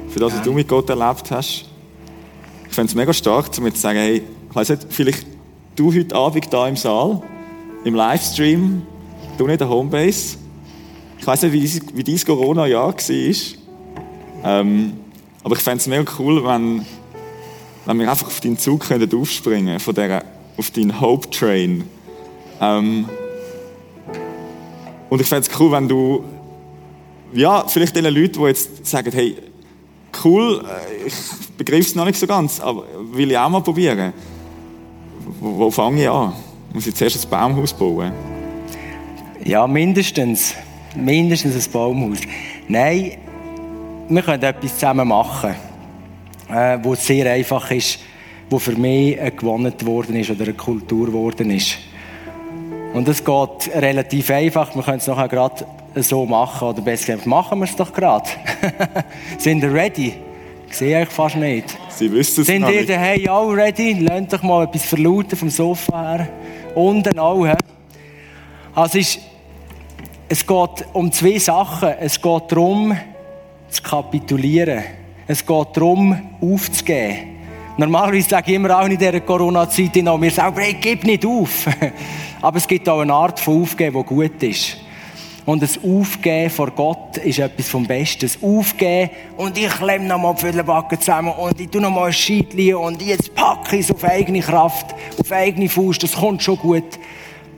für 0.09 0.21
das, 0.21 0.35
was 0.35 0.43
du 0.43 0.53
mit 0.53 0.69
Gott 0.69 0.89
erlebt 0.89 1.31
hast. 1.31 1.67
Ich 2.69 2.75
finde 2.75 2.89
es 2.89 2.95
mega 2.95 3.13
stark, 3.13 3.47
um 3.59 3.67
jetzt 3.67 3.77
zu 3.77 3.83
sagen, 3.83 3.99
hey, 3.99 4.23
ich 4.51 4.57
weiss 4.57 4.69
nicht, 4.69 4.87
vielleicht 4.91 5.27
du 5.77 5.95
heute 5.95 6.15
Abend 6.15 6.49
hier 6.51 6.67
im 6.67 6.77
Saal, 6.77 7.23
im 7.85 7.95
Livestream, 7.95 8.83
du 9.39 9.47
nicht 9.47 9.61
der 9.61 9.69
Homebase. 9.69 10.37
Ich 11.19 11.27
weiß 11.27 11.43
nicht, 11.43 11.53
wie, 11.53 11.97
wie 11.97 12.05
dein 12.05 12.25
Corona-Jahr 12.25 12.89
war. 12.89 13.35
Ähm, 14.43 14.95
aber 15.45 15.55
ich 15.55 15.63
fände 15.63 15.79
es 15.79 15.87
mega 15.87 16.05
cool, 16.19 16.45
wenn, 16.45 16.85
wenn 17.87 17.99
wir 17.99 18.11
einfach 18.11 18.27
auf 18.27 18.41
deinen 18.41 18.59
Zug 18.59 18.89
können 18.89 19.13
aufspringen 19.15 19.79
von 19.79 19.95
auf 20.57 20.71
deinen 20.73 21.01
Hope 21.01 21.31
Train. 21.31 21.85
Ähm, 22.61 23.09
und 25.09 25.21
ich 25.21 25.29
fände 25.29 25.49
es 25.49 25.61
cool, 25.61 25.71
wenn 25.73 25.89
du, 25.89 26.25
ja, 27.33 27.67
vielleicht 27.69 27.95
den 27.95 28.05
Leuten, 28.05 28.41
die 28.41 28.47
jetzt 28.47 28.85
sagen, 28.87 29.13
hey, 29.13 29.37
cool, 30.25 30.65
äh, 30.65 31.07
ich 31.07 31.15
begreife 31.57 31.83
es 31.83 31.95
noch 31.95 32.05
nicht 32.05 32.19
so 32.19 32.27
ganz, 32.27 32.59
aber 32.61 32.85
will 33.13 33.31
ich 33.31 33.39
auch 33.39 33.49
mal 33.49 33.63
probieren. 33.63 34.13
Wo, 35.39 35.71
fange 35.71 36.03
ich 36.03 36.11
an? 36.11 36.33
Muss 36.73 36.87
ich 36.87 36.95
zuerst 36.95 37.25
ein 37.25 37.31
Baumhaus 37.31 37.73
bauen? 37.73 38.13
Ja, 39.45 39.67
mindestens. 39.67 40.55
Mindestens 40.97 41.67
ein 41.67 41.73
Baumhaus. 41.73 42.19
Nein, 42.67 43.13
wir 44.09 44.23
können 44.23 44.43
etwas 44.43 44.75
zusammen 44.75 45.07
machen, 45.07 45.55
äh, 46.49 46.79
wo 46.83 46.95
sehr 46.95 47.31
einfach 47.31 47.71
ist, 47.71 48.01
wo 48.49 48.59
für 48.59 48.73
mich 48.73 49.19
äh, 49.19 49.31
gewonnen 49.31 49.75
worden 49.85 50.17
ist 50.17 50.31
oder 50.31 50.45
eine 50.45 50.55
Kultur 50.55 51.07
geworden 51.07 51.51
ist. 51.51 51.79
Und 52.93 53.07
es 53.09 53.25
geht 53.25 53.75
relativ 53.75 54.31
einfach. 54.31 54.75
Wir 54.75 54.83
können 54.83 54.99
es 54.99 55.07
nachher 55.07 55.29
gerade 55.29 55.65
so 55.95 56.27
machen. 56.27 56.69
Oder 56.69 56.83
besser 56.83 57.13
gesagt, 57.13 57.27
machen 57.27 57.61
wir 57.61 57.67
es 57.67 57.77
doch 57.77 57.93
gerade. 57.93 58.29
Sind 59.39 59.63
ihr 59.63 59.73
ready? 59.73 60.15
Ich 60.71 60.77
sehe 60.77 61.01
euch 61.01 61.09
fast 61.09 61.37
nicht. 61.37 61.77
Sie 61.89 62.11
wissen 62.13 62.43
es 62.43 62.47
Sind 62.47 62.63
noch 62.63 62.71
ihr 62.71 62.83
nicht. 62.83 62.91
daheim 62.91 63.29
auch 63.29 63.51
ready? 63.51 63.93
Lasst 64.01 64.35
euch 64.35 64.43
mal 64.43 64.65
etwas 64.65 64.85
verlauten 64.85 65.37
vom 65.37 65.51
Sofa 65.51 66.13
her. 66.13 66.29
Unten 66.77 67.19
auch. 67.19 67.45
He? 67.45 67.55
Also 68.75 68.99
es, 68.99 69.17
ist, 69.17 69.21
es 70.29 70.47
geht 70.47 70.87
um 70.93 71.11
zwei 71.11 71.39
Sachen. 71.39 71.89
Es 71.99 72.23
geht 72.23 72.43
darum, 72.49 72.97
zu 73.69 73.83
kapitulieren. 73.83 74.85
Es 75.27 75.45
geht 75.45 75.67
darum, 75.75 76.17
aufzugeben. 76.41 77.17
Normalerweise 77.77 78.29
sage 78.29 78.51
ich 78.51 78.57
immer 78.57 78.79
auch 78.79 78.87
in 78.87 78.97
dieser 78.97 79.21
Corona-Zeit 79.21 79.97
noch 79.97 80.19
mir 80.19 80.31
selber, 80.31 80.61
hey, 80.61 80.77
gib 80.81 81.03
nicht 81.05 81.27
auf. 81.27 81.67
Aber 82.43 82.59
es 82.59 82.67
gibt 82.67 82.89
auch 82.89 83.01
eine 83.01 83.13
Art 83.13 83.41
von 83.41 83.63
Aufgeben, 83.63 83.99
die 83.99 84.07
gut 84.07 84.43
ist. 84.43 84.77
Und 85.47 85.63
das 85.63 85.79
Aufgeben 85.83 86.51
vor 86.51 86.71
Gott 86.71 87.17
ist 87.19 87.39
etwas 87.39 87.69
vom 87.69 87.87
Besten. 87.87 88.21
Das 88.21 88.43
Aufgeben 88.43 89.11
und 89.37 89.57
ich 89.57 89.69
klemme 89.69 90.07
nochmal 90.07 90.35
die 90.35 90.63
Backen 90.63 91.01
zusammen 91.01 91.33
und 91.33 91.61
ich 91.61 91.69
tue 91.69 91.81
nochmal 91.81 92.09
ein 92.09 92.13
Scheitchen 92.13 92.75
und 92.75 93.03
jetzt 93.03 93.35
packe 93.35 93.77
ich 93.77 93.87
es 93.89 93.95
auf 93.95 94.05
eigene 94.05 94.41
Kraft, 94.41 94.95
auf 95.19 95.33
eigene 95.33 95.69
Faust, 95.69 96.03
das 96.03 96.13
kommt 96.13 96.43
schon 96.43 96.59
gut. 96.59 96.99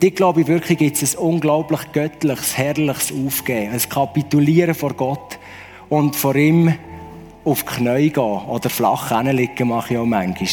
Ich 0.01 0.14
glaube 0.14 0.47
wirklich 0.49 0.79
gibt 0.79 1.01
es 1.01 1.16
ein 1.16 1.23
unglaublich 1.23 1.81
göttliches, 1.92 2.57
herrliches 2.57 3.12
Aufgeben, 3.12 3.73
ein 3.73 3.88
Kapitulieren 3.88 4.75
vor 4.75 4.95
Gott 4.95 5.38
und 5.88 6.16
vor 6.16 6.35
ihm 6.35 6.75
auf 7.45 7.62
die 7.62 7.75
Knie 7.75 8.11
gehen 8.11 8.23
oder 8.23 8.71
flach 8.71 9.09
hinlegen 9.11 9.68
mache 9.68 9.95
ich 9.95 10.01
auch 10.01 10.07
manchmal. 10.07 10.49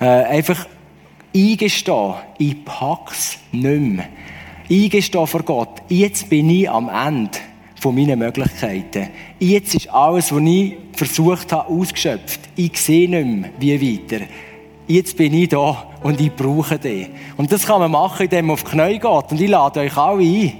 Äh, 0.00 0.04
einfach 0.04 0.66
eingestehen, 1.34 2.14
ich 2.38 2.64
pack's 2.64 3.38
nicht 3.52 3.80
mehr. 3.80 4.08
Eingestehen 4.70 5.26
vor 5.26 5.42
Gott, 5.44 5.82
jetzt 5.88 6.28
bin 6.28 6.50
ich 6.50 6.68
am 6.68 6.90
Ende 6.90 7.38
von 7.80 7.94
meinen 7.94 8.18
Möglichkeiten. 8.18 9.08
Jetzt 9.38 9.74
ist 9.74 9.88
alles, 9.88 10.30
was 10.30 10.42
ich 10.42 10.76
versucht 10.92 11.52
habe, 11.52 11.68
ausgeschöpft. 11.70 12.40
Ich 12.54 12.76
sehe 12.78 13.08
nicht 13.08 13.26
mehr, 13.26 13.50
wie 13.58 13.98
weiter. 13.98 14.26
Jetzt 14.86 15.16
bin 15.16 15.32
ich 15.32 15.48
da 15.48 15.86
und 16.02 16.20
ich 16.20 16.34
brauche 16.34 16.78
den. 16.78 17.08
Und 17.38 17.50
das 17.50 17.66
kann 17.66 17.80
man 17.80 17.90
machen, 17.90 18.24
indem 18.24 18.46
man 18.46 18.54
auf 18.54 18.64
die 18.64 18.70
Knie 18.72 18.98
geht. 18.98 19.30
Und 19.30 19.40
ich 19.40 19.48
lade 19.48 19.80
euch 19.80 19.96
alle 19.96 20.22
ein. 20.22 20.52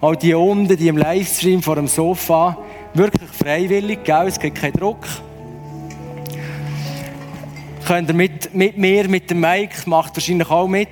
Auch 0.00 0.14
die 0.14 0.34
unten, 0.34 0.76
die 0.76 0.86
im 0.86 0.96
Livestream 0.96 1.60
vor 1.60 1.74
dem 1.74 1.88
Sofa. 1.88 2.58
Wirklich 2.94 3.30
freiwillig, 3.30 4.04
gell? 4.04 4.28
es 4.28 4.38
gibt 4.38 4.60
keinen 4.60 4.74
Druck. 4.74 5.04
Könnt 7.84 8.08
ihr 8.08 8.14
mit, 8.14 8.54
mit 8.54 8.78
mir, 8.78 9.08
mit 9.08 9.28
dem 9.30 9.40
Mike, 9.40 9.88
macht 9.90 10.14
wahrscheinlich 10.14 10.48
auch 10.48 10.68
mit. 10.68 10.88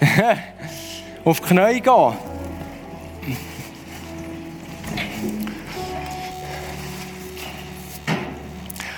auf 1.24 1.40
die 1.40 1.46
Knie 1.46 1.80
gehen. 1.80 2.12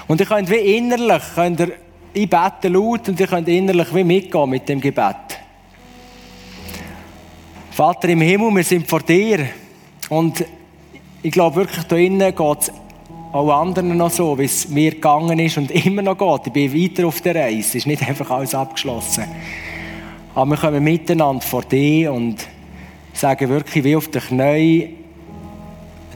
Und 0.08 0.20
ihr 0.20 0.26
könnt 0.26 0.50
wie 0.50 0.76
innerlich, 0.76 1.22
könnt 1.34 1.60
ihr, 1.60 1.72
ich 2.12 2.28
bete 2.28 2.68
laut 2.68 3.08
und 3.08 3.18
ihr 3.18 3.26
könnt 3.26 3.48
innerlich 3.48 3.94
wie 3.94 4.04
mitgehen 4.04 4.50
mit 4.50 4.68
dem 4.68 4.80
Gebet. 4.80 5.16
Vater 7.70 8.10
im 8.10 8.20
Himmel, 8.20 8.54
wir 8.54 8.64
sind 8.64 8.86
vor 8.86 9.00
dir. 9.00 9.46
Und 10.10 10.44
ich 11.22 11.32
glaube 11.32 11.56
wirklich, 11.56 11.84
da 11.84 11.96
innen 11.96 12.34
geht 12.34 12.58
es 12.60 12.72
auch 13.32 13.60
anderen 13.60 13.96
noch 13.96 14.10
so, 14.10 14.38
wie 14.38 14.44
es 14.44 14.68
mir 14.68 14.90
gegangen 14.90 15.38
ist 15.38 15.56
und 15.56 15.70
immer 15.86 16.02
noch 16.02 16.18
geht. 16.18 16.48
Ich 16.48 16.52
bin 16.52 16.74
weiter 16.74 17.06
auf 17.06 17.20
der 17.22 17.34
Reise. 17.34 17.60
Es 17.60 17.74
ist 17.76 17.86
nicht 17.86 18.06
einfach 18.06 18.30
alles 18.30 18.54
abgeschlossen. 18.54 19.24
Aber 20.34 20.50
wir 20.50 20.56
kommen 20.56 20.82
miteinander 20.82 21.42
vor 21.42 21.62
dir 21.62 22.12
und 22.12 22.46
sagen 23.12 23.50
wirklich 23.50 23.84
wie 23.84 23.96
auf 23.96 24.08
den 24.08 24.22
Knien, 24.22 24.94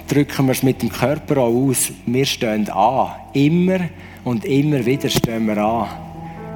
drücken 0.08 0.46
wir 0.46 0.52
es 0.52 0.62
mit 0.62 0.80
dem 0.80 0.88
Körper 0.88 1.38
auch 1.38 1.68
aus. 1.68 1.92
Wir 2.06 2.24
stehen 2.24 2.70
an. 2.70 3.10
Immer 3.34 3.80
und 4.24 4.46
immer 4.46 4.84
wieder 4.86 5.10
stehen 5.10 5.46
wir 5.46 5.58
an. 5.58 5.88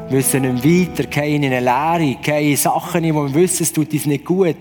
Wir 0.08 0.18
wissen 0.18 0.42
nicht 0.42 0.64
weiter, 0.98 1.08
gehen 1.08 1.42
in 1.42 1.52
eine 1.52 1.60
Leere, 1.60 2.16
gehen 2.22 2.50
in 2.50 2.56
Sachen, 2.56 3.14
wo 3.14 3.24
wir 3.24 3.34
wissen, 3.34 3.62
es 3.62 3.72
tut 3.72 3.92
uns 3.92 4.06
nicht 4.06 4.24
gut. 4.24 4.56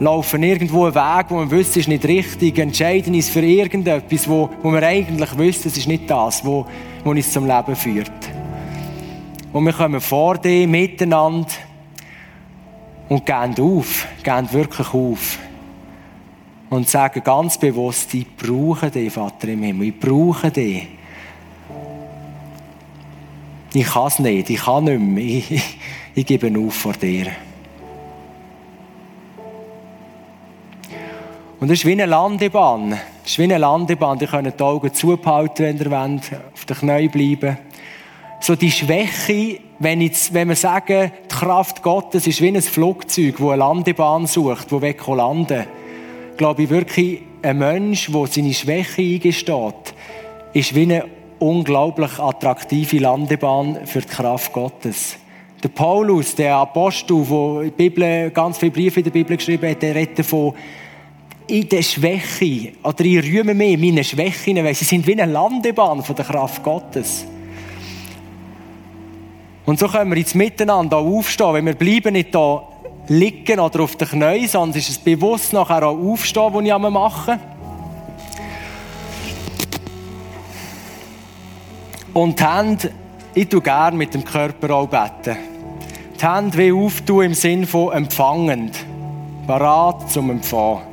Laufen 0.00 0.42
irgendwo 0.42 0.86
einen 0.86 0.96
Weg, 0.96 1.26
wo 1.28 1.38
wir 1.38 1.50
wissen, 1.52 1.70
es 1.70 1.76
ist 1.76 1.88
nicht 1.88 2.04
richtig. 2.04 2.58
Entscheiden 2.58 3.14
uns 3.14 3.28
für 3.28 3.42
irgendetwas, 3.42 4.28
wo, 4.28 4.50
wo 4.62 4.72
wir 4.72 4.82
eigentlich 4.82 5.38
wissen, 5.38 5.68
es 5.68 5.76
ist 5.76 5.86
nicht 5.86 6.10
das, 6.10 6.44
wo, 6.44 6.66
wo 7.04 7.10
uns 7.10 7.32
zum 7.32 7.46
Leben 7.46 7.76
führt. 7.76 8.10
Und 9.52 9.64
wir 9.64 9.72
kommen 9.72 10.00
vor 10.00 10.38
dir 10.38 10.66
miteinander 10.66 11.46
und 13.12 13.26
gehen 13.26 13.54
auf, 13.60 14.06
gehen 14.22 14.52
wirklich 14.52 14.94
auf. 14.94 15.38
Und 16.70 16.88
sagen 16.88 17.22
ganz 17.22 17.58
bewusst, 17.58 18.14
ich 18.14 18.26
brauche 18.34 18.90
dich, 18.90 19.12
Vater 19.12 19.48
im 19.48 19.62
Himmel, 19.62 19.88
ich 19.88 20.00
brauche 20.00 20.50
dich. 20.50 20.88
Ich 23.74 23.86
kann 23.86 24.06
es 24.06 24.18
nicht, 24.18 24.48
ich 24.48 24.64
kann 24.64 24.84
nicht 24.84 24.98
mehr, 24.98 25.24
ich, 25.24 25.78
ich, 26.14 26.24
gebe 26.24 26.58
auf 26.58 26.74
vor 26.74 26.94
dir. 26.94 27.26
Und 31.60 31.68
das 31.68 31.78
ist 31.78 31.84
wie 31.84 31.92
eine 31.92 32.06
Landebahn. 32.06 32.90
Das 32.90 33.32
ist 33.32 33.38
wie 33.38 33.44
eine 33.44 33.58
Landebahn. 33.58 34.18
Ihr 34.20 34.26
könnt 34.26 34.58
die 34.58 34.64
Augen 34.64 34.92
zubehalten, 34.92 35.66
wenn 35.66 35.78
ihr 35.78 35.90
wollt, 35.90 36.30
auf 36.54 36.64
den 36.64 36.76
Knien 36.78 37.10
bleiben. 37.10 37.58
So 38.40 38.56
die 38.56 38.70
Schwäche, 38.70 39.60
wenn, 39.78 40.00
ich, 40.00 40.32
wenn 40.32 40.48
wir 40.48 40.56
sagen, 40.56 41.12
die 41.12 41.21
Kraft 41.42 41.82
Gottes 41.82 42.28
ist 42.28 42.40
wie 42.40 42.46
ein 42.46 42.62
Flugzeug, 42.62 43.34
das 43.36 43.44
eine 43.48 43.56
Landebahn 43.56 44.28
sucht, 44.28 44.70
das 44.70 44.80
weg 44.80 45.04
landen. 45.08 45.64
Glaube 46.36 46.62
ich 46.62 46.70
wirklich, 46.70 47.20
ein 47.42 47.58
Mensch, 47.58 48.12
der 48.12 48.26
seine 48.28 48.54
Schwäche 48.54 49.02
eingesteht, 49.02 49.94
ist 50.52 50.72
wie 50.72 50.82
eine 50.82 51.04
unglaublich 51.40 52.16
attraktive 52.20 52.98
Landebahn 52.98 53.88
für 53.88 54.02
die 54.02 54.06
Kraft 54.06 54.52
Gottes. 54.52 55.16
Der 55.60 55.70
Paulus, 55.70 56.36
der 56.36 56.54
Apostel, 56.58 57.24
der 57.28 57.64
die 57.64 57.70
Bibel, 57.72 58.30
ganz 58.30 58.58
viele 58.58 58.70
Briefe 58.70 59.00
in 59.00 59.04
der 59.04 59.10
Bibel 59.10 59.36
geschrieben 59.36 59.68
hat, 59.68 59.82
der 59.82 59.96
redet 59.96 60.20
davon, 60.20 60.54
in 61.48 61.68
der 61.68 61.82
Schwäche, 61.82 62.74
oder 62.84 63.04
ich 63.04 63.20
rühme 63.20 63.52
mich 63.52 63.76
meine 63.80 64.04
Schwächen, 64.04 64.62
weil 64.62 64.76
sie 64.76 64.84
sind 64.84 65.04
wie 65.08 65.20
eine 65.20 65.32
Landebahn 65.32 66.04
von 66.04 66.14
der 66.14 66.24
Kraft 66.24 66.62
Gottes. 66.62 67.26
Und 69.64 69.78
so 69.78 69.88
können 69.88 70.10
wir 70.10 70.18
jetzt 70.18 70.34
miteinander 70.34 70.98
aufstehen, 70.98 71.52
weil 71.52 71.64
wir 71.64 71.74
bleiben 71.74 72.14
nicht 72.14 72.34
da 72.34 72.62
liegen 73.08 73.60
oder 73.60 73.80
auf 73.80 73.96
den 73.96 74.08
Knien, 74.08 74.48
sondern 74.48 74.78
ist 74.78 74.88
es 74.88 74.98
bewusst 74.98 75.52
nachher 75.52 75.86
auch 75.86 75.98
aufstehen, 75.98 76.52
was 76.52 76.64
ich 76.64 76.90
machen 76.90 77.40
Und 82.14 82.38
die 82.38 82.44
Hände, 82.44 82.90
ich 83.34 83.48
tue 83.48 83.62
gerne 83.62 83.96
mit 83.96 84.12
dem 84.12 84.24
Körper 84.24 84.74
auch 84.74 84.86
beten. 84.86 85.38
Die 86.20 86.26
Hände 86.26 86.58
wie 86.58 86.72
auftun 86.72 87.24
im 87.24 87.34
Sinn 87.34 87.66
von 87.66 87.92
empfangend. 87.92 88.84
Parat 89.46 90.10
zum 90.10 90.30
Empfangen. 90.30 90.91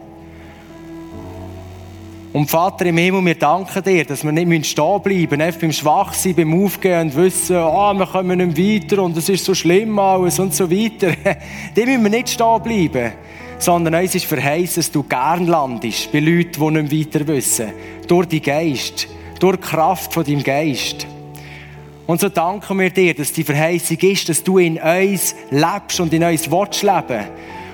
Und 2.32 2.48
Vater 2.48 2.86
im 2.86 2.98
Himmel, 2.98 3.26
wir 3.26 3.36
danken 3.36 3.84
dir, 3.84 4.06
dass 4.06 4.24
wir 4.24 4.32
nicht 4.32 4.68
stehen 4.68 5.02
bleiben 5.02 5.38
müssen, 5.40 5.60
beim 5.62 5.72
Schwachsein, 5.72 6.36
beim 6.36 6.64
Aufgehen 6.64 7.08
und 7.08 7.16
wissen, 7.16 7.56
oh, 7.56 7.92
wir 7.94 8.06
kommen 8.06 8.38
nicht 8.38 8.92
weiter 8.92 9.02
und 9.02 9.18
es 9.18 9.30
ist 9.30 9.46
so 9.46 9.56
schlimm 9.56 9.98
alles 9.98 10.38
und 10.38 10.54
so 10.54 10.70
weiter. 10.70 11.14
Dem 11.76 11.86
müssen 11.86 12.04
wir 12.04 12.10
nicht 12.12 12.30
stehen 12.30 12.62
bleiben, 12.62 13.14
sondern 13.58 13.96
uns 13.96 14.14
ist 14.14 14.26
verheißen, 14.26 14.76
dass 14.76 14.92
du 14.92 15.02
gern 15.02 15.48
landest 15.48 16.12
bei 16.12 16.20
Leuten, 16.20 16.76
die 16.76 16.96
nicht 16.96 17.16
weiter 17.16 17.28
wissen. 17.28 17.74
Durch 18.08 18.28
die 18.28 18.42
Geist, 18.42 19.08
durch 19.40 19.58
die 19.58 19.64
Kraft 19.64 20.14
von 20.14 20.24
deinem 20.24 20.44
Geist. 20.44 21.08
Und 22.06 22.22
so 22.22 22.30
danken 22.30 22.78
wir 22.78 22.92
dir, 22.92 23.16
dass 23.16 23.34
die 23.34 23.44
Verheißung 23.44 23.98
ist, 23.98 24.30
dass 24.30 24.44
du 24.44 24.60
in 24.60 24.78
uns 24.78 25.36
lebst 25.50 26.00
und 26.00 26.14
in 26.14 26.24
uns 26.24 26.50
willst 26.52 26.84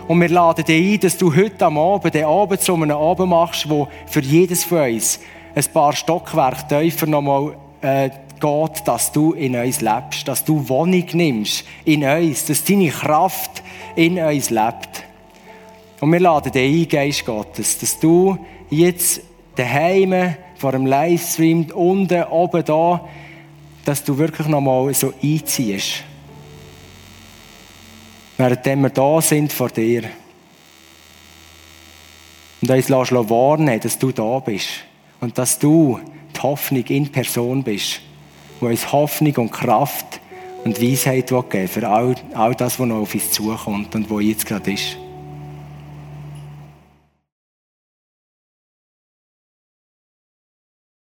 und 0.08 0.22
wir 0.22 0.30
laden 0.30 0.64
dich 0.66 0.94
ein, 0.94 1.00
dass 1.00 1.18
du 1.18 1.36
heute 1.36 1.66
am 1.66 1.78
Abend 1.78 2.14
den 2.14 2.26
Abend 2.26 2.62
zu 2.62 2.76
einem 2.76 2.92
Abend 2.92 3.30
machst, 3.30 3.68
wo 3.68 3.88
für 4.06 4.22
jedes 4.22 4.64
von 4.64 4.80
uns 4.80 5.20
ein 5.56 5.66
paar 5.74 5.94
Stockwerke 5.94 6.68
tiefer 6.68 7.08
nochmal 7.08 7.56
äh, 7.82 8.10
geht, 8.40 8.88
dass 8.88 9.12
du 9.12 9.34
in 9.34 9.56
uns 9.56 9.82
lebst, 9.82 10.28
dass 10.28 10.44
du 10.44 10.68
Wohnung 10.70 11.06
nimmst 11.14 11.66
in 11.86 12.04
uns, 12.04 12.46
dass 12.46 12.64
deine 12.64 12.90
Kraft 12.90 13.64
in 13.96 14.20
uns 14.20 14.50
lebt. 14.52 15.04
Und 16.02 16.12
wir 16.12 16.20
laden 16.20 16.52
dich 16.52 16.84
ein, 16.84 16.88
Geist 16.88 17.26
Gottes, 17.26 17.80
dass 17.80 18.00
du 18.00 18.38
jetzt 18.70 19.22
daheim 19.56 20.36
vor 20.58 20.74
dem 20.74 20.86
Livestream 20.86 21.72
unten, 21.74 22.24
oben 22.26 22.64
da, 22.64 23.02
dass 23.86 24.04
du 24.04 24.18
wirklich 24.18 24.48
nochmal 24.48 24.94
so 24.94 25.14
einziehst 25.24 26.04
während 28.38 28.66
wir 28.66 28.90
da 28.90 29.22
sind 29.22 29.54
vor 29.54 29.70
dir. 29.70 30.04
und 32.62 32.70
uns 32.70 32.90
warnen, 33.30 33.80
dass 33.80 34.00
du 34.00 34.12
da 34.12 34.40
bist 34.40 34.70
und 35.22 35.38
dass 35.38 35.60
du 35.60 36.00
die 36.36 36.42
Hoffnung 36.42 36.84
in 36.86 37.12
Person 37.12 37.64
bist, 37.64 38.02
wo 38.60 38.68
uns 38.68 38.92
Hoffnung 38.92 39.36
und 39.38 39.52
Kraft 39.52 40.20
und 40.64 40.82
Weisheit 40.82 41.28
geben 41.28 41.52
will 41.52 41.68
für 41.68 41.88
all, 41.88 42.16
all 42.34 42.56
das, 42.56 42.80
was 42.80 42.88
noch 42.88 43.02
auf 43.02 43.14
uns 43.14 43.32
zukommt 43.32 43.94
und 43.96 44.10
wo 44.10 44.20
jetzt 44.20 44.46
gerade 44.46 44.74
ist. 44.74 44.98